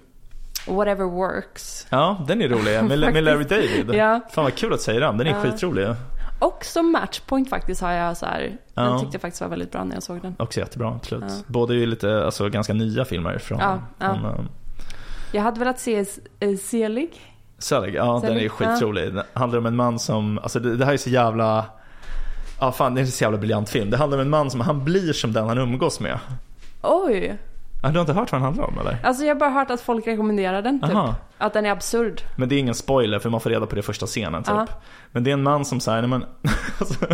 Whatever 0.67 1.05
works. 1.05 1.87
Ja, 1.89 2.25
den 2.27 2.41
är 2.41 2.49
rolig. 2.49 2.83
Med, 2.83 3.13
med 3.13 3.23
Larry 3.23 3.43
David. 3.43 3.89
Ja. 3.93 4.19
Fan 4.31 4.43
vad 4.43 4.55
kul 4.55 4.73
att 4.73 4.81
säga 4.81 4.99
den. 4.99 5.17
Den 5.17 5.27
är 5.27 5.31
Ja. 5.31 5.41
skitrolig. 5.41 5.87
Och 6.41 6.65
som 6.65 6.91
matchpoint 6.91 7.49
faktiskt 7.49 7.81
har 7.81 7.91
jag 7.91 8.17
så 8.17 8.25
här, 8.25 8.57
Ja. 8.73 8.81
den 8.81 8.99
tyckte 8.99 9.15
jag 9.15 9.21
faktiskt 9.21 9.41
var 9.41 9.47
väldigt 9.47 9.71
bra 9.71 9.83
när 9.83 9.93
jag 9.95 10.03
såg 10.03 10.21
den. 10.21 10.35
Också 10.39 10.59
jättebra, 10.59 10.87
absolut. 10.95 11.23
Ja. 11.27 11.35
Båda 11.47 11.73
är 11.73 11.77
ju 11.77 11.85
lite, 11.85 12.25
alltså 12.25 12.49
ganska 12.49 12.73
nya 12.73 13.05
filmer 13.05 13.37
från, 13.37 13.59
Ja, 13.59 13.79
ja. 13.99 14.13
från 14.13 14.25
uh, 14.25 14.39
Jag 15.31 15.41
hade 15.41 15.59
velat 15.59 15.79
se 15.79 15.99
uh, 15.99 16.57
Selig. 16.57 17.21
Selig. 17.57 17.95
Ja, 17.95 18.03
den 18.05 18.23
är 18.23 18.27
Selig, 18.27 18.41
ju 18.41 18.49
skitrolig. 18.49 19.13
Det 19.13 19.25
handlar 19.33 19.59
om 19.59 19.65
en 19.65 19.75
man 19.75 19.99
som, 19.99 20.39
alltså 20.39 20.59
det, 20.59 20.75
det 20.77 20.85
här 20.85 20.93
är 20.93 20.97
så 20.97 21.09
jävla, 21.09 21.65
ja 22.59 22.71
fan 22.71 22.95
det 22.95 23.01
är 23.01 23.05
en 23.05 23.11
så 23.11 23.23
jävla 23.23 23.37
briljant 23.37 23.69
film. 23.69 23.89
Det 23.89 23.97
handlar 23.97 24.17
om 24.17 24.21
en 24.21 24.29
man 24.29 24.51
som, 24.51 24.61
han 24.61 24.83
blir 24.83 25.13
som 25.13 25.33
den 25.33 25.47
han 25.47 25.57
umgås 25.57 25.99
med. 25.99 26.19
Oj! 26.81 27.37
Ja, 27.83 27.89
Du 27.89 27.95
har 27.95 28.01
inte 28.01 28.13
hört 28.13 28.31
vad 28.31 28.41
den 28.41 28.45
handlar 28.45 28.65
om 28.65 28.79
eller? 28.79 28.97
Alltså 29.03 29.23
jag 29.23 29.35
har 29.35 29.39
bara 29.39 29.49
hört 29.49 29.71
att 29.71 29.81
folk 29.81 30.07
rekommenderar 30.07 30.61
den 30.61 30.81
typ. 30.81 30.95
Aha. 30.95 31.15
Att 31.37 31.53
den 31.53 31.65
är 31.65 31.71
absurd. 31.71 32.21
Men 32.35 32.49
det 32.49 32.55
är 32.55 32.59
ingen 32.59 32.75
spoiler 32.75 33.19
för 33.19 33.29
man 33.29 33.41
får 33.41 33.49
reda 33.49 33.65
på 33.65 33.75
det 33.75 33.79
i 33.79 33.81
första 33.83 34.05
scenen 34.05 34.43
typ. 34.43 34.53
Ja. 34.55 34.67
Men 35.11 35.23
det 35.23 35.29
är 35.29 35.33
en 35.33 35.43
man 35.43 35.65
som 35.65 35.79
säger, 35.79 36.07
men, 36.07 36.25
alltså, 36.79 37.05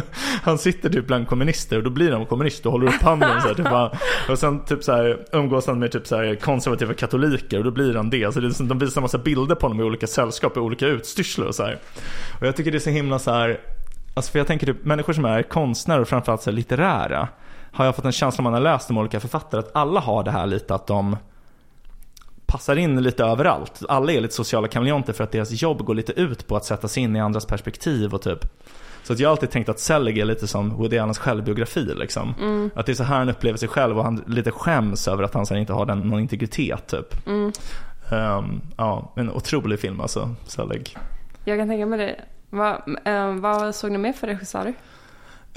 han 0.44 0.58
sitter 0.58 0.90
typ 0.90 1.08
bland 1.08 1.28
kommunister 1.28 1.78
och 1.78 1.84
då 1.84 1.90
blir 1.90 2.12
han 2.12 2.26
kommunist 2.26 2.66
och 2.66 2.72
håller 2.72 2.88
upp 2.88 3.02
handen 3.02 3.42
så 3.42 3.48
här, 3.48 3.56
typ, 3.56 3.70
bara, 3.70 3.92
Och 4.30 4.40
sen 4.40 4.66
typ 4.66 4.84
så 4.84 4.92
här, 4.92 5.26
umgås 5.32 5.68
han 5.68 5.80
med 5.80 5.92
typ 5.92 6.08
så 6.08 6.16
här, 6.16 6.36
konservativa 6.36 6.94
katoliker 6.94 7.58
och 7.58 7.64
då 7.64 7.72
blir 7.72 7.94
han 7.96 8.10
det. 8.10 8.34
Så 8.34 8.40
det 8.40 8.68
de 8.68 8.80
visar 8.80 9.02
massa 9.02 9.18
bilder 9.18 9.56
på 9.56 9.68
honom 9.68 9.80
i 9.80 9.84
olika 9.84 10.08
sällskap, 10.08 10.58
i 10.58 10.60
olika 10.60 10.88
utstyrslar 10.88 11.46
och 11.46 11.56
så 11.56 11.64
här. 11.64 11.78
Och 12.40 12.48
jag 12.48 12.56
tycker 12.56 12.72
det 12.72 12.78
är 12.78 12.80
så 12.80 12.90
himla 12.90 13.20
så 13.20 13.32
här, 13.32 13.60
alltså 14.14 14.32
för 14.32 14.40
jag 14.40 14.48
tänker 14.48 14.66
typ 14.68 14.86
människor 14.86 15.14
som 15.14 15.26
är 15.26 15.44
konstnärer 15.44 16.02
och 16.02 16.08
framförallt 16.08 16.42
så 16.42 16.50
här, 16.50 16.56
litterära. 16.56 17.28
Har 17.72 17.86
jag 17.86 17.96
fått 17.96 18.06
en 18.06 18.12
känsla 18.12 18.40
om 18.40 18.44
man 18.44 18.54
har 18.54 18.62
läst 18.62 18.90
om 18.90 18.98
olika 18.98 19.20
författare 19.20 19.60
att 19.60 19.76
alla 19.76 20.00
har 20.00 20.24
det 20.24 20.32
här 20.32 20.46
lite 20.46 20.76
att 20.76 20.88
de 20.88 21.18
passar 22.46 22.76
in 22.76 23.02
lite 23.02 23.24
överallt. 23.24 23.82
Alla 23.90 24.12
är 24.12 24.22
lite 24.22 24.34
sociala 24.34 24.68
kameleonter 24.68 25.14
för 25.14 25.24
att 25.24 25.32
deras 25.32 25.62
jobb 25.62 25.84
går 25.84 25.96
lite 25.96 26.12
ut 26.12 26.48
på 26.48 26.56
att 26.56 26.66
sätta 26.66 26.88
sig 26.88 27.04
in 27.04 27.16
i 27.16 27.20
andras 27.20 27.46
perspektiv 27.46 28.14
och 28.14 28.22
typ. 28.22 28.40
Så 29.04 29.14
att 29.14 29.20
jag 29.20 29.30
har 29.30 29.32
alltid 29.32 29.52
tänkt 29.52 29.70
att 29.70 29.80
Selig 29.80 30.18
är 30.18 30.26
lite 30.26 30.48
som 30.48 30.70
Woody 30.70 30.98
Allens 30.98 31.18
självbiografi 31.18 31.94
liksom. 31.96 32.34
Att 32.76 32.86
det 32.86 32.92
är 32.92 32.94
så 32.94 33.04
här 33.04 33.18
han 33.18 33.30
upplever 33.30 33.58
sig 33.58 33.70
själv 33.70 33.98
och 33.98 34.04
han 34.04 34.24
lite 34.28 34.52
skäms 34.52 35.08
över 35.08 35.24
att 35.24 35.34
han 35.34 35.46
sen 35.46 35.58
inte 35.58 35.74
har 35.74 35.86
den, 35.86 36.00
någon 36.00 36.20
integritet 36.20 36.88
typ. 36.88 37.28
Ehm, 38.12 38.62
ja, 38.78 39.14
en 39.16 39.32
otrolig 39.32 39.80
film 39.80 40.02
alltså, 40.02 40.36
Selig. 40.46 40.98
Jag 41.46 41.60
kan 41.60 41.68
tänka 41.68 41.86
mig 41.86 42.00
det. 42.00 42.16
Vad, 42.50 42.74
eh, 43.06 43.34
vad 43.36 43.76
såg 43.76 43.92
ni 43.92 43.98
mer 43.98 44.14
för 44.14 44.28
regissörer? 44.28 44.74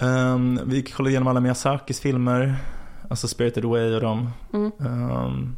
Um, 0.03 0.61
vi 0.65 0.83
kollade 0.83 1.11
igenom 1.11 1.29
alla 1.29 1.41
Miyazakis 1.41 2.01
filmer. 2.01 2.57
Alltså 3.11 3.29
Spirited 3.29 3.65
Away 3.65 3.95
och 3.95 4.01
dem. 4.01 4.31
Mm. 4.53 4.73
Um, 4.79 5.57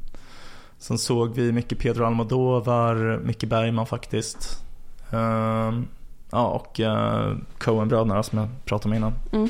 sen 0.78 0.98
såg 0.98 1.34
vi 1.34 1.52
mycket 1.52 1.78
Pedro 1.78 2.04
Almodovar, 2.04 3.20
Micke 3.24 3.44
Bergman 3.44 3.86
faktiskt. 3.86 4.64
Um, 5.10 5.88
ja, 6.30 6.46
och 6.46 6.80
uh, 6.80 7.36
Coen-bröderna 7.58 8.22
som 8.22 8.38
jag 8.38 8.48
pratade 8.64 8.88
om 8.90 8.96
innan. 8.96 9.12
Mm. 9.32 9.48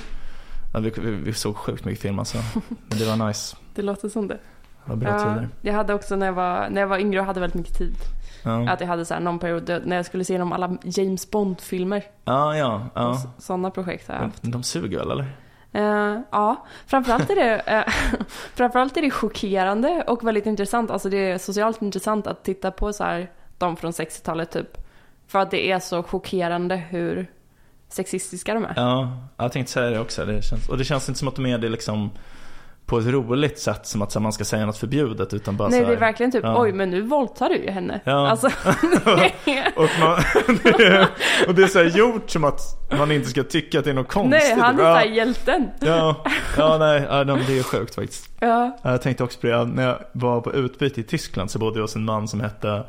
Ja, 0.75 0.81
vi, 0.81 0.91
vi, 0.91 1.11
vi 1.11 1.33
såg 1.33 1.57
sjukt 1.57 1.85
mycket 1.85 2.03
film 2.03 2.19
alltså. 2.19 2.39
Men 2.89 2.99
det 2.99 3.05
var 3.17 3.27
nice. 3.27 3.57
Det 3.75 3.83
låter 3.83 4.09
som 4.09 4.29
det. 4.29 4.39
Det 4.85 4.91
var 4.91 4.97
bra 4.97 5.09
Ja, 5.11 5.19
tider. 5.19 5.49
jag 5.61 5.75
hade 5.75 5.95
också 5.95 6.17
när 6.17 6.27
jag, 6.27 6.33
var, 6.33 6.69
när 6.71 6.81
jag 6.81 6.89
var 6.89 6.99
yngre 6.99 7.21
och 7.21 7.27
hade 7.27 7.41
väldigt 7.41 7.59
mycket 7.59 7.79
tid. 7.79 7.97
Ja, 8.43 8.71
Att 8.71 8.81
jag 8.81 8.89
hade 8.89 9.05
så 9.05 9.15
här 9.15 9.21
någon 9.21 9.39
period 9.39 9.83
när 9.85 9.97
jag 9.97 10.07
skulle 10.07 10.25
se 10.25 10.33
igenom 10.33 10.53
alla 10.53 10.77
James 10.83 11.31
Bond-filmer. 11.31 12.05
ja. 12.25 12.57
ja, 12.57 12.87
ja. 12.95 13.23
Sådana 13.39 13.71
projekt 13.71 14.09
har 14.09 14.15
jag 14.15 14.23
haft. 14.23 14.43
De, 14.43 14.51
de 14.51 14.63
suger 14.63 14.99
väl 14.99 15.11
eller? 15.11 15.27
Eh, 15.73 16.21
ja, 16.31 16.67
framförallt 16.87 17.31
är, 17.31 17.35
det, 17.35 17.59
eh, 17.59 17.85
framförallt 18.55 18.97
är 18.97 19.03
det 19.03 19.11
chockerande 19.11 20.05
och 20.07 20.27
väldigt 20.27 20.47
intressant. 20.47 20.91
Alltså 20.91 21.09
det 21.09 21.17
är 21.31 21.39
socialt 21.39 21.83
intressant 21.83 22.27
att 22.27 22.45
titta 22.45 22.71
på 22.71 22.93
så 22.93 23.05
här, 23.05 23.31
de 23.59 23.77
från 23.77 23.91
60-talet 23.91 24.51
typ. 24.51 24.79
För 25.27 25.39
att 25.39 25.51
det 25.51 25.71
är 25.71 25.79
så 25.79 26.03
chockerande 26.03 26.77
hur 26.77 27.27
sexistiska 27.89 28.55
de 28.55 28.65
är. 28.65 28.73
Ja, 28.77 29.19
jag 29.37 29.53
tänkte 29.53 29.73
säga 29.73 29.91
det 29.91 30.01
också. 30.01 30.25
Det 30.25 30.43
känns, 30.43 30.69
och 30.69 30.79
det 30.79 30.85
känns 30.85 31.09
inte 31.09 31.19
som 31.19 31.29
att 31.29 31.37
de 31.37 31.47
är 31.47 31.59
det 31.59 31.69
liksom 31.69 32.11
på 32.93 32.99
ett 32.99 33.07
roligt 33.07 33.59
sätt 33.59 33.87
som 33.87 34.03
att 34.03 34.23
man 34.23 34.33
ska 34.33 34.45
säga 34.45 34.67
något 34.67 34.77
förbjudet 34.77 35.35
utan 35.35 35.57
bara 35.57 35.69
Nej, 35.69 35.79
så 35.79 35.85
här, 35.85 35.93
det 35.93 35.97
är 35.97 36.01
verkligen 36.01 36.33
typ, 36.33 36.45
ja. 36.45 36.63
oj 36.63 36.73
men 36.73 36.91
nu 36.91 37.01
våldtar 37.01 37.49
du 37.49 37.57
ju 37.57 37.71
henne. 37.71 38.01
Ja. 38.05 38.29
Alltså, 38.31 38.47
och, 39.77 39.89
man, 40.01 40.23
det 40.63 40.85
är, 40.85 41.09
och 41.47 41.55
det 41.55 41.63
är 41.63 41.67
så 41.67 41.79
här 41.79 41.87
gjort 41.87 42.31
som 42.31 42.45
att 42.45 42.61
man 42.99 43.13
inte 43.13 43.29
ska 43.29 43.43
tycka 43.43 43.79
att 43.79 43.85
det 43.85 43.91
är 43.91 43.95
något 43.95 44.09
konstigt. 44.09 44.43
nej, 44.43 44.61
han 44.61 44.81
är 44.81 44.85
ja, 44.85 45.05
hjälten. 45.05 45.69
ja, 45.81 46.25
ja, 46.57 46.79
nej, 46.79 47.07
ja, 47.11 47.25
nej, 47.25 47.45
det 47.47 47.59
är 47.59 47.63
sjukt 47.63 47.95
faktiskt. 47.95 48.31
Ja, 48.41 48.77
Ja, 48.83 48.91
Jag 48.91 49.03
tänkte 49.03 49.25
också 49.25 49.41
på 49.41 49.47
det, 49.47 49.65
när 49.65 49.83
jag 49.83 49.99
var 50.13 50.41
på 50.41 50.53
utbyte 50.53 51.01
i 51.01 51.05
Tyskland 51.05 51.51
så 51.51 51.59
bodde 51.59 51.77
jag 51.79 51.83
hos 51.83 51.97
en 51.97 52.05
man 52.05 52.29
som 52.29 52.41
hette 52.41 52.85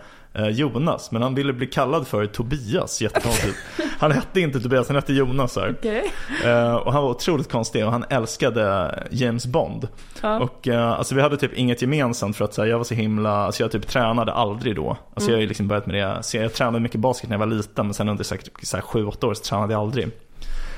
Jonas, 0.52 1.12
men 1.12 1.22
han 1.22 1.36
ville 1.36 1.54
bli 1.54 1.68
kallad 1.68 2.08
för 2.08 2.26
Tobias, 2.26 3.02
jättekonstigt. 3.02 3.58
Han 4.00 4.12
hette 4.12 4.42
inte 4.42 4.60
Tobias, 4.60 4.88
han 4.88 4.96
hette 4.96 5.14
Jonas 5.14 5.56
här. 5.56 5.76
okej. 5.80 6.12
Eh, 6.46 6.76
och 6.76 6.94
han 6.94 7.04
var 7.04 7.10
otroligt 7.10 7.52
konstig 7.52 7.86
och 7.86 7.92
han 7.92 8.06
älskade 8.10 8.94
James 9.12 9.46
Bond. 9.46 9.88
Ja. 10.22 10.40
Och 10.40 10.68
eh, 10.68 10.92
alltså 10.92 11.16
vi 11.16 11.22
hade 11.22 11.38
typ 11.38 11.54
inget 11.54 11.82
gemensamt 11.82 12.38
för 12.38 12.46
att 12.46 12.54
så 12.54 12.62
här, 12.62 12.70
jag 12.70 12.78
var 12.78 12.84
så 12.84 12.94
himla, 12.94 13.32
alltså 13.32 13.64
jag 13.64 13.72
typ 13.72 13.88
tränade 13.88 14.34
aldrig 14.34 14.76
då. 14.76 14.98
Alltså 15.14 15.30
jag 15.30 15.38
har 15.38 15.42
ju 15.42 15.48
liksom 15.48 15.68
börjat 15.68 15.86
med 15.86 15.96
det, 15.96 16.24
så 16.24 16.38
jag 16.38 16.54
tränade 16.54 16.80
mycket 16.80 17.00
basket 17.00 17.30
när 17.30 17.34
jag 17.34 17.40
var 17.40 17.56
liten 17.56 17.86
men 17.86 17.94
sen 17.94 18.10
under 18.10 18.24
säkert 18.24 18.50
så 18.64 18.78
här, 18.78 18.82
sju, 18.82 19.06
åtta 19.06 19.28
år 19.28 19.34
så 19.34 19.44
tränade 19.44 19.74
jag 19.74 19.80
aldrig. 19.80 20.12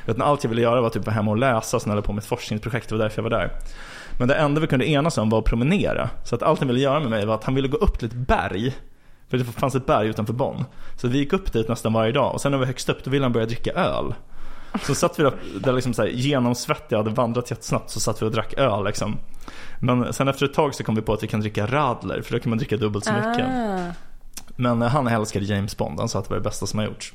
Utan 0.08 0.22
allt 0.22 0.44
jag 0.44 0.50
ville 0.50 0.62
göra 0.62 0.82
var 0.82 0.90
typ 0.90 1.06
vara 1.06 1.14
hemma 1.16 1.32
och 1.32 1.38
läsa 1.38 1.78
och 1.78 1.82
sen 1.82 1.92
höll 1.92 2.02
på 2.02 2.14
med 2.14 2.22
ett 2.22 2.28
forskningsprojekt, 2.28 2.90
det 2.90 2.96
var 2.96 3.04
därför 3.04 3.24
jag 3.24 3.30
var 3.30 3.40
där. 3.40 3.50
Men 4.20 4.28
det 4.28 4.36
enda 4.36 4.62
vi 4.62 4.68
kunde 4.68 4.90
enas 4.90 5.18
om 5.18 5.30
var 5.30 5.40
att 5.40 5.46
promenera. 5.46 6.10
Så 6.24 6.36
att 6.36 6.44
allt 6.44 6.60
han 6.60 6.68
ville 6.68 6.80
göra 6.80 7.00
med 7.00 7.10
mig 7.10 7.26
var 7.26 7.36
att 7.36 7.44
han 7.44 7.56
ville 7.56 7.68
gå 7.68 7.78
upp 7.78 8.00
till 8.00 8.08
ett 8.08 8.14
berg. 8.14 8.74
För 9.30 9.38
det 9.38 9.44
fanns 9.44 9.76
ett 9.76 9.86
berg 9.86 10.08
utanför 10.08 10.34
Bonn. 10.34 10.66
Så 10.96 11.08
vi 11.08 11.18
gick 11.18 11.34
upp 11.34 11.54
dit 11.54 11.70
nästan 11.70 11.94
varje 11.94 12.12
dag 12.12 12.34
och 12.34 12.42
sen 12.42 12.52
när 12.52 12.58
vi 12.58 12.62
var 12.62 12.68
högst 12.68 12.90
upp 12.90 13.04
då 13.04 13.12
ville 13.12 13.26
han 13.26 13.32
börja 13.32 13.46
dricka 13.46 13.72
öl. 13.72 14.14
Så 14.82 14.96
satt 14.96 15.20
vi 15.20 15.24
där, 15.24 15.34
där 15.60 15.74
liksom 15.74 15.94
så 15.94 16.02
här, 16.02 16.10
genomsvettiga, 16.10 17.00
hade 17.00 17.10
vandrat 17.10 17.52
jättesnabbt 17.52 17.90
så 17.90 18.00
satt 18.00 18.22
vi 18.22 18.26
och 18.26 18.32
drack 18.32 18.54
öl 18.54 18.86
liksom. 18.86 19.18
Men 19.80 20.14
sen 20.14 20.28
efter 20.28 20.46
ett 20.46 20.54
tag 20.54 20.76
så 20.76 20.84
kom 20.84 20.96
vi 20.96 21.02
på 21.02 21.14
att 21.14 21.24
vi 21.24 21.28
kan 21.28 21.40
dricka 21.40 21.66
radler 21.66 22.22
för 22.22 22.32
då 22.34 22.40
kan 22.40 22.50
man 22.50 22.58
dricka 22.58 22.78
dubbelt 22.78 23.06
så 23.06 23.14
mycket. 23.14 23.48
Ah. 23.48 23.92
Men 24.56 24.82
eh, 24.82 24.88
han 24.88 25.08
älskade 25.08 25.46
James 25.46 25.78
Bond, 25.78 26.00
han 26.00 26.10
sa 26.10 26.20
att 26.20 26.26
det 26.26 26.30
var 26.30 26.38
det 26.38 26.44
bästa 26.44 26.66
som 26.66 26.80
har 26.80 26.86
gjorts. 26.86 27.14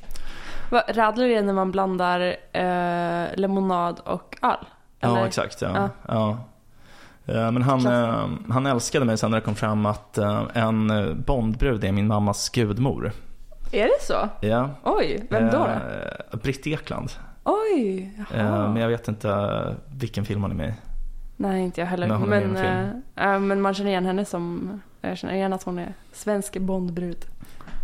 Va, 0.71 0.83
radler 0.89 1.29
är 1.29 1.41
när 1.41 1.53
man 1.53 1.71
blandar 1.71 2.35
eh, 2.51 3.35
lemonad 3.35 3.99
och 4.05 4.37
öl? 4.41 4.57
Ja 4.99 5.17
eller? 5.17 5.27
exakt, 5.27 5.61
ja. 5.61 5.69
Ja. 5.75 5.89
ja. 6.07 6.37
Eh, 7.35 7.51
Men 7.51 7.61
han, 7.61 7.85
eh, 7.85 8.27
han 8.49 8.65
älskade 8.65 9.05
mig 9.05 9.17
sen 9.17 9.31
när 9.31 9.37
det 9.37 9.45
kom 9.45 9.55
fram 9.55 9.85
att 9.85 10.17
eh, 10.17 10.43
en 10.53 10.91
Bondbrud 11.27 11.83
är 11.83 11.91
min 11.91 12.07
mammas 12.07 12.49
gudmor. 12.49 13.11
Är 13.71 13.83
det 13.83 14.01
så? 14.01 14.29
Ja. 14.47 14.69
Oj, 14.83 15.27
vem 15.29 15.47
då? 15.51 15.67
då? 16.31 16.37
Britt 16.37 16.67
Ekland. 16.67 17.11
Oj, 17.43 18.11
jaha. 18.31 18.69
Men 18.69 18.81
jag 18.81 18.89
vet 18.89 19.07
inte 19.07 19.75
vilken 19.99 20.25
film 20.25 20.41
hon 20.41 20.51
är 20.51 20.55
med 20.55 20.69
i. 20.69 20.73
Nej, 21.37 21.61
inte 21.61 21.81
jag 21.81 21.87
heller. 21.87 22.07
Men 22.17 22.49
Men, 22.49 23.03
eh, 23.15 23.39
men 23.39 23.61
man 23.61 23.73
känner 23.73 23.89
igen 23.89 24.05
henne 24.05 24.25
som 24.25 24.81
jag 25.01 25.17
känner 25.17 25.33
igen 25.33 25.53
att 25.53 25.63
hon 25.63 25.79
är 25.79 25.93
svensk 26.13 26.57
Bondbrud. 26.57 27.25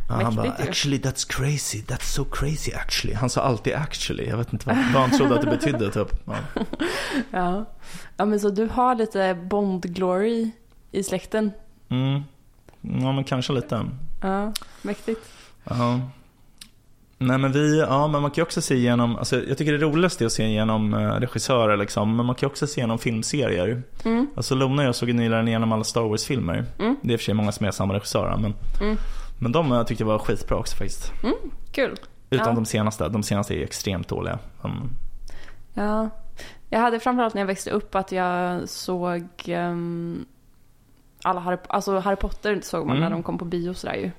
Ja, 0.09 0.13
han 0.23 0.35
bara, 0.35 0.51
actually 0.51 0.97
that's 0.97 1.29
crazy, 1.29 1.81
that's 1.81 2.03
so 2.13 2.23
crazy 2.23 2.71
actually. 2.71 3.13
Han 3.15 3.29
sa 3.29 3.41
alltid 3.41 3.73
actually, 3.73 4.29
jag 4.29 4.37
vet 4.37 4.53
inte 4.53 4.65
vad, 4.67 4.75
vad 4.93 5.01
han 5.01 5.11
trodde 5.17 5.35
att 5.35 5.41
det 5.41 5.49
betydde 5.49 5.91
typ. 5.91 6.07
Ja. 6.25 6.35
Ja. 7.31 7.65
ja, 8.17 8.25
men 8.25 8.39
så 8.39 8.49
du 8.49 8.67
har 8.67 8.95
lite 8.95 9.33
Bond-glory 9.33 10.51
i 10.91 11.03
släkten. 11.03 11.51
Mm. 11.89 12.21
ja, 12.81 13.11
men 13.11 13.23
kanske 13.23 13.53
lite. 13.53 13.85
Ja, 14.21 14.53
mäktigt. 14.81 15.21
Ja. 15.63 15.99
Nej 17.19 17.37
men 17.37 17.51
vi, 17.51 17.79
ja 17.79 18.07
men 18.07 18.21
man 18.21 18.31
kan 18.31 18.41
ju 18.41 18.43
också 18.43 18.61
se 18.61 18.75
igenom, 18.75 19.15
alltså 19.15 19.43
jag 19.43 19.57
tycker 19.57 19.71
det 19.71 19.77
roligaste 19.77 20.23
är 20.23 20.25
att 20.25 20.31
se 20.31 20.43
igenom 20.43 20.93
eh, 20.93 20.99
regissörer 20.99 21.77
liksom, 21.77 22.15
men 22.15 22.25
man 22.25 22.35
kan 22.35 22.47
ju 22.47 22.51
också 22.51 22.67
se 22.67 22.79
igenom 22.79 22.99
filmserier. 22.99 23.83
Mm. 24.05 24.27
Alltså 24.35 24.55
Lona 24.55 24.81
och 24.81 24.87
jag 24.87 24.95
såg 24.95 25.13
nyligen 25.13 25.47
igenom 25.47 25.71
alla 25.71 25.83
Star 25.83 26.01
Wars-filmer. 26.01 26.65
Mm. 26.79 26.95
Det 27.01 27.09
är 27.09 27.13
i 27.13 27.15
och 27.15 27.19
för 27.19 27.25
sig 27.25 27.33
många 27.33 27.51
som 27.51 27.65
är 27.65 27.71
samma 27.71 27.93
regissörer, 27.93 28.37
men, 28.37 28.53
Mm. 28.81 28.97
Men 29.39 29.51
de 29.51 29.85
tyckte 29.87 30.03
jag 30.03 30.07
var 30.07 30.19
skitbra 30.19 30.57
också 30.57 30.75
faktiskt. 30.75 31.11
Kul. 31.71 31.95
Utan 32.29 32.47
Ja. 32.47 32.53
de 32.53 32.65
senaste, 32.65 33.09
de 33.09 33.23
senaste 33.23 33.53
är 33.55 33.63
extremt 33.63 34.07
dåliga. 34.07 34.39
Mm. 34.63 34.89
Ja. 35.73 36.09
Jag 36.69 36.79
hade 36.79 36.99
framförallt 36.99 37.33
när 37.33 37.41
jag 37.41 37.47
växte 37.47 37.71
upp 37.71 37.95
att 37.95 38.11
jag 38.11 38.69
såg 38.69 39.27
ehm, 39.45 40.25
alla 41.23 41.39
Harry, 41.39 41.57
alltså 41.69 41.99
Harry 41.99 42.15
Potter 42.15 42.59
såg 42.63 42.85
man 42.87 42.97
Mm. 42.97 43.09
när 43.09 43.15
de 43.15 43.23
kom 43.23 43.37
på 43.37 43.45
bio 43.45 43.73
sådär 43.73 43.95
ju. 43.95 44.11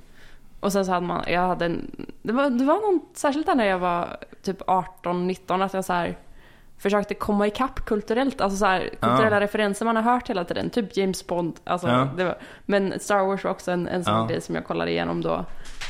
Och 0.61 0.73
sen 0.73 0.85
så 0.87 0.93
hade 0.93 1.07
man, 1.07 1.25
jag 1.29 1.41
hade 1.41 1.65
en, 1.65 1.91
det 2.23 2.33
var, 2.33 2.51
det 2.51 2.65
var 2.65 2.75
någon, 2.93 3.01
särskilt 3.15 3.47
där 3.47 3.55
när 3.55 3.67
jag 3.67 3.79
var 3.79 4.17
typ 4.43 4.63
18-19 4.63 5.65
att 5.65 5.75
jag 5.75 5.85
så 5.85 5.93
här 5.93 6.17
försökte 6.79 7.15
komma 7.15 7.47
ikapp 7.47 7.85
kulturellt, 7.85 8.41
alltså 8.41 8.59
så 8.59 8.67
här, 8.67 8.81
kulturella 9.01 9.37
Ja. 9.37 9.41
referenser 9.41 9.85
man 9.85 9.97
har 9.97 10.03
hört 10.03 10.31
hela 10.31 10.45
tiden, 10.45 10.71
typ 10.71 10.97
James 10.97 11.27
Bond, 11.27 11.61
alltså 11.65 11.89
Ja. 11.89 12.09
var, 12.17 12.39
men 12.67 13.01
Star 13.01 13.27
Wars 13.27 13.45
var 13.45 13.51
också 13.51 13.71
en, 13.71 13.89
en 13.89 14.05
sån 14.05 14.15
Ja. 14.15 14.27
grej 14.27 14.41
som 14.41 14.55
jag 14.55 14.65
kollade 14.67 14.91
igenom 14.91 15.21
då. 15.23 15.45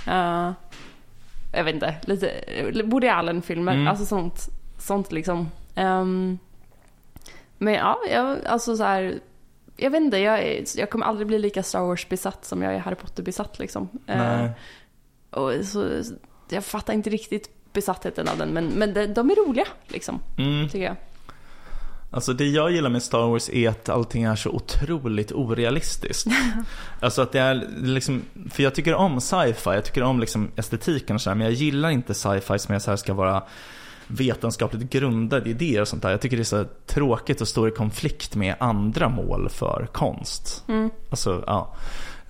Eh, 0.06 0.50
jag 1.52 1.64
vet 1.64 1.74
inte, 1.74 1.94
lite 2.02 2.32
Woody 2.84 3.08
Allen-filmer, 3.08 3.72
Mm. 3.74 3.88
alltså 3.88 4.04
sånt, 4.06 4.48
sånt 4.78 5.12
liksom. 5.12 5.50
Ehm, 5.74 6.38
men 7.58 7.74
ja, 7.74 7.98
jag, 8.10 8.36
alltså 8.46 8.76
så 8.76 8.84
här, 8.84 9.18
jag 9.76 9.90
vet 9.90 10.00
inte, 10.02 10.18
jag, 10.18 10.64
jag 10.76 10.90
kommer 10.90 11.06
aldrig 11.06 11.26
bli 11.26 11.38
lika 11.38 11.62
Star 11.62 11.80
Wars-besatt 11.80 12.44
som 12.44 12.62
jag 12.62 12.74
är 12.74 12.78
Harry 12.78 12.94
Potter-besatt 12.96 13.58
liksom. 13.58 13.88
Nej. 14.06 14.50
och 15.30 15.52
så, 15.64 15.88
jag 16.48 16.64
fattar 16.64 16.92
inte 16.92 17.10
riktigt 17.10 17.57
besattheten 17.72 18.28
av 18.28 18.38
den, 18.38 18.48
men, 18.48 18.66
men 18.66 18.94
de, 18.94 19.06
de 19.06 19.30
är 19.30 19.46
roliga 19.46 19.66
liksom, 19.88 20.20
Mm. 20.38 20.68
tycker 20.68 20.84
jag. 20.84 20.96
Alltså 22.10 22.32
det 22.32 22.46
jag 22.46 22.70
gillar 22.70 22.90
med 22.90 23.02
Star 23.02 23.26
Wars 23.28 23.50
är 23.50 23.68
att 23.68 23.88
allting 23.88 24.22
är 24.22 24.36
så 24.36 24.50
otroligt 24.50 25.32
orealistiskt. 25.32 26.26
alltså 27.00 27.22
att 27.22 27.32
det 27.32 27.40
är 27.40 27.68
liksom, 27.82 28.22
för 28.50 28.62
jag 28.62 28.74
tycker 28.74 28.94
om 28.94 29.20
sci-fi, 29.20 29.70
jag 29.70 29.84
tycker 29.84 30.02
om 30.02 30.20
liksom 30.20 30.50
estetiken 30.56 31.16
och 31.16 31.22
sådär, 31.22 31.34
men 31.34 31.44
jag 31.46 31.54
gillar 31.54 31.90
inte 31.90 32.14
sci-fi 32.14 32.58
som 32.58 32.72
jag 32.72 32.82
så 32.82 32.90
här 32.90 32.96
ska 32.96 33.14
vara 33.14 33.42
vetenskapligt 34.06 34.90
grundade 34.90 35.50
idéer 35.50 35.80
och 35.80 35.88
sånt 35.88 36.02
där. 36.02 36.10
Jag 36.10 36.20
tycker 36.20 36.36
det 36.36 36.42
är 36.42 36.44
så 36.44 36.64
tråkigt 36.86 37.42
att 37.42 37.48
stå 37.48 37.68
i 37.68 37.70
konflikt 37.70 38.34
med 38.34 38.54
andra 38.60 39.08
mål 39.08 39.48
för 39.50 39.88
konst. 39.92 40.64
Mm. 40.68 40.90
Alltså, 41.10 41.44
ja. 41.46 41.74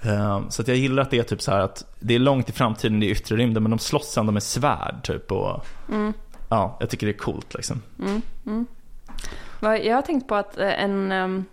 Ehm, 0.02 0.50
Så 0.50 0.62
att 0.62 0.68
jag 0.68 0.76
gillar 0.76 1.02
att 1.02 1.10
det 1.10 1.18
är 1.18 1.22
typ 1.22 1.42
så 1.42 1.50
här 1.50 1.60
att 1.60 1.84
det 2.00 2.14
är 2.14 2.18
långt 2.18 2.48
i 2.48 2.52
framtiden, 2.52 3.00
det 3.00 3.06
är 3.06 3.10
yttre 3.10 3.36
rymden, 3.36 3.62
men 3.62 3.70
de 3.70 3.78
slåss 3.78 4.18
ändå 4.18 4.32
med 4.32 4.42
svärd 4.42 5.02
typ 5.02 5.32
och 5.32 5.66
Mm. 5.88 6.12
ja, 6.48 6.76
jag 6.80 6.90
tycker 6.90 7.06
det 7.06 7.12
är 7.12 7.18
coolt 7.18 7.54
liksom. 7.54 7.82
Mm, 7.98 8.22
mm. 8.46 8.66
Jag 9.60 9.94
har 9.94 10.02
tänkt 10.02 10.28
på 10.28 10.34
att 10.34 10.58
eh, 10.58 10.82
en, 10.82 11.12
ehm, 11.12 11.44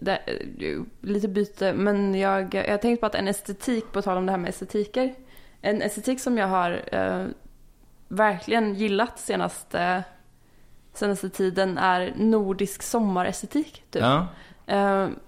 det, 0.00 0.16
eh, 0.16 0.80
lite 1.00 1.28
byte, 1.28 1.72
men 1.72 2.14
jag, 2.14 2.54
jag 2.54 2.70
har 2.70 2.78
tänkt 2.78 3.00
på 3.00 3.06
att 3.06 3.14
en 3.14 3.28
estetik, 3.28 3.84
på 3.92 4.02
tal 4.02 4.16
om 4.18 4.26
det 4.26 4.32
här 4.32 4.38
med 4.38 4.48
estetiker, 4.48 5.14
en 5.60 5.82
estetik 5.82 6.20
som 6.20 6.38
jag 6.38 6.48
har 6.48 6.80
eh, 6.92 7.26
verkligen 8.08 8.74
gillat 8.74 9.18
senaste, 9.18 10.02
senaste 10.94 11.28
tiden 11.30 11.78
är 11.78 12.12
nordisk 12.16 12.82
sommarestetik. 12.82 13.84
Typ. 13.90 14.02
Ja. 14.02 14.26
Eh, 14.66 14.76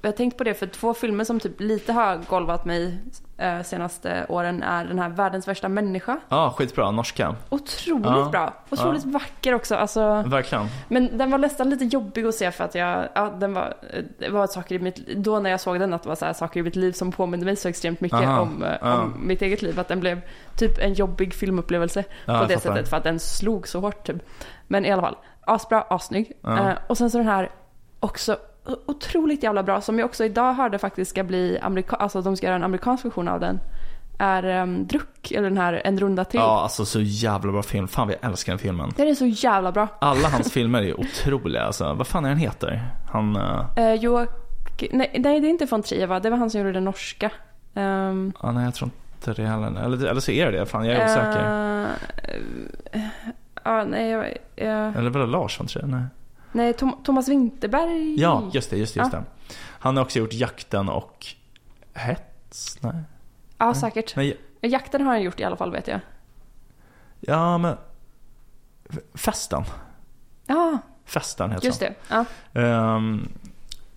jag 0.01 0.09
har 0.09 0.13
tänkt 0.13 0.39
på 0.39 0.45
det 0.45 0.55
för 0.55 0.67
två 0.67 0.95
filmer 0.95 1.25
som 1.25 1.41
typ 1.41 1.61
lite 1.61 1.93
har 1.93 2.21
golvat 2.29 2.65
mig 2.65 2.99
eh, 3.39 3.63
senaste 3.63 4.27
åren 4.29 4.63
är 4.63 4.85
den 4.85 4.99
här 4.99 5.09
Världens 5.09 5.49
värsta 5.49 5.69
människa. 5.69 6.21
Ja, 6.29 6.55
skitbra. 6.57 6.91
Norska. 6.91 7.35
Otroligt 7.49 8.07
Ja, 8.07 8.29
bra. 8.33 8.55
Otroligt 8.71 9.05
vacker 9.05 9.55
också. 9.55 9.75
Alltså, 9.75 10.25
Verkligen. 10.27 10.67
men 10.89 11.19
den 11.19 11.31
var 11.31 11.39
nästan 11.39 11.71
lite 11.71 11.85
jobbig 11.85 12.27
att 12.27 12.35
se 12.35 12.51
för 12.51 12.65
att 12.65 12.75
jag, 12.75 13.09
ja, 13.15 13.31
den 13.41 13.55
var, 13.55 13.75
det 14.19 14.29
var 14.29 14.47
saker 14.47 14.75
i 14.75 14.79
mitt, 14.79 15.07
då 15.17 15.39
när 15.39 15.51
jag 15.51 15.61
såg 15.61 15.81
den 15.81 15.95
att 15.95 16.03
det 16.03 16.09
var 16.09 16.17
så 16.17 16.25
här 16.25 16.33
saker 16.33 16.61
i 16.61 16.63
mitt 16.63 16.77
liv 16.77 16.93
som 16.93 17.13
påminde 17.13 17.47
mig 17.47 17.57
så 17.57 17.69
extremt 17.69 18.01
mycket 18.01 18.21
Aha, 18.21 18.41
om, 18.41 18.65
ja. 18.81 18.95
om 19.03 19.15
mitt 19.27 19.43
eget 19.43 19.63
liv. 19.63 19.81
Att 19.81 19.89
den 19.89 20.01
blev 20.01 20.21
typ 20.57 20.79
en 20.79 20.95
jobbig 20.95 21.35
filmupplevelse 21.35 22.05
på 22.27 22.45
det 22.49 22.61
sättet 22.61 22.89
för 22.89 22.97
att 22.97 23.05
den 23.05 23.21
slog 23.21 23.69
så 23.69 23.81
hårt 23.81 24.07
typ. 24.07 24.17
Men 24.67 24.85
i 24.85 24.93
alla 24.93 25.03
fall, 25.03 25.17
asbra, 25.41 25.83
assnygg. 25.83 26.33
Och 26.87 26.99
sen 26.99 27.11
så 27.11 27.19
den 27.19 27.27
här 27.27 27.51
också 28.01 28.37
otroligt 28.87 29.43
jävla 29.43 29.63
bra 29.63 29.81
som 29.81 29.99
jag 29.99 30.07
också 30.07 30.25
idag 30.25 30.55
hörde 30.55 30.79
faktiskt 30.79 31.11
ska 31.11 31.25
bli 31.25 31.59
amerika, 31.63 31.97
alltså 31.97 32.23
de 32.23 32.37
ska 32.37 32.47
göra 32.47 32.57
en 32.57 32.63
amerikansk 32.65 33.05
version 33.05 33.29
av 33.29 33.41
den. 33.41 33.61
Är 34.19 34.63
um, 34.63 34.87
Druck, 34.87 35.33
eller 35.33 35.49
den 35.49 35.59
här 35.59 35.83
En 35.85 35.99
runda 36.01 36.25
till. 36.25 36.41
Ja, 36.41 36.63
alltså 36.63 36.85
så 36.85 37.01
jävla 37.01 37.53
bra 37.53 37.63
film. 37.63 37.89
Fan 37.89 38.09
vi 38.09 38.15
älskar 38.23 38.53
den 38.53 38.59
filmen. 38.59 38.93
Den 38.97 39.09
är 39.09 39.15
så 39.15 39.27
jävla 39.27 39.73
bra. 39.73 39.89
Alla 39.99 40.29
hans 40.29 40.53
filmer 40.53 40.83
är 40.83 41.01
otroliga 41.01 41.63
alltså. 41.63 41.93
Vad 41.95 42.07
fan 42.07 42.25
är 42.25 42.29
han 42.29 42.39
heter? 42.39 42.89
Han, 43.13 43.37
eh, 43.37 43.61
Uh, 43.79 43.95
Joak... 43.95 44.29
nej, 44.93 45.11
nej, 45.19 45.41
det 45.41 45.47
är 45.49 45.51
inte 45.51 45.67
von 45.67 45.83
Trier 45.83 46.07
va? 46.07 46.21
Det 46.21 46.31
var 46.31 46.37
han 46.37 46.51
som 46.51 46.61
gjorde 46.61 46.73
den 46.73 46.85
norska. 46.85 47.31
Um, 47.75 48.33
ja, 48.43 48.53
nej 48.53 48.65
jag 48.65 48.75
tror 48.75 48.91
inte 49.15 49.43
det 49.43 49.49
heller. 49.49 49.85
Eller, 49.85 50.07
eller 50.07 50.21
så 50.21 50.31
är 50.31 50.53
det 50.53 50.59
det. 50.59 50.67
Fan 50.67 50.85
jag 50.87 50.97
är 50.97 51.05
osäker. 51.05 51.87
eh, 52.93 53.01
Ja, 53.65 53.85
nej, 53.85 54.11
jag, 54.11 54.25
jag, 54.57 54.97
Eller 54.97 55.11
var 55.11 55.21
det 55.21 55.27
Lars 55.27 55.61
von 55.61 55.67
Trier? 55.67 55.87
Nej. 55.87 56.03
Nej 56.55 56.73
Tom, 56.75 56.97
Thomas 57.05 57.29
Winterberg. 57.29 58.21
Ja, 58.21 58.51
just 58.53 58.71
det, 58.71 58.77
just 58.77 58.95
det, 58.95 59.01
just 59.01 59.13
Ja. 59.13 59.19
det. 59.19 59.25
Han 59.79 59.97
har 59.97 60.05
också 60.05 60.19
gjort 60.19 60.33
Jakten 60.33 60.89
och 60.89 61.27
Hets? 61.95 62.83
Nej. 62.83 62.95
Ja, 63.59 63.75
säkert. 63.75 64.17
Nej, 64.17 64.41
Jakten 64.61 65.01
har 65.03 65.09
han 65.13 65.23
gjort 65.23 65.41
i 65.41 65.45
alla 65.45 65.57
fall 65.57 65.73
vet 65.73 65.89
jag. 65.89 66.01
ja 67.21 67.59
men... 67.59 67.77
Festen. 69.15 69.65
Ja, 70.47 70.79
Festen 71.05 71.51
heter 71.51 71.67
just 71.67 71.81
det. 71.81 71.95
Ja. 72.09 72.25
den. 72.53 73.29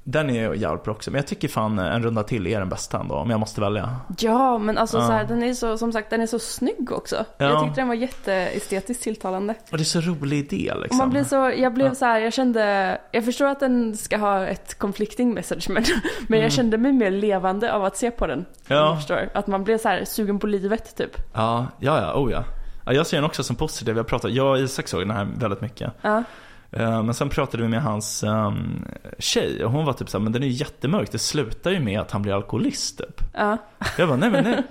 Den 0.10 0.30
är 0.30 0.54
jävligt 0.54 0.88
också. 0.88 1.12
Men 1.12 1.18
jag 1.18 1.28
tycker 1.28 1.48
fan 1.48 1.80
En 1.80 2.04
runda 2.04 2.24
till 2.24 2.48
är 2.48 2.60
den 2.60 2.70
bästa 2.70 3.00
ändå, 3.00 3.16
om 3.16 3.30
jag 3.30 3.40
måste 3.40 3.62
välja. 3.62 3.96
ja, 4.20 4.58
men 4.58 4.78
alltså 4.78 4.98
Ja. 4.98 5.08
så 5.08 5.12
här, 5.12 5.24
den 5.24 5.44
är 5.44 5.54
så, 5.54 5.78
som 5.78 5.92
sagt, 5.94 6.10
den 6.10 6.22
är 6.22 6.26
så 6.26 6.40
snygg 6.40 6.92
också. 6.92 7.16
Ja. 7.38 7.46
Jag 7.46 7.64
tyckte 7.64 7.82
den 7.82 7.88
var 7.88 7.96
jätteestetiskt 7.96 9.04
tilltalande. 9.04 9.56
Och 9.72 9.78
det 9.78 9.84
är 9.84 9.86
så 9.86 10.02
rolig 10.02 10.38
idé 10.38 10.74
liksom. 10.82 10.90
Och 10.90 10.96
man 10.96 11.10
blir 11.10 11.24
så, 11.24 11.36
jag 11.58 11.74
blev 11.74 11.88
Ja. 11.88 11.96
så 11.96 12.06
här, 12.06 12.20
jag 12.20 12.34
kände, 12.34 12.98
jag 13.12 13.26
förstår 13.26 13.46
att 13.48 13.60
den 13.60 13.98
ska 13.98 14.18
ha 14.18 14.46
ett 14.48 14.78
conflicting 14.80 15.34
message 15.34 15.70
men, 15.70 15.84
men 16.28 16.40
jag 16.40 16.52
kände 16.52 16.78
mig 16.78 16.92
mer 16.94 17.12
levande 17.12 17.74
av 17.74 17.86
att 17.86 17.98
se 17.98 18.12
på 18.12 18.28
den. 18.28 18.40
Mm. 18.40 18.46
Ja. 18.84 18.96
Förstår. 18.96 19.30
Att 19.34 19.48
man 19.48 19.64
blev 19.64 19.78
så 19.78 19.88
här 19.90 20.06
sugen 20.06 20.40
på 20.40 20.48
livet 20.48 20.96
typ. 20.96 21.18
Ja, 21.34 21.66
ja, 21.80 22.02
ja, 22.02 22.14
oh 22.22 22.32
ja 22.32 22.44
jag 22.94 23.08
ser 23.08 23.18
den 23.18 23.24
också 23.26 23.44
som 23.44 23.56
positiv. 23.56 23.98
Jag, 23.98 24.08
pratar, 24.08 24.30
jag 24.30 24.52
och 24.52 24.58
Isak 24.60 24.88
såg 24.88 25.02
den 25.02 25.12
här 25.12 25.28
väldigt 25.38 25.62
mycket. 25.62 25.94
Ja. 26.02 26.24
Eh, 26.72 27.04
Men 27.04 27.14
sen 27.14 27.30
pratade 27.30 27.64
vi 27.64 27.70
med 27.70 27.82
hans 27.82 28.24
um, 28.24 28.86
tjej 29.20 29.66
och 29.66 29.72
hon 29.72 29.86
var 29.86 29.94
typ 29.94 30.10
såhär, 30.10 30.24
men 30.24 30.32
den 30.34 30.44
är 30.44 30.48
ju 30.48 30.54
jättemörk. 30.54 31.12
Det 31.12 31.20
slutar 31.20 31.72
ju 31.72 31.80
med 31.80 32.00
att 32.00 32.12
han 32.12 32.22
blir 32.22 32.34
alkoholist 32.34 32.98
typ. 32.98 33.22
Ja. 33.34 33.58
Jag 33.98 34.08
bara, 34.08 34.18
nej 34.18 34.30
men 34.30 34.44
nej. 34.44 34.64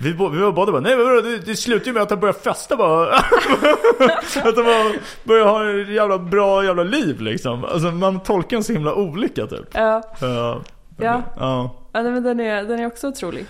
Vi, 0.00 0.14
bo- 0.14 0.28
vi 0.28 0.38
var 0.40 0.52
båda 0.52 0.72
bara, 0.72 0.80
nej 0.80 0.96
men 0.96 1.06
det, 1.06 1.38
det 1.38 1.56
slutar 1.56 1.86
ju 1.86 1.92
med 1.92 2.02
att 2.02 2.10
han 2.10 2.20
börjar 2.20 2.32
festa 2.32 2.76
bara. 2.76 3.14
att 3.18 4.56
han 4.56 4.64
bara 4.64 4.92
börjar 5.24 5.46
ha 5.46 5.70
ett 5.82 5.88
jävla 5.88 6.18
bra 6.18 6.64
jävla 6.64 6.82
liv 6.82 7.20
liksom. 7.20 7.64
Alltså 7.64 7.90
man 7.90 8.20
tolkar 8.20 8.56
den 8.56 8.64
så 8.64 8.72
himla 8.72 8.94
olika 8.94 9.46
typ. 9.46 9.68
Ja. 9.72 10.02
Uh, 10.22 10.56
Ja. 11.00 11.22
Ja. 11.36 11.74
Ja, 11.92 12.02
nej, 12.02 12.12
men 12.12 12.22
den 12.22 12.40
är, 12.40 12.62
den 12.64 12.80
är 12.80 12.86
också 12.86 13.08
otrolig. 13.08 13.46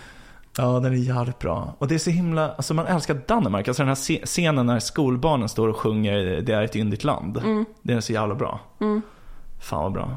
Ja, 0.58 0.80
den 0.80 0.92
är 0.92 0.96
jävligt 0.96 1.38
bra. 1.38 1.74
Och 1.78 1.88
det 1.88 1.94
är 1.94 1.98
så 1.98 2.10
himla, 2.10 2.52
alltså 2.52 2.74
man 2.74 2.86
älskar 2.86 3.14
Danmark. 3.26 3.68
Alltså 3.68 3.82
den 3.82 3.88
här 3.88 3.94
sce- 3.94 4.26
scenen 4.26 4.66
när 4.66 4.78
skolbarnen 4.78 5.48
står 5.48 5.68
och 5.68 5.76
sjunger 5.76 6.40
Det 6.40 6.52
är 6.52 6.62
ett 6.62 6.76
yndigt 6.76 7.04
land. 7.04 7.36
Mm. 7.36 7.64
Den 7.82 7.96
är 7.96 8.00
så 8.00 8.12
jävla 8.12 8.34
bra. 8.34 8.60
Mm. 8.80 9.02
Fan 9.60 9.82
vad 9.82 9.92
bra. 9.92 10.16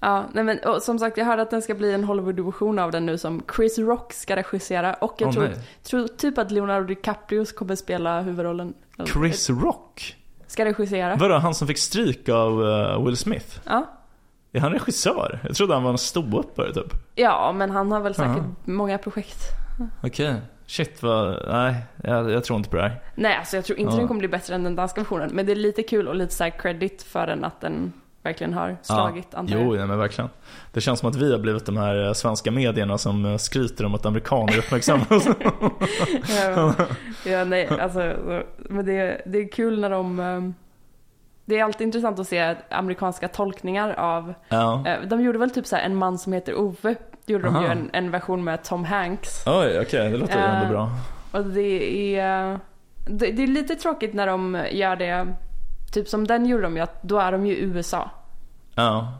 Ja, 0.00 0.24
nej 0.32 0.44
men 0.44 0.58
och 0.58 0.82
som 0.82 0.98
sagt 0.98 1.16
jag 1.16 1.24
hörde 1.24 1.42
att 1.42 1.50
den 1.50 1.62
ska 1.62 1.74
bli 1.74 1.92
en 1.94 2.04
Hollywood-version 2.04 2.78
av 2.78 2.90
den 2.90 3.06
nu 3.06 3.18
som 3.18 3.42
Chris 3.56 3.78
Rock 3.78 4.12
ska 4.12 4.36
regissera 4.36 4.94
och 4.94 5.14
jag 5.18 5.28
Åh, 5.28 5.34
tror, 5.34 5.50
tror 5.82 6.06
typ 6.08 6.38
att 6.38 6.50
Leonardo 6.50 6.86
DiCaprio 6.86 7.44
kommer 7.44 7.74
spela 7.76 8.20
huvudrollen. 8.20 8.74
Chris 9.12 9.50
Rock? 9.50 10.16
Ska 10.46 10.64
regissera. 10.64 11.16
Vadå, 11.16 11.34
han 11.34 11.54
som 11.54 11.66
fick 11.68 11.78
stryk 11.78 12.28
av 12.28 12.64
eh, 12.68 13.04
Will 13.04 13.16
Smith? 13.16 13.60
Ja. 13.64 13.86
Är 14.56 14.60
han 14.60 14.72
regissör? 14.72 15.38
Jag 15.42 15.56
trodde 15.56 15.74
han 15.74 15.82
var 15.82 15.90
en 15.90 15.98
ståuppare 15.98 16.72
typ. 16.74 16.92
Ja, 17.14 17.52
men 17.56 17.70
han 17.70 17.92
har 17.92 18.00
väl 18.00 18.14
säkert 18.14 18.36
Jaha. 18.36 18.54
många 18.64 18.98
projekt. 18.98 19.38
Okej. 20.02 20.34
Shit 20.66 21.02
vad, 21.02 21.48
nej, 21.48 21.74
jag, 22.02 22.30
jag 22.30 22.44
tror 22.44 22.56
inte 22.56 22.70
på 22.70 22.76
det 22.76 22.82
här. 22.82 23.00
Nej, 23.14 23.36
alltså 23.36 23.56
jag 23.56 23.64
tror 23.64 23.78
inte 23.78 23.92
Ja. 23.94 23.98
den 23.98 24.08
kommer 24.08 24.18
bli 24.18 24.28
bättre 24.28 24.54
än 24.54 24.64
den 24.64 24.76
danska 24.76 25.00
versionen. 25.00 25.30
Men 25.32 25.46
det 25.46 25.52
är 25.52 25.56
lite 25.56 25.82
kul 25.82 26.08
och 26.08 26.14
lite 26.14 26.34
så 26.34 26.50
credit 26.58 27.02
för 27.02 27.26
den 27.26 27.44
att 27.44 27.60
den 27.60 27.92
verkligen 28.22 28.52
har 28.54 28.76
slagit 28.82 29.26
ja. 29.30 29.38
antar 29.38 29.54
jag. 29.56 29.64
Jo, 29.64 29.74
nej, 29.74 29.86
men 29.86 29.98
verkligen. 29.98 30.30
Det 30.72 30.80
känns 30.80 31.00
som 31.00 31.08
att 31.08 31.16
vi 31.16 31.32
har 31.32 31.38
blivit 31.38 31.66
de 31.66 31.76
här 31.76 32.06
eh, 32.06 32.12
svenska 32.12 32.50
medierna 32.50 32.98
som 32.98 33.24
eh, 33.24 33.36
skryter 33.36 33.84
om 33.84 33.94
att 33.94 34.06
amerikaner 34.06 34.58
uppmärksammas. 34.58 35.26
ja, 36.44 36.74
ja, 37.26 37.44
nej, 37.44 37.68
alltså, 37.80 38.16
men 38.56 38.86
det, 38.86 39.22
det 39.26 39.38
är 39.38 39.52
kul 39.52 39.80
när 39.80 39.90
de... 39.90 40.54
Det 41.48 41.58
är 41.58 41.64
alltid 41.64 41.86
intressant 41.86 42.18
att 42.18 42.28
se 42.28 42.56
amerikanska 42.70 43.28
tolkningar 43.28 43.90
av... 43.92 44.34
ja. 44.48 44.84
eh, 44.86 45.00
De 45.08 45.20
gjorde 45.20 45.38
väl 45.38 45.50
typ 45.50 45.66
så 45.66 45.76
här, 45.76 45.82
en 45.82 45.96
man 45.96 46.18
som 46.18 46.32
heter 46.32 46.54
Ove. 46.58 46.94
Gjorde 47.26 47.44
de 47.44 47.54
ju 47.54 47.60
Aha. 47.60 47.72
en, 47.72 47.90
en 47.92 48.10
version 48.10 48.44
med 48.44 48.64
Tom 48.64 48.84
Hanks. 48.84 49.46
Oj, 49.46 49.80
okej, 49.80 50.10
det 50.10 50.16
låter 50.16 50.38
Eh, 50.38 50.56
ändå 50.62 50.72
bra. 50.72 50.90
Och 51.32 51.44
det 51.44 52.16
är... 52.18 52.58
Det, 53.08 53.30
det 53.32 53.42
är 53.42 53.46
lite 53.46 53.74
tråkigt 53.76 54.14
när 54.14 54.26
de 54.26 54.64
gör 54.70 54.96
det... 54.96 55.26
Typ 55.92 56.08
som 56.08 56.26
den 56.26 56.46
gjorde 56.46 56.62
de 56.62 56.76
ju, 56.76 56.82
att 56.82 57.02
då 57.02 57.18
är 57.18 57.32
de 57.32 57.46
ju 57.46 57.56
i 57.56 57.60
USA. 57.62 58.10
Ja. 58.74 59.12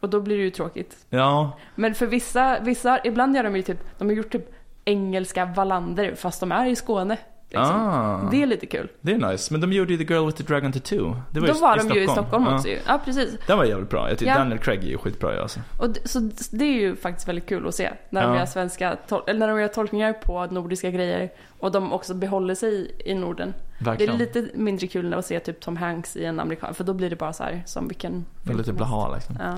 Och 0.00 0.08
då 0.08 0.20
blir 0.20 0.36
det 0.36 0.42
ju 0.42 0.50
tråkigt. 0.50 0.96
Ja, 1.10 1.50
Men 1.74 1.94
för 1.94 2.06
vissa, 2.06 2.58
vissa 2.60 2.98
ibland 3.04 3.36
gör 3.36 3.42
de 3.42 3.56
ju 3.56 3.62
typ, 3.62 3.98
de 3.98 4.08
har 4.08 4.14
gjort 4.14 4.32
typ 4.32 4.54
engelska 4.84 5.44
Wallander 5.44 6.14
fast 6.14 6.40
de 6.40 6.52
är 6.52 6.66
i 6.66 6.76
Skåne. 6.76 7.16
Liksom. 7.50 7.76
ah. 7.76 8.28
Det 8.30 8.42
är 8.42 8.46
lite 8.46 8.66
kul. 8.66 8.88
Det 9.00 9.12
är 9.12 9.30
nice. 9.30 9.52
Men 9.54 9.60
de 9.60 9.72
gjorde 9.72 9.92
ju 9.92 10.04
The 10.04 10.14
Girl 10.14 10.26
with 10.26 10.36
the 10.38 10.44
Dragon 10.44 10.72
Tattoo. 10.72 11.16
Det 11.30 11.40
var 11.40 11.46
Då 11.48 11.54
ju 11.54 11.60
var 11.60 11.76
i 11.76 11.88
de 11.88 11.94
ju 11.94 12.04
i 12.04 12.08
Stockholm 12.08 12.44
Ja. 12.48 12.54
också 12.56 12.68
ju. 12.68 12.78
Ja, 12.86 13.00
precis. 13.04 13.38
Den 13.46 13.58
var 13.58 13.64
jävligt 13.64 13.90
bra. 13.90 14.08
Jag 14.08 14.18
tycker 14.18 14.32
Ja. 14.32 14.38
Daniel 14.38 14.58
Craig 14.58 14.78
är 14.84 14.88
ju 14.88 14.98
skitbra 14.98 15.34
ju, 15.34 15.40
alltså. 15.40 15.60
Och 15.78 15.90
d- 15.90 16.00
så 16.04 16.30
det 16.50 16.64
är 16.64 16.72
ju 16.72 16.96
faktiskt 16.96 17.28
väldigt 17.28 17.48
kul 17.48 17.68
att 17.68 17.74
se. 17.74 17.90
När 18.10 18.22
de 18.22 18.32
Ja. 18.32 18.38
gör 18.38 18.46
svenska, 18.46 18.96
eller 19.26 19.38
när 19.38 19.48
de 19.48 19.60
gör 19.60 19.68
tolkningar 19.68 20.12
på 20.12 20.46
nordiska 20.46 20.90
grejer. 20.90 21.30
Och 21.58 21.72
de 21.72 21.92
också 21.92 22.14
behåller 22.14 22.54
sig 22.54 22.94
i 23.04 23.14
Norden. 23.14 23.54
Verkligen. 23.80 24.18
Det 24.18 24.24
är 24.24 24.40
lite 24.40 24.58
mindre 24.58 24.86
kul 24.86 25.14
att 25.14 25.26
se 25.26 25.40
typ 25.40 25.60
Tom 25.60 25.76
Hanks 25.76 26.16
i 26.16 26.24
en 26.24 26.40
amerikan. 26.40 26.74
För 26.74 26.84
då 26.84 26.92
blir 26.92 27.10
det 27.10 27.16
bara 27.16 27.32
så 27.32 27.42
här 27.42 27.62
som 27.66 27.88
vilken 27.88 28.24
Det 28.42 28.52
lite 28.52 28.72
blaha 28.72 29.14
liksom. 29.14 29.36
Ja. 29.40 29.54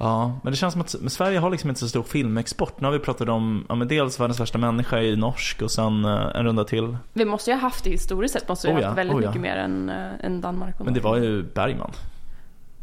Ja, 0.00 0.40
men 0.42 0.50
det 0.52 0.56
känns 0.56 0.72
som 0.72 0.80
att 0.80 1.12
Sverige 1.12 1.38
har 1.38 1.50
liksom 1.50 1.70
inte 1.70 1.80
så 1.80 1.88
stor 1.88 2.02
filmexport. 2.02 2.80
Nu 2.80 2.86
har 2.86 2.92
vi 2.92 2.98
pratat 2.98 3.28
om, 3.28 3.66
ja 3.68 3.74
men 3.74 3.88
dels 3.88 4.20
Världens 4.20 4.40
värsta 4.40 4.58
människa 4.58 5.00
i 5.00 5.16
norsk 5.16 5.62
och 5.62 5.70
sen 5.70 6.04
eh, 6.04 6.10
en 6.10 6.44
runda 6.44 6.64
till. 6.64 6.96
Vi 7.12 7.24
måste 7.24 7.50
ju 7.50 7.56
ha 7.56 7.60
haft 7.60 7.84
det 7.84 7.90
historiskt 7.90 8.34
sett. 8.34 8.48
Måste 8.48 8.66
vi 8.66 8.72
Oh 8.72 8.76
ha 8.76 8.82
ja, 8.82 8.88
haft 8.88 8.98
väldigt 8.98 9.16
oh 9.16 9.22
ja. 9.22 9.28
mycket 9.28 9.42
mer 9.42 9.56
än, 9.56 9.88
äh, 9.88 10.24
än 10.24 10.40
Danmark 10.40 10.80
och 10.80 10.84
Men 10.84 10.94
det 10.94 11.00
var 11.00 11.16
ju 11.16 11.42
Bergman. 11.42 11.90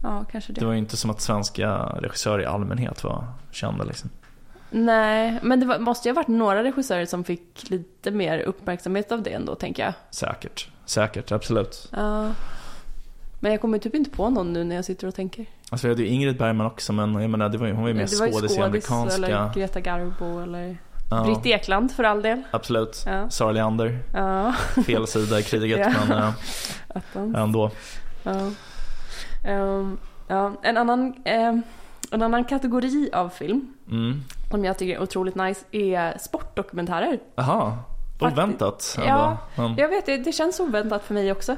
Ja, 0.03 0.26
kanske 0.32 0.53
det. 0.53 0.59
Det 0.59 0.65
var 0.65 0.74
ju 0.74 0.80
inte 0.80 0.97
som 0.97 1.09
att 1.09 1.22
svenska 1.22 1.76
regissörer 1.76 2.43
i 2.43 2.45
allmänhet 2.45 3.03
var 3.03 3.24
kända 3.51 3.84
liksom. 3.84 4.09
Nej, 4.70 5.39
men 5.41 5.59
det 5.59 5.65
var, 5.65 5.80
måste 5.80 6.09
ju 6.09 6.13
ha 6.13 6.15
varit 6.15 6.28
några 6.28 6.63
regissörer 6.63 7.05
som 7.05 7.24
fick 7.24 7.70
lite 7.70 8.11
mer 8.11 8.39
uppmärksamhet 8.39 9.11
av 9.11 9.22
det 9.22 9.34
ändå, 9.34 9.55
tänker 9.55 9.84
jag. 9.84 9.93
Säkert. 10.09 10.70
Säkert, 10.86 11.32
absolut. 11.32 11.89
Ja. 11.91 12.32
Men 13.39 13.51
jag 13.51 13.61
kommer 13.61 13.80
typ 13.80 13.95
inte 13.95 14.09
på 14.09 14.30
någon 14.30 14.53
nu 14.53 14.63
när 14.63 14.76
jag 14.76 14.86
sitter 14.86 15.07
och 15.07 15.15
tänker. 15.15 15.45
Alltså 15.72 15.88
vi 15.88 15.93
hade 15.93 16.03
ju 16.03 16.07
Ingrid 16.09 16.38
Bergman 16.38 16.68
också 16.68 16.93
men 16.93 17.22
jag 17.22 17.30
menar 17.30 17.49
det 17.49 17.57
var 17.57 17.68
hon 17.72 17.82
var 17.82 17.88
ju 17.88 17.93
mer 17.93 18.07
skådis 18.07 18.57
i 18.57 18.61
amerikanska. 18.61 19.15
eller 19.26 19.53
Greta 19.53 19.80
Garbo 19.80 20.39
eller 20.39 20.78
Ja, 21.11 21.24
Britt 21.24 21.45
Ekland 21.45 21.91
för 21.91 22.03
all 22.03 22.22
del. 22.22 22.41
absolut. 22.51 23.03
Ja. 23.05 23.30
Sara 23.30 23.51
Leander, 23.51 23.99
Ja, 24.13 24.53
fel 24.86 25.07
sida 25.07 25.39
i 25.39 25.43
kriget 25.43 25.80
Ja. 25.80 26.05
men 26.09 26.34
attans. 26.88 27.36
ändå. 27.38 27.72
Ja. 28.24 28.32
Ehm, 29.43 29.97
ja. 30.28 30.53
En, 30.63 30.78
annan, 30.78 31.13
ehm, 31.26 31.61
en 32.11 32.22
annan 32.22 32.43
kategori 32.43 33.09
av 33.13 33.30
film 33.30 33.74
Mm. 33.91 34.24
som 34.51 34.65
jag 34.65 34.78
tycker 34.78 34.95
är 34.95 35.01
otroligt 35.01 35.36
nice 35.36 35.65
är 35.72 36.18
sportdokumentärer. 36.18 37.20
Faktiskt. 37.36 38.39
oväntat 38.39 38.95
ändå. 38.97 39.07
Ja, 39.55 39.76
Jag 39.78 39.89
vet, 39.89 40.05
det, 40.05 40.18
det 40.18 40.32
känns 40.32 40.59
oväntat 40.59 41.03
för 41.03 41.13
mig 41.13 41.32
också. 41.32 41.55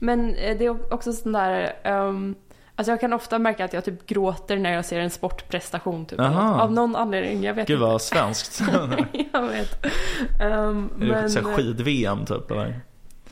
Men 0.00 0.34
eh, 0.34 0.58
det 0.58 0.64
är 0.66 0.94
också 0.94 1.12
sån 1.12 1.32
där... 1.32 1.72
ehm, 1.84 2.34
alltså 2.80 2.92
jag 2.92 3.00
kan 3.00 3.12
ofta 3.12 3.38
märka 3.38 3.64
att 3.64 3.72
jag 3.72 3.84
typ 3.84 4.06
gråter 4.06 4.56
när 4.56 4.72
jag 4.72 4.84
ser 4.84 5.00
en 5.00 5.10
sportprestation. 5.10 6.06
Typ, 6.06 6.20
Aha. 6.20 6.60
av 6.62 6.72
någon 6.72 6.96
anledning. 6.96 7.42
Jag 7.44 7.54
vet 7.54 7.66
Gud 7.66 7.74
inte. 7.74 7.86
vad 7.86 8.02
svenskt. 8.02 8.62
jag 9.32 9.42
vet. 9.42 9.86
Um, 10.42 10.90
Är 10.96 11.00
det 11.00 11.06
men, 11.06 11.30
så 11.30 11.40
här 11.48 11.56
skid-VM 11.56 12.24
typ 12.26 12.50
eller? 12.50 12.80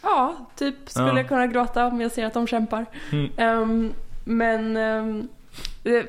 Ja, 0.03 0.35
typ 0.57 0.75
skulle 0.87 1.09
Ja. 1.09 1.17
jag 1.17 1.29
kunna 1.29 1.47
gråta 1.47 1.87
om 1.87 2.01
jag 2.01 2.13
ser 2.13 2.25
att 2.27 2.35
de 2.35 2.47
kämpar. 2.47 2.87
Mm. 3.13 3.31
Ehm, 3.37 3.93
men 4.25 4.77
um, 4.77 5.29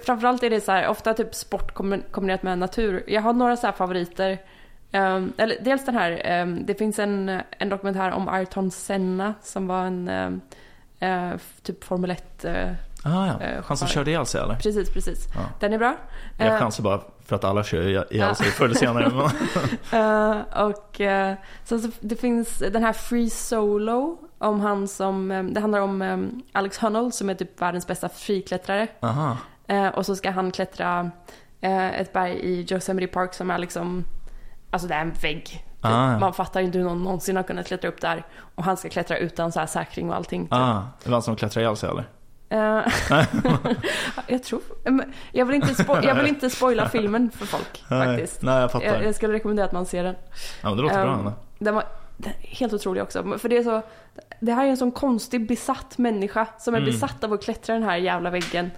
framförallt 0.06 0.44
är 0.44 0.50
det 0.50 0.62
så 0.62 0.72
här, 0.72 0.88
ofta 0.88 1.14
typ 1.14 1.36
sport 1.36 1.74
kombi- 1.76 2.04
kombinerat 2.12 2.44
med 2.44 2.58
natur. 2.58 3.04
Jag 3.08 3.22
har 3.22 3.34
några 3.34 3.58
så 3.58 3.68
här 3.68 3.74
favoriter. 3.74 4.38
Ehm, 4.92 5.34
eller 5.38 5.58
dels 5.62 5.86
den 5.86 5.96
här, 5.96 6.22
ehm, 6.26 6.66
det 6.66 6.76
finns 6.76 7.00
en, 7.00 7.42
en 7.50 7.70
dokumentär 7.70 8.12
om 8.12 8.30
Ayrton 8.30 8.72
Senna 8.72 9.34
som 9.42 9.68
var 9.68 9.84
en 9.86 10.08
eh, 11.00 11.32
typ 11.64 11.84
Formel 11.84 12.12
1. 12.12 12.46
Ah, 13.04 13.28
ja. 13.28 13.42
Eh, 13.42 13.64
Han 13.66 13.78
som 13.78 13.88
körde 13.88 14.12
ihjäl 14.12 14.26
sig 14.26 14.42
eller? 14.42 14.56
precis, 14.56 14.90
precis. 14.94 15.28
Ja. 15.36 15.42
Den 15.60 15.74
är 15.74 15.78
bra. 15.78 15.96
Jag 16.38 16.48
Eh, 16.48 16.60
chansar 16.60 16.84
bara 16.84 17.02
för 17.26 17.36
att 17.36 17.44
alla 17.44 17.64
kör 17.64 18.14
ihjäl 18.14 18.36
sig 18.36 18.46
förr 18.48 18.66
eller 18.66 18.76
senare. 18.76 19.06
Eh, 19.92 20.64
och 20.66 21.00
uh, 21.00 21.34
sen 21.64 21.82
så 21.82 21.90
det 22.00 22.16
finns 22.16 22.58
den 22.58 22.84
här 22.84 22.94
Free 22.94 23.30
Solo 23.30 24.18
om 24.38 24.60
han 24.60 24.88
som, 24.88 25.50
det 25.54 25.60
handlar 25.62 25.80
om 25.80 26.02
eh, 26.02 26.18
Alex 26.52 26.78
Honnold 26.78 27.14
som 27.14 27.30
är 27.30 27.34
typ 27.34 27.62
världens 27.62 27.88
bästa 27.88 28.10
friklättrare. 28.10 28.88
Aha. 29.00 29.38
Eh, 29.68 29.88
och 29.88 30.06
så 30.06 30.16
ska 30.16 30.32
han 30.32 30.52
klättra 30.52 31.12
ett 31.62 32.14
berg 32.14 32.34
i 32.34 32.66
Yosemite 32.74 33.08
Park 33.14 33.34
som 33.34 33.52
är 33.52 33.58
liksom, 33.58 34.06
alltså 34.72 34.88
det 34.88 34.94
är 34.96 35.02
en 35.02 35.12
vägg. 35.14 35.46
Typ. 35.46 35.62
Ah, 35.82 36.12
ja. 36.12 36.20
Man 36.20 36.34
fattar 36.34 36.62
inte 36.62 36.78
hur 36.78 36.86
någon 36.86 37.04
någonsin 37.04 37.36
har 37.36 37.44
kunnat 37.44 37.68
klättra 37.68 37.90
upp 37.90 38.02
där. 38.02 38.26
Och 38.56 38.64
han 38.64 38.78
ska 38.78 38.90
klättra 38.90 39.18
utan 39.18 39.52
så 39.52 39.60
här 39.60 39.68
säkring 39.68 40.10
och 40.10 40.16
allting. 40.16 40.44
Typ. 40.46 40.54
Ah, 40.54 40.82
det 41.04 41.10
var 41.10 41.16
han 41.16 41.22
som 41.22 41.36
klättrade 41.36 41.66
ihjäl 41.66 41.78
sig 41.78 41.90
eller? 41.90 42.06
Eh, 42.50 42.82
jag 44.28 44.44
tror, 44.44 44.62
jag 45.32 45.46
vill, 45.46 45.56
inte 45.56 45.74
spo- 45.84 46.06
jag 46.08 46.16
vill 46.16 46.28
inte 46.28 46.50
spoila 46.50 46.90
filmen 46.90 47.32
för 47.32 47.46
folk 47.46 47.84
faktiskt. 47.90 48.42
Nej, 48.42 48.62
jag 48.62 48.72
fattar. 48.72 48.86
Jag, 48.86 49.04
jag 49.04 49.16
skulle 49.16 49.34
rekommendera 49.34 49.66
att 49.66 49.72
man 49.72 49.86
ser 49.86 50.04
den. 50.04 50.16
Ja, 50.62 50.68
men 50.70 50.78
det 50.78 50.84
låter 50.84 51.04
bra 51.04 51.14
Ehm, 51.14 51.20
ändå. 51.20 51.34
Den 51.60 51.76
var 51.76 51.84
helt 52.42 52.74
otrolig 52.74 53.04
också. 53.04 53.38
För 53.38 53.50
det 53.50 53.58
är 53.58 53.64
så, 53.64 53.82
det 54.40 54.52
här 54.54 54.66
är 54.66 54.70
en 54.70 54.78
sån 54.78 54.92
konstig 54.92 55.48
besatt 55.48 55.98
människa 55.98 56.48
som 56.60 56.74
är 56.74 56.78
Mm. 56.78 56.92
besatt 56.92 57.24
av 57.24 57.34
att 57.34 57.44
klättra 57.44 57.74
den 57.74 57.84
här 57.84 57.98
jävla 57.98 58.30
väggen. 58.30 58.72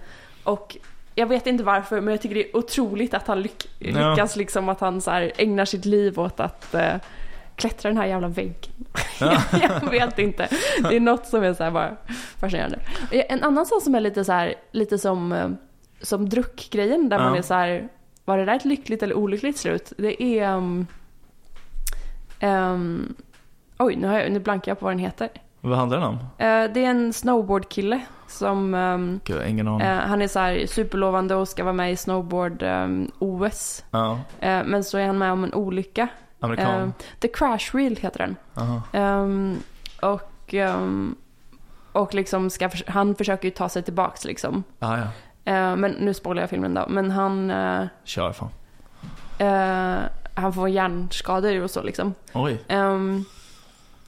Och 0.44 0.76
jag 1.14 1.26
vet 1.26 1.46
inte 1.46 1.64
varför 1.64 2.00
men 2.00 2.12
jag 2.14 2.20
tycker 2.22 2.34
det 2.34 2.48
är 2.50 2.56
otroligt 2.56 3.14
att 3.14 3.26
han 3.26 3.42
lyck, 3.42 3.68
Ja. 3.78 4.10
lyckas 4.10 4.36
liksom 4.36 4.68
att 4.68 4.80
han 4.80 5.00
så 5.00 5.10
ägnar 5.36 5.64
sitt 5.64 5.84
liv 5.84 6.20
åt 6.20 6.40
att 6.40 6.74
eh, 6.74 6.94
klättra 7.62 7.88
den 7.88 7.96
här 7.98 8.06
jävla 8.06 8.28
väggen. 8.28 8.72
Ja. 9.20 9.38
jag 9.82 9.90
vet 9.90 10.18
inte. 10.18 10.48
Det 10.88 10.96
är 10.96 11.00
något 11.00 11.26
som 11.26 11.42
är 11.42 11.54
så 11.54 11.70
bara 11.70 11.96
fascinerande. 12.38 12.78
En 13.10 13.42
annan 13.42 13.66
sak 13.66 13.82
som 13.82 13.94
är 13.94 14.00
lite 14.00 14.24
så 14.24 14.32
här, 14.32 14.54
lite 14.72 14.98
som, 14.98 15.32
eh, 15.32 15.48
som 16.00 16.28
druckgrejen 16.28 17.08
där 17.08 17.16
Ja. 17.18 17.24
man 17.24 17.38
är 17.38 17.42
så 17.42 17.54
här, 17.54 17.88
var 18.24 18.38
det 18.38 18.44
där 18.44 18.54
ett 18.56 18.64
lyckligt 18.64 19.02
eller 19.02 19.14
olyckligt 19.14 19.58
slut? 19.58 19.92
Det 19.98 20.22
är... 20.22 20.54
Um, 20.56 20.86
um, 22.42 23.14
oj, 23.78 23.96
nu, 23.96 24.06
har 24.08 24.18
jag, 24.20 24.32
nu 24.32 24.40
blankar 24.40 24.70
jag 24.70 24.78
på 24.78 24.84
vad 24.84 24.92
den 24.92 24.98
heter. 24.98 25.28
Vad 25.60 25.78
handlar 25.78 25.98
den 25.98 26.08
om? 26.08 26.14
Eh, 26.14 26.72
det 26.74 26.84
är 26.84 26.90
en 26.90 27.12
snowboardkille 27.12 28.00
som... 28.28 28.74
um, 28.74 29.20
Gud, 29.24 29.42
ingen 29.48 29.68
aning. 29.68 29.86
eh, 29.86 29.96
han 29.98 30.22
är 30.22 30.28
så 30.28 30.38
här 30.38 30.66
superlovande 30.66 31.34
och 31.34 31.48
ska 31.48 31.64
vara 31.64 31.72
med 31.72 31.92
i 31.92 31.94
snowboard-OS. 31.96 33.84
Ja, 33.90 34.18
men 34.64 34.84
så 34.84 34.98
är 34.98 35.06
han 35.06 35.18
med 35.18 35.32
om 35.32 35.44
en 35.44 35.54
olycka. 35.54 36.08
Amerikan. 36.42 36.82
Eh, 36.82 36.90
The 37.20 37.28
Crash 37.28 37.74
Reel 37.76 37.96
heter 37.96 38.18
den. 38.18 38.36
Ehm, 38.92 39.58
och 40.02 40.54
ehm, 40.54 41.14
och 41.92 42.14
liksom 42.14 42.50
ska, 42.50 42.70
han 42.86 43.14
försöker 43.14 43.44
ju 43.44 43.50
ta 43.54 43.68
sig 43.68 43.82
tillbaks 43.82 44.24
liksom. 44.24 44.64
Ah, 44.78 44.96
ja, 44.98 45.04
Eh, 45.44 45.76
men 45.76 45.90
nu 45.90 46.14
spoilar 46.14 46.42
jag 46.42 46.50
filmen 46.50 46.74
då. 46.74 46.86
Men 46.88 47.10
han, 47.10 47.50
eh, 47.50 47.86
kör 48.04 48.32
fan. 48.32 48.48
eh, 49.38 50.02
han 50.34 50.52
får 50.52 50.68
hjärnskador 50.68 51.62
och 51.62 51.70
så 51.70 51.82
liksom. 51.82 52.14
Oj. 52.34 52.64
Ehm, 52.68 53.24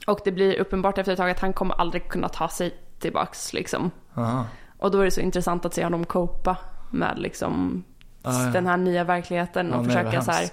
och 0.07 0.19
det 0.25 0.31
blir 0.31 0.59
uppenbart 0.59 0.97
efter 0.97 1.11
ett 1.11 1.17
tag 1.17 1.29
att 1.29 1.39
han 1.39 1.53
kommer 1.53 1.75
aldrig 1.81 2.09
kunna 2.09 2.29
ta 2.29 2.47
sig 2.49 2.75
tillbaks 2.99 3.53
liksom. 3.53 3.91
Aha. 4.15 4.45
Och 4.77 4.91
då 4.91 4.99
är 4.99 5.05
det 5.05 5.11
så 5.11 5.21
intressant 5.21 5.65
att 5.65 5.73
se 5.73 5.83
honom 5.83 6.05
copa 6.05 6.57
med 6.91 7.19
liksom 7.19 7.83
Ah, 8.27 8.43
ja. 8.45 8.51
den 8.51 8.67
här 8.67 8.77
nya 8.77 9.03
verkligheten 9.03 9.73
och 9.73 9.79
Ja, 9.79 9.87
försöka 9.87 10.21
så 10.21 10.31
här, 10.31 10.49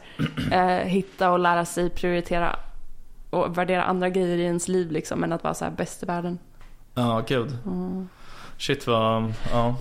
eh, 0.80 0.86
hitta 0.86 1.30
och 1.30 1.38
lära 1.38 1.64
sig 1.64 1.90
prioritera 1.90 2.56
och 3.30 3.58
värdera 3.58 3.82
andra 3.84 4.08
grejer 4.08 4.36
i 4.36 4.42
ens 4.44 4.68
liv 4.68 4.90
liksom 4.90 5.24
än 5.24 5.32
att 5.32 5.44
vara 5.44 5.54
så 5.54 5.64
här 5.64 5.72
bäst 5.72 6.02
i 6.02 6.06
världen. 6.06 6.38
Ja, 6.94 7.22
gud. 7.28 7.58
Mm. 7.66 8.08
Shit 8.58 8.86
vad, 8.86 9.32
ja. 9.52 9.76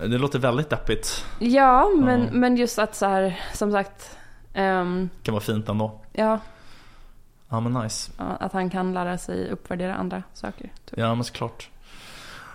Det 0.00 0.18
låter 0.18 0.38
väldigt 0.38 0.70
deppigt. 0.70 1.24
Ja, 1.38 1.88
men, 1.98 2.20
Ja. 2.20 2.28
men 2.32 2.56
just 2.56 2.78
att 2.78 2.94
så 2.94 3.06
här, 3.06 3.40
som 3.54 3.72
sagt, 3.72 4.16
ehm, 4.54 5.08
Kan 5.22 5.32
vara 5.34 5.42
fint 5.44 5.68
ändå. 5.68 6.00
ja, 6.12 6.38
Ja 7.48 7.60
men 7.60 7.72
nice. 7.82 8.12
att 8.40 8.52
han 8.52 8.70
kan 8.70 8.94
lära 8.94 9.18
sig 9.18 9.50
uppvärdera 9.50 9.94
andra 9.94 10.22
saker. 10.32 10.70
Typ. 10.90 10.98
Ja 10.98 11.14
men 11.14 11.24
såklart. 11.24 11.68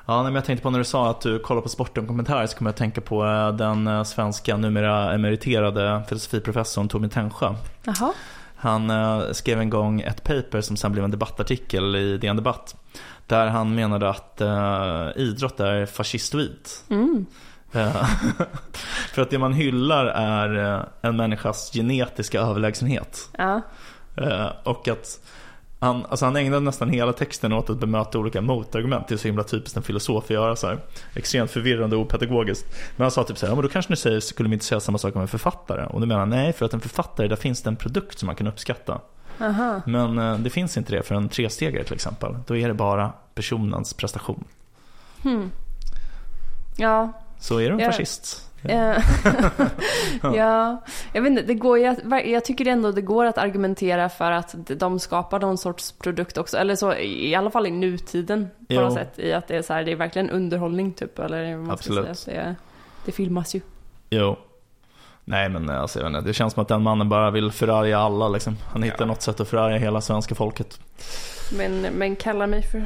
Ja, 0.08 0.24
men 0.24 0.36
jag 0.36 0.45
tänkte 0.45 0.64
på 0.64 0.70
när 0.70 0.80
du 0.80 0.86
sa 0.86 1.10
att 1.10 1.22
du 1.22 1.39
kollar 1.39 1.62
på 1.62 1.70
sportdokumentärer 1.70 2.47
så 2.47 2.58
kommer 2.58 2.70
jag 2.70 2.74
att 2.74 2.78
tänka 2.78 3.01
på 3.01 3.26
eh, 3.26 3.56
den 3.56 3.88
eh, 3.88 4.03
svenska 4.03 4.58
numera 4.58 5.14
emeriterade 5.14 6.03
filosofiprofessorn 6.08 6.88
Torbjörn 6.88 7.10
Tännsjö. 7.10 7.53
Jaha, 7.84 8.14
Han 8.56 8.89
eh, 8.89 9.32
skrev 9.32 9.60
en 9.60 9.70
gång 9.70 10.01
ett 10.01 10.24
paper 10.24 10.62
som 10.62 10.78
sen 10.78 10.91
blev 10.91 11.06
en 11.06 11.12
debattartikel 11.12 11.95
i 11.95 12.18
DN 12.18 12.36
Debatt. 12.36 12.76
Där 13.28 13.47
han 13.47 13.76
menade 13.76 14.10
att 14.10 14.41
idrott 15.16 15.60
är 15.60 15.86
fascistoid. 15.86 16.70
Mm. 16.89 17.26
För 19.14 19.22
att 19.22 19.30
det 19.30 19.38
man 19.38 19.53
hyllar 19.53 20.06
är 20.06 20.86
en 21.01 21.16
människas 21.16 21.72
genetiska 21.74 22.41
överlägsenhet. 22.41 23.30
Ja. 23.38 23.62
Och 24.64 24.88
att 24.88 25.20
han, 25.80 26.05
alltså 26.05 26.26
han 26.26 26.36
ägnade 26.36 26.61
nästan 26.61 26.89
hela 26.89 27.13
texten 27.13 27.53
åt 27.53 27.69
att 27.69 27.78
bemöta 27.78 28.19
olika 28.19 28.41
motargument. 28.41 29.07
Det 29.07 29.15
är 29.15 29.17
så 29.17 29.28
himla 29.28 29.43
typiskt 29.43 29.78
en 29.78 29.84
filosof 29.84 30.23
att 30.23 30.30
göra 30.30 30.55
så 30.55 30.67
här. 30.67 30.80
Extremt 31.13 31.51
förvirrande 31.51 31.95
och 31.95 32.01
opedagogiskt. 32.01 32.65
Men 32.95 33.03
han 33.03 33.11
sa 33.11 33.23
typ 33.23 33.38
så 33.38 33.45
här, 33.45 33.51
ja, 33.51 33.55
men 33.55 33.63
då 33.63 33.69
kanske 33.69 33.91
ni 33.91 33.97
säger, 33.97 34.19
skulle 34.19 34.49
de 34.49 34.53
inte 34.53 34.65
säga 34.65 34.80
samma 34.80 34.97
sak 34.97 35.15
om 35.15 35.21
en 35.21 35.28
författare? 35.28 35.86
Och 35.86 35.99
då 35.99 36.05
menar 36.05 36.19
han, 36.19 36.30
nej 36.30 36.53
för 36.53 36.65
att 36.65 36.73
en 36.73 36.82
författare, 36.82 37.28
där 37.28 37.36
finns 37.36 37.61
det 37.61 37.69
en 37.69 37.76
produkt 37.76 38.19
som 38.19 38.28
man 38.28 38.36
kan 38.36 38.47
uppskatta. 38.47 39.01
Aha. 39.41 39.82
Men 39.86 40.19
eh, 40.19 40.38
det 40.38 40.49
finns 40.49 40.78
inte 40.78 40.91
det 40.91 41.03
för 41.03 41.15
en 41.15 41.30
trestegare 41.30 41.84
till 41.84 41.93
exempel. 41.93 42.36
Då 42.47 42.55
är 42.55 42.67
det 42.67 42.73
bara 42.73 43.13
personens 43.34 43.93
prestation. 43.93 44.43
Hmm. 45.23 45.51
Ja. 46.78 47.13
Så 47.39 47.59
är 47.59 47.69
du 47.69 47.84
en 47.84 47.91
fascist? 47.91 48.51
Eh, 48.70 48.97
ja, 50.36 50.84
jag 51.13 51.22
vet 51.22 51.30
inte, 51.30 51.41
det 51.41 51.53
går 51.53 51.80
ju 51.80 51.86
att, 51.86 51.99
jag 52.26 52.45
tycker 52.45 52.68
ändå 52.68 52.91
det 52.91 53.01
går 53.01 53.26
att 53.26 53.38
argumentera 53.38 54.09
för 54.09 54.32
att 54.32 54.55
de 54.68 54.99
skapar 54.99 55.39
någon 55.39 55.57
sorts 55.57 55.91
produkt 55.91 56.38
också, 56.38 56.57
eller 56.57 56.76
så 56.76 56.93
i 56.93 57.36
alla 57.36 57.51
fall 57.51 57.68
i 57.68 57.72
nutiden 57.72 58.47
på 58.57 58.66
Jo. 58.74 58.82
något 58.82 58.93
sätt, 58.93 59.20
i 59.20 59.34
att 59.34 59.47
det 59.47 59.55
är 59.57 59.61
så 59.61 59.74
här, 59.74 59.84
det 59.84 59.91
är 59.91 59.95
verkligen 59.95 60.30
underhållning 60.30 60.93
typ, 60.93 61.20
eller 61.20 61.55
vad 61.57 61.66
man 61.68 61.78
ska 61.78 61.91
Absolut. 61.93 62.18
säga. 62.18 62.43
Det, 62.43 62.55
det 63.05 63.11
filmas 63.11 63.55
ju. 63.55 63.61
Jo. 64.09 64.38
Nej 65.28 65.49
men 65.49 65.70
eh, 65.70 65.82
alltså, 65.82 65.99
jag 65.99 66.09
vet 66.09 66.18
inte, 66.18 66.30
det 66.30 66.34
känns 66.34 66.53
som 66.53 66.61
att 66.61 66.68
den 66.68 66.82
mannen 66.82 67.09
bara 67.09 67.32
vill 67.32 67.51
förarga 67.51 67.97
alla 67.99 68.30
liksom. 68.30 68.57
Han 68.74 68.84
hittar 68.84 68.97
Ja. 68.99 69.05
något 69.05 69.22
sätt 69.22 69.39
att 69.39 69.47
förarga 69.49 69.78
hela 69.78 70.01
svenska 70.01 70.36
folket. 70.36 70.80
Men, 71.57 71.82
men 71.82 72.16
kalla 72.16 72.47
mig 72.47 72.61
för 72.63 72.86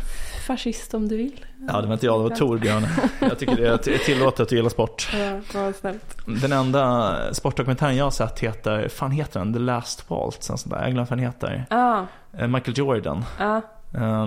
fascist 0.53 0.93
om 0.93 1.07
du 1.07 1.17
vill. 1.17 1.45
Ja 1.67 1.81
det 1.81 1.87
var 1.87 1.93
inte 1.93 2.05
jag, 2.05 2.19
det 2.19 2.29
var 2.29 2.35
Torbjörn. 2.35 2.87
Jag 3.19 3.39
tycker 3.39 3.55
det 3.55 3.67
är 3.87 3.97
tillåtet 3.97 4.39
att 4.39 4.51
gilla 4.51 4.69
sport. 4.69 5.09
Ja, 5.13 5.39
vad 5.53 5.75
snällt. 5.75 6.17
Den 6.41 6.51
enda 6.51 7.15
sportdokumentären 7.33 7.95
jag 7.95 8.05
har 8.05 8.11
sett 8.11 8.39
heter, 8.39 8.87
fan 8.87 9.11
heter 9.11 9.39
den? 9.39 9.53
The 9.53 9.59
Last 9.59 10.09
Waltz, 10.09 10.49
en 10.49 10.57
sån 10.57 10.69
där, 10.69 10.81
jag 10.81 10.91
glömmer 10.91 11.09
vad 11.09 11.17
den 11.19 11.25
heter. 11.25 11.65
Ja, 11.69 12.05
Eh, 12.37 12.47
Michael 12.47 12.77
Jordan, 12.77 13.25
ja, 13.39 13.57
eh, 13.57 13.63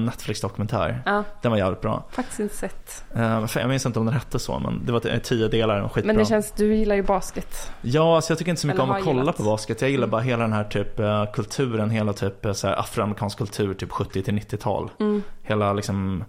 Netflix-dokumentär. 0.05 1.03
ja, 1.07 1.25
Den 1.43 1.51
var 1.51 1.59
jävligt 1.59 1.81
bra. 1.81 2.05
faktiskt 2.11 2.41
inte 2.41 2.55
sett. 2.57 3.05
Eh, 3.17 3.47
Jag 3.55 3.69
minns 3.69 3.87
inte 3.87 3.99
om 3.99 4.05
den 4.07 4.15
hette 4.15 4.39
så, 4.39 4.59
men 4.59 4.87
det 4.87 4.93
var 4.93 5.19
tio 5.19 5.49
delar, 5.49 5.77
den 5.81 5.89
skitbra. 5.89 6.07
Men 6.13 6.17
det 6.17 6.25
känns, 6.29 6.53
du 6.57 6.75
gillar 6.75 6.95
ju 6.97 7.03
basket. 7.03 7.73
Ja, 7.83 8.17
alltså 8.17 8.31
jag 8.33 8.39
tycker 8.39 8.51
inte 8.51 8.61
så 8.61 8.67
mycket 8.67 8.83
Eller 8.83 8.91
om 8.93 8.97
att 8.99 9.05
kolla 9.05 9.21
gillat. 9.21 9.37
på 9.37 9.43
basket. 9.43 9.81
Jag 9.81 9.91
gillar 9.91 10.07
bara 10.07 10.21
hela 10.21 10.43
den 10.43 10.53
här 10.53 10.65
typ 10.65 11.01
eh, 11.01 11.25
kulturen, 11.33 11.91
hela 11.91 12.13
typ 12.13 12.45
eh, 12.45 12.53
så 12.53 12.67
här 12.67 12.77
afroamerikansk 12.81 13.39
kultur, 13.39 13.75
typ 13.75 13.91
70 13.91 14.23
till 14.23 14.35
90-tal. 14.35 14.91
Mm. 15.01 15.23
Hela 15.43 15.73
liksom 15.73 16.25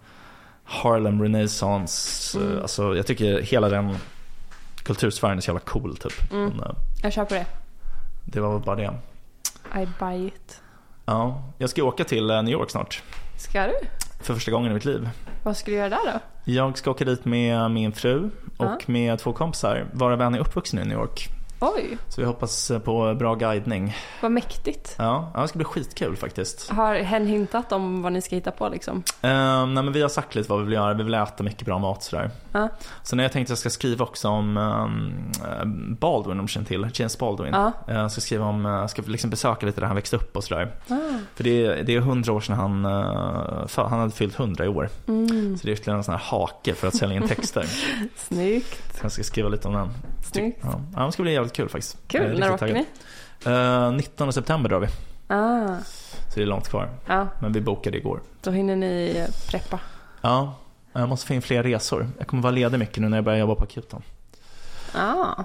Harlem 0.64 1.22
Renaissance, 1.22 2.38
eh, 2.40 2.46
Mm. 2.46 2.62
alltså 2.62 2.96
jag 2.96 3.08
tycker 3.08 3.42
hela 3.42 3.70
den 3.70 3.96
kultursfären 4.84 5.38
är 5.38 5.42
så 5.42 5.50
jävla 5.50 5.60
cool 5.60 5.98
typ. 5.98 6.32
Mm. 6.32 6.50
Men, 6.50 6.60
eh, 6.60 6.76
Jag 7.04 7.14
köper 7.14 7.36
det. 7.36 7.46
det 8.24 8.40
var 8.40 8.54
väl 8.54 8.62
bara 8.62 8.76
det. 8.76 8.94
I 9.82 9.88
buy 10.00 10.28
it. 10.28 10.62
Ja, 11.06 11.44
jag 11.58 11.70
ska 11.70 11.84
åka 11.84 12.04
till 12.04 12.30
eh, 12.30 12.44
New 12.44 12.54
York 12.54 12.70
snart. 12.70 13.04
Ska 13.44 13.68
du? 13.68 13.74
För 14.22 14.34
första 14.34 14.52
gången 14.52 14.72
i 14.72 14.74
mitt 14.74 14.86
liv. 14.86 15.10
Vad 15.44 15.58
ska 15.58 15.72
du 15.72 15.78
göra 15.78 15.90
där 15.90 16.00
då? 16.14 16.20
Jag 16.52 16.78
ska 16.78 16.92
åka 16.92 17.06
dit 17.06 17.26
med 17.26 17.72
min 17.72 17.92
fru 17.94 18.30
och 18.58 18.66
Ja. 18.66 18.78
med 18.86 19.20
två 19.20 19.34
kompisar, 19.34 19.86
varav 19.94 20.22
en 20.22 20.36
är 20.36 20.40
uppvuxen 20.40 20.80
i 20.80 20.84
New 20.86 20.98
York. 20.98 21.30
Oj, 21.60 21.98
Så 22.08 22.22
vi 22.22 22.28
hoppas 22.28 22.72
eh, 22.72 22.80
på 22.80 23.14
bra 23.16 23.36
guidning. 23.36 23.96
vad 24.22 24.32
mäktigt. 24.32 24.96
Ja, 24.98 25.32
ja 25.34 25.42
det 25.42 25.48
ska 25.48 25.58
bli 25.58 25.66
skitkul 25.66 26.16
faktiskt. 26.16 26.70
Har 26.70 26.96
hen 26.96 27.28
hintat 27.28 27.72
om 27.72 28.02
vad 28.02 28.14
ni 28.14 28.22
ska 28.22 28.36
hitta 28.36 28.52
på 28.52 28.70
liksom? 28.70 28.96
Um, 29.22 29.74
nej 29.74 29.84
men 29.84 29.92
vi 29.94 30.02
har 30.02 30.10
sagt 30.10 30.36
lite 30.36 30.50
vad 30.50 30.60
vi 30.60 30.66
vill 30.66 30.74
göra, 30.74 30.94
vi 30.94 31.04
vill 31.04 31.14
äta 31.14 31.44
mycket 31.44 31.66
bra 31.66 31.80
mat 31.80 32.04
sådär. 32.04 32.32
Ja. 32.52 32.70
Sen 33.04 33.20
har 33.20 33.24
jag 33.24 33.32
tänkt 33.32 33.46
att 33.46 33.50
jag 33.50 33.58
ska 33.58 33.70
skriva 33.70 34.06
också 34.06 34.28
om 34.30 34.58
um, 34.58 35.96
Baldwin 36.00 36.40
om 36.40 36.46
du 36.46 36.52
känner 36.52 36.68
till, 36.68 36.88
James 36.94 37.18
Baldwin. 37.18 37.54
Eh, 37.54 37.72
Jag 37.88 38.12
ska 38.12 38.22
skriva 38.22 38.46
om, 38.46 38.66
jag 38.66 38.90
ska 38.90 39.02
liksom 39.06 39.30
besöka 39.30 39.66
lite 39.66 39.80
där 39.82 39.88
han 39.88 39.96
växte 39.96 40.16
upp 40.16 40.38
och 40.38 40.44
sådär. 40.44 40.72
Ah. 40.88 40.96
För 41.36 41.44
det 41.44 41.66
är, 41.66 41.84
det 41.84 41.96
är 41.96 42.00
hundra 42.00 42.34
år 42.34 42.42
sedan 42.42 42.56
han, 42.56 42.86
uh, 42.86 43.68
för, 43.68 43.84
han 43.84 44.00
hade 44.00 44.12
fyllt 44.12 44.36
hundra 44.36 44.66
i 44.66 44.68
år. 44.68 44.90
Mm. 45.08 45.58
Så 45.58 45.66
det 45.66 45.72
är 45.72 45.74
ytterligare 45.74 45.98
en 45.98 46.04
sån 46.04 46.14
här 46.14 46.22
hake 46.22 46.74
för 46.74 46.88
att 46.88 46.96
sälja 46.96 47.16
in 47.16 47.28
texter. 47.28 47.66
Snyggt. 48.16 48.96
Så 49.00 49.06
jag 49.06 49.12
ska 49.12 49.24
skriva 49.24 49.50
lite 49.50 49.68
om 49.68 49.74
den. 49.74 49.90
Snyggt. 50.24 50.66
Ja 50.96 51.06
det 51.06 51.12
ska 51.12 51.24
bli 51.24 51.34
jävligt 51.34 51.53
kul 51.54 51.70
faktiskt. 51.70 51.98
Kul. 52.08 52.40
När 52.40 52.54
åker 52.54 52.74
ni? 52.74 52.86
Eh, 53.46 53.92
19 53.92 54.34
september 54.34 54.70
drar 54.70 54.80
vi. 54.80 54.88
Ah. 55.28 55.78
Så 56.30 56.36
det 56.36 56.42
är 56.42 56.46
långt 56.46 56.70
kvar. 56.70 56.90
Ja, 57.08 57.28
Men 57.42 57.52
vi 57.54 57.62
bokade 57.62 57.98
igår. 57.98 58.22
då 58.42 58.52
hinner 58.52 58.76
ni 58.76 59.16
eh, 59.18 59.36
preppa. 59.50 59.80
Ja, 60.22 60.56
jag 60.94 61.10
måste 61.10 61.28
få 61.28 61.34
in 61.34 61.42
fler 61.42 61.64
resor. 61.64 62.10
Jag 62.18 62.28
kommer 62.28 62.44
vara 62.44 62.52
ledig 62.52 62.80
mycket 62.80 62.98
nu 62.98 63.10
när 63.10 63.18
jag 63.18 63.24
börjar 63.26 63.40
jobba 63.40 63.56
på 63.56 63.64
akuten. 63.64 64.02
Ah. 64.96 65.44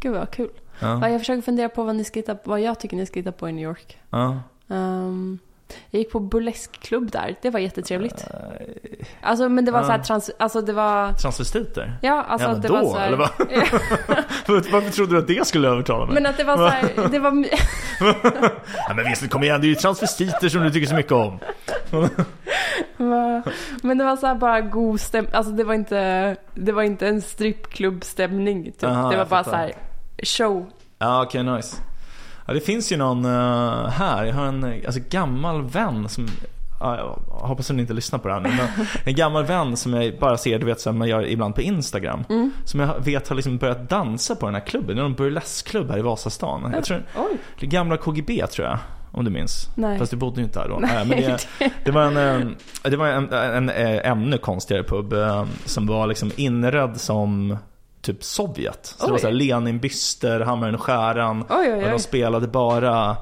Gud 0.00 0.12
vad 0.14 0.30
kul. 0.30 0.50
Ja, 0.80 0.98
Ja, 1.00 1.08
jag 1.08 1.20
försöker 1.20 1.42
fundera 1.42 1.68
på 1.68 1.82
vad, 1.84 1.96
ni 1.96 2.04
ska 2.04 2.18
hitta, 2.20 2.36
vad 2.44 2.60
jag 2.60 2.80
tycker 2.80 2.96
ni 2.96 3.06
ska 3.06 3.20
hitta 3.20 3.32
på 3.32 3.48
i 3.48 3.52
New 3.52 3.64
York. 3.64 3.98
ja. 4.10 4.40
Ehm, 4.70 5.38
jag 5.90 5.98
gick 5.98 6.12
på 6.12 6.20
burleskklubb 6.20 7.10
där. 7.10 7.36
Det 7.42 7.50
var 7.50 7.60
jättetrevligt. 7.60 8.26
Eh, 8.30 9.06
Alltså 9.20 9.48
men 9.48 9.64
det 9.64 9.70
var 9.70 9.82
så 9.82 9.90
här 9.90 9.98
trans... 9.98 10.30
Alltså 10.38 10.60
det 10.60 10.72
var... 10.72 11.12
Transvestiter? 11.12 11.98
Ja, 12.02 12.22
alltså 12.28 12.48
ja, 12.48 12.54
det 12.54 12.68
då, 12.68 12.74
var 12.74 12.82
så 12.82 12.96
här... 12.98 13.06
eller 13.06 13.16
vad? 13.16 13.28
Varför 14.72 14.90
trodde 14.90 15.12
du 15.14 15.18
att 15.18 15.26
det 15.26 15.46
skulle 15.46 15.68
övertala 15.68 16.06
mig? 16.06 16.14
Men 16.14 16.26
att 16.26 16.36
det 16.36 16.44
var 16.44 16.56
så 16.56 16.68
här... 16.68 17.08
Det 17.10 17.18
var... 17.18 17.30
Ja, 18.88 18.94
men 18.94 19.04
visst, 19.04 19.30
kom 19.30 19.42
igen, 19.42 19.60
det 19.60 19.66
är 19.66 19.68
ju 19.68 19.74
transvestiter 19.74 20.48
som 20.48 20.62
du 20.62 20.70
tycker 20.70 20.86
så 20.86 20.94
mycket 20.94 21.12
om. 21.12 21.38
Men 23.82 23.98
det 23.98 24.04
var 24.04 24.16
så 24.16 24.26
här 24.26 24.34
bara 24.34 24.60
god 24.60 25.00
stämning. 25.00 25.32
Alltså 25.34 25.52
det 25.52 25.64
var 25.64 25.74
inte, 25.74 26.36
det 26.54 26.72
var 26.72 26.82
inte 26.82 27.08
en 27.08 27.22
strippklubbstämning. 27.22 28.64
Typ. 28.64 28.84
Aha, 28.84 29.10
det 29.10 29.16
var 29.16 29.24
bara 29.24 29.44
fattar. 29.44 29.50
så 29.50 29.56
här 29.56 29.72
show. 30.22 30.66
Ja, 30.98 31.22
okej, 31.22 31.42
nice. 31.42 31.76
Ja, 32.46 32.54
det 32.54 32.60
finns 32.60 32.92
ju 32.92 32.96
någon 32.96 33.24
eh, 33.24 33.88
här, 33.88 34.24
jag 34.24 34.34
har 34.34 34.46
en 34.46 34.64
eh, 34.64 34.86
alltså, 34.86 35.00
gammal 35.10 35.62
vän 35.62 36.08
som 36.08 36.28
Ja, 36.80 36.96
jag 36.96 37.38
hoppas 37.48 37.70
att 37.70 37.76
ni 37.76 37.82
inte 37.82 37.94
lyssnar 37.94 38.18
på 38.18 38.28
det 38.28 38.34
här 38.34 38.40
nu, 38.40 38.48
men 38.48 38.86
en 39.04 39.14
gammal 39.14 39.44
vän 39.44 39.76
som 39.76 39.94
jag 39.94 40.18
bara 40.18 40.36
ser, 40.36 40.58
du 40.58 40.66
vet 40.66 40.80
som 40.80 40.98
man 40.98 41.08
gör 41.08 41.26
ibland 41.26 41.54
på 41.54 41.62
Instagram. 41.62 42.24
Mm. 42.28 42.50
Som 42.64 42.80
jag 42.80 43.04
vet 43.04 43.28
har 43.28 43.36
liksom 43.36 43.58
börjat 43.58 43.88
dansa 43.88 44.34
på 44.34 44.46
den 44.46 44.54
här 44.54 44.66
klubben. 44.66 44.96
Det 44.96 45.00
är 45.00 45.02
någon 45.02 45.14
burleskklubb 45.14 45.90
här 45.90 45.98
i 45.98 46.02
Vasastan. 46.02 46.72
Jag 46.74 46.84
tror, 46.84 47.02
Oj. 47.16 47.38
det 47.60 47.66
gamla 47.66 47.96
KGB 47.96 48.46
tror 48.46 48.68
jag. 48.68 48.78
Om 49.12 49.24
du 49.24 49.30
minns. 49.30 49.68
Nej. 49.74 49.98
Fast 49.98 50.10
du 50.10 50.16
bodde 50.16 50.40
ju 50.40 50.44
inte 50.44 50.58
där 50.58 50.68
då. 50.68 50.78
Nej, 50.78 51.06
men 51.06 51.22
det, 51.22 51.46
det 51.84 51.90
var 51.90 52.02
en, 52.02 52.16
eh, 52.16 52.90
det 52.90 52.96
var 52.96 53.06
en, 53.06 53.32
en, 53.32 53.68
en 53.68 53.98
ännu 53.98 54.38
konstigare 54.38 54.82
pub 54.82 55.12
eh, 55.12 55.44
som 55.64 55.86
var 55.86 56.06
liksom 56.06 56.30
inredd 56.36 57.00
som 57.00 57.56
typ 58.06 58.24
Sovjet. 58.24 58.86
Så 58.86 59.06
det 59.06 59.10
var 59.10 59.16
Oj. 59.18 59.20
så 59.20 59.26
här 59.26 59.34
Lenin-byster, 59.34 60.40
Hammaren 60.40 60.74
och 60.74 60.80
skäran. 60.82 61.44
Oj, 61.48 61.56
oj, 61.60 61.72
Och 61.72 61.82
oj. 61.84 61.90
de 61.90 61.98
spelade 61.98 62.48
bara, 62.48 63.16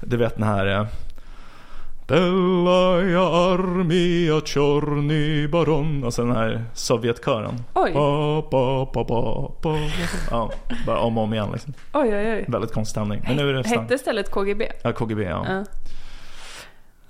du 0.00 0.16
vet 0.16 0.34
den 0.34 0.44
här 0.44 0.66
eh, 0.66 0.86
Bellaja 2.06 3.22
armia 3.28 4.40
czorny 4.40 5.48
baron. 5.48 6.04
Alltså 6.04 6.24
den 6.24 6.36
här 6.36 6.64
Sovjetkören. 6.74 7.54
Oj. 7.74 7.92
Ba, 7.92 8.42
ba, 8.50 8.86
ba, 8.94 9.04
ba, 9.04 9.50
ba. 9.62 9.76
Ja, 10.30 10.50
bara 10.86 10.98
om 10.98 11.18
och 11.18 11.24
om 11.24 11.34
igen 11.34 11.48
liksom. 11.52 11.72
Oj, 11.92 12.08
oj, 12.16 12.32
oj. 12.32 12.44
Väldigt 12.48 12.72
konstig 12.72 12.90
stämning. 12.90 13.22
Men 13.26 13.36
nu 13.36 13.48
är 13.48 13.52
det. 13.54 13.68
Hette 13.68 13.98
stället 13.98 14.30
KGB? 14.30 14.68
Ja, 14.82 14.92
KGB 14.92 15.22
ja. 15.22 15.44
Ja. 15.48 15.64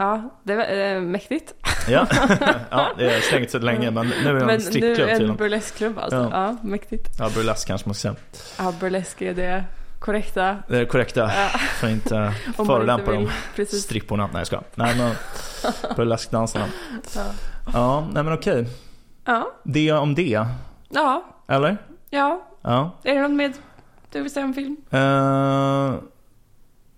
Ja, 0.01 0.31
det 0.43 0.57
var 0.57 0.65
eh, 0.65 1.01
mäktigt. 1.01 1.55
Ja, 1.89 2.07
ja 2.71 2.89
det 2.99 3.15
är 3.15 3.21
stängt 3.21 3.51
så 3.51 3.59
länge 3.59 3.91
men 3.91 4.07
nu 4.09 4.29
är 4.29 4.35
det 4.35 4.41
en 4.41 4.47
Men 4.47 4.57
nu 4.57 4.61
strippklubb 4.61 5.09
en 5.09 5.37
burleskklubb 5.37 5.99
alltså. 5.99 6.17
Ja. 6.17 6.29
Ja, 6.33 6.57
mäktigt. 6.63 7.09
Ja, 7.19 7.31
burlesk 7.35 7.69
kanske 7.69 7.89
man 7.89 7.95
ska 7.95 8.01
säga. 8.03 8.15
Ja, 8.59 8.75
burlesk 8.81 9.23
är 9.23 9.35
det 9.35 9.65
korrekta. 9.99 10.57
Det 10.69 10.79
är 10.79 10.85
korrekta, 10.85 11.21
Ja, 11.21 11.49
för 11.59 11.87
att 11.87 11.93
inte 11.93 12.33
förolämpa 12.57 13.11
vill. 13.11 13.31
Precis. 13.57 13.83
Stripporna, 13.83 14.27
nej 14.33 14.41
jag 14.41 14.47
ska. 14.47 14.61
Nej 14.75 14.97
men 14.97 15.15
burleskdansarna. 15.97 16.67
Ja. 17.17 17.25
Ja, 17.73 18.09
nej 18.13 18.23
men 18.23 18.33
okej. 18.33 18.67
Ja. 19.25 19.53
Det 19.63 19.93
om 19.93 20.15
det. 20.15 20.47
ja, 20.89 21.25
Eller? 21.49 21.77
ja. 22.11 22.45
Ja. 22.63 22.99
Är 23.05 23.15
det 23.15 23.23
något 23.23 23.31
mer 23.31 23.53
du 24.13 24.23
vill 24.23 24.33
säga 24.33 24.47
om 24.47 24.55
film? 24.55 24.77
Eh, 24.91 25.95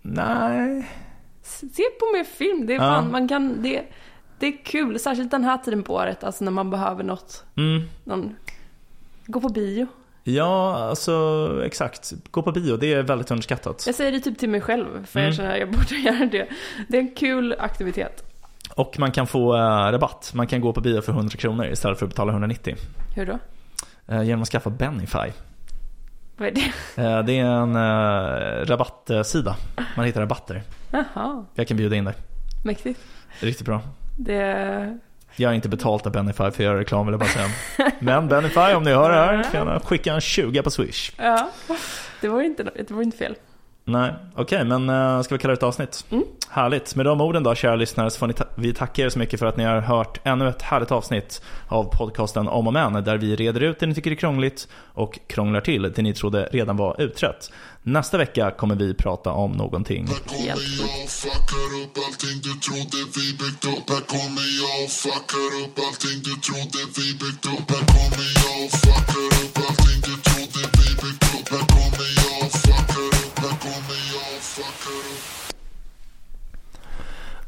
nej. 0.03 0.89
Se 1.51 1.83
på 2.01 2.17
mer 2.17 2.25
film. 2.25 2.67
Det 2.67 2.73
är 2.73 2.77
Ja. 2.77 2.81
fan, 2.83 3.11
man 3.11 3.29
kan, 3.29 3.63
det, 3.63 3.83
det 4.39 4.47
är 4.47 4.65
kul. 4.65 4.99
Särskilt 4.99 5.31
den 5.31 5.45
här 5.45 5.59
tiden 5.59 5.83
på 5.83 5.95
året, 5.95 6.25
alltså 6.25 6.45
när 6.45 6.53
man 6.53 6.71
behöver 6.71 7.05
något. 7.05 7.45
Mm. 7.57 7.83
Någon, 8.05 8.37
gå 9.27 9.41
på 9.41 9.49
bio. 9.49 9.87
Ja, 10.25 10.77
alltså 10.89 11.13
exakt. 11.65 12.13
Gå 12.31 12.43
på 12.43 12.53
bio, 12.53 12.77
det 12.77 12.93
är 12.93 13.03
väldigt 13.03 13.31
underskattat. 13.31 13.83
Jag 13.87 13.95
säger 13.95 14.13
det 14.13 14.21
typ 14.21 14.39
till 14.39 14.49
mig 14.51 14.61
själv, 14.61 15.07
för 15.07 15.19
Mm. 15.21 15.27
jag 15.29 15.35
känner 15.37 15.53
att 15.53 15.59
jag 15.59 15.71
borde 15.71 15.95
göra 15.97 16.27
det. 16.27 16.49
Det 16.89 16.97
är 16.97 17.01
en 17.01 17.15
kul 17.15 17.55
aktivitet. 17.59 18.25
Och 18.75 18.99
man 18.99 19.13
kan 19.13 19.27
få 19.27 19.57
eh, 19.57 19.61
rabatt. 19.93 20.31
Man 20.35 20.47
kan 20.47 20.61
gå 20.61 20.73
på 20.73 20.81
bio 20.81 21.01
för 21.01 21.13
100 21.13 21.37
kronor 21.37 21.67
istället 21.67 21.99
för 21.99 22.07
att 22.07 22.11
betala 22.13 22.33
190. 22.33 22.77
Hur 23.17 23.27
då? 23.27 23.39
Eh, 24.09 24.23
genom 24.23 24.43
att 24.43 24.49
skaffa 24.49 24.71
Benify. 24.71 25.33
Vad 26.41 26.49
är 26.49 26.53
det? 26.53 27.03
Eh, 27.03 27.23
Det 27.25 27.39
är 27.39 27.45
en 27.45 27.77
eh, 27.77 28.67
rabattsida. 28.67 29.57
Man 29.97 30.07
hittar 30.07 30.21
rabatter. 30.21 30.63
Jaha, 30.91 31.45
Jag 31.55 31.69
kan 31.69 31.77
bjuda 31.77 31.97
in 31.97 32.05
dig. 32.05 32.15
mäktigt. 32.65 33.01
Riktigt 33.41 33.67
bra. 33.67 33.81
Det... 34.19 34.99
Jag 35.37 35.51
är 35.51 35.55
inte 35.55 35.69
betalt 35.69 36.07
av 36.07 36.13
Benify 36.13 36.37
för 36.37 36.45
att 36.49 36.59
göra 36.59 36.79
reklam 36.79 37.07
vill 37.07 37.13
jag 37.13 37.21
bara 37.21 37.29
säga. 37.29 37.49
Men 37.99 38.29
Benify 38.29 38.61
om 38.75 38.83
ni 38.83 38.91
hör 38.93 39.11
det 39.11 39.17
här 39.17 39.43
kan 39.53 39.81
skicka 39.81 40.13
en 40.15 40.21
20 40.21 40.63
på 40.63 40.71
Swish. 40.71 41.13
Ja, 41.17 41.51
det 42.21 42.29
var 42.29 42.43
inte, 42.43 42.63
det 42.63 42.91
var 42.91 43.03
inte 43.03 43.17
fel. 43.17 43.35
Nej, 43.85 44.15
okej 44.37 44.65
men 44.65 44.89
eh, 44.91 45.23
ska 45.23 45.35
vi 45.35 45.39
kalla 45.39 45.53
det 45.53 45.59
ett 45.59 45.63
avsnitt? 45.63 46.05
Mm. 46.11 46.25
Härligt. 46.51 46.95
Med 46.95 47.07
de 47.07 47.21
orden 47.21 47.43
då 47.43 47.55
kära 47.55 47.77
lyssnare 47.77 48.11
så 48.11 48.19
får 48.19 48.27
ni 48.27 48.33
ta- 48.33 48.45
vi 48.55 48.75
tacka 48.75 49.03
er 49.03 49.09
så 49.09 49.19
mycket 49.19 49.39
för 49.41 49.47
att 49.47 49.57
ni 49.57 49.65
har 49.65 49.81
hört 49.81 50.21
ännu 50.25 50.49
ett 50.49 50.63
härligt 50.63 50.91
avsnitt 50.93 51.43
av 51.69 51.85
podcasten 51.85 52.49
Om 52.49 52.67
och 52.67 52.73
Men 52.73 52.93
där 53.05 53.17
vi 53.17 53.37
reder 53.37 53.61
ut 53.61 53.79
det 53.81 53.87
ni 53.87 53.95
tycker 53.95 54.11
är 54.11 54.15
krångligt 54.15 54.69
och 54.95 55.19
krånglar 55.27 55.61
till 55.61 55.83
det 55.97 56.03
ni 56.03 56.15
trodde 56.15 56.49
redan 56.53 56.77
var 56.77 57.01
utrett. 57.01 57.51
Nästa 57.83 58.19
vecka 58.19 58.51
kommer 58.51 58.75
vi 58.75 58.95
prata 58.95 59.33
om 59.33 59.53
någonting 59.53 60.07
Här 60.07 60.15
kommer 60.27 60.41
Helt 60.49 60.61
jag 60.81 61.05
och 61.05 61.11
fuckar 61.11 61.71
upp 61.83 61.97
allting 62.07 62.37
du 62.43 62.53
trodde 62.67 62.99
vi 63.17 63.27
byggt 63.41 63.65
upp 63.65 63.87
Här 63.91 64.05
kommer 64.15 64.47
jag 64.61 64.85
och 64.85 64.91
fuckar 64.91 65.51
upp 65.63 65.75
allting 65.87 66.19
du 66.29 66.35
trodde 66.47 66.81
vi 66.97 67.07
byggt 67.23 67.45
upp 67.47 67.67
Här 67.75 67.85
kommer 67.95 68.27
jag 68.43 68.57
och 68.65 68.71
fuckar 68.83 69.27
upp 69.40 69.40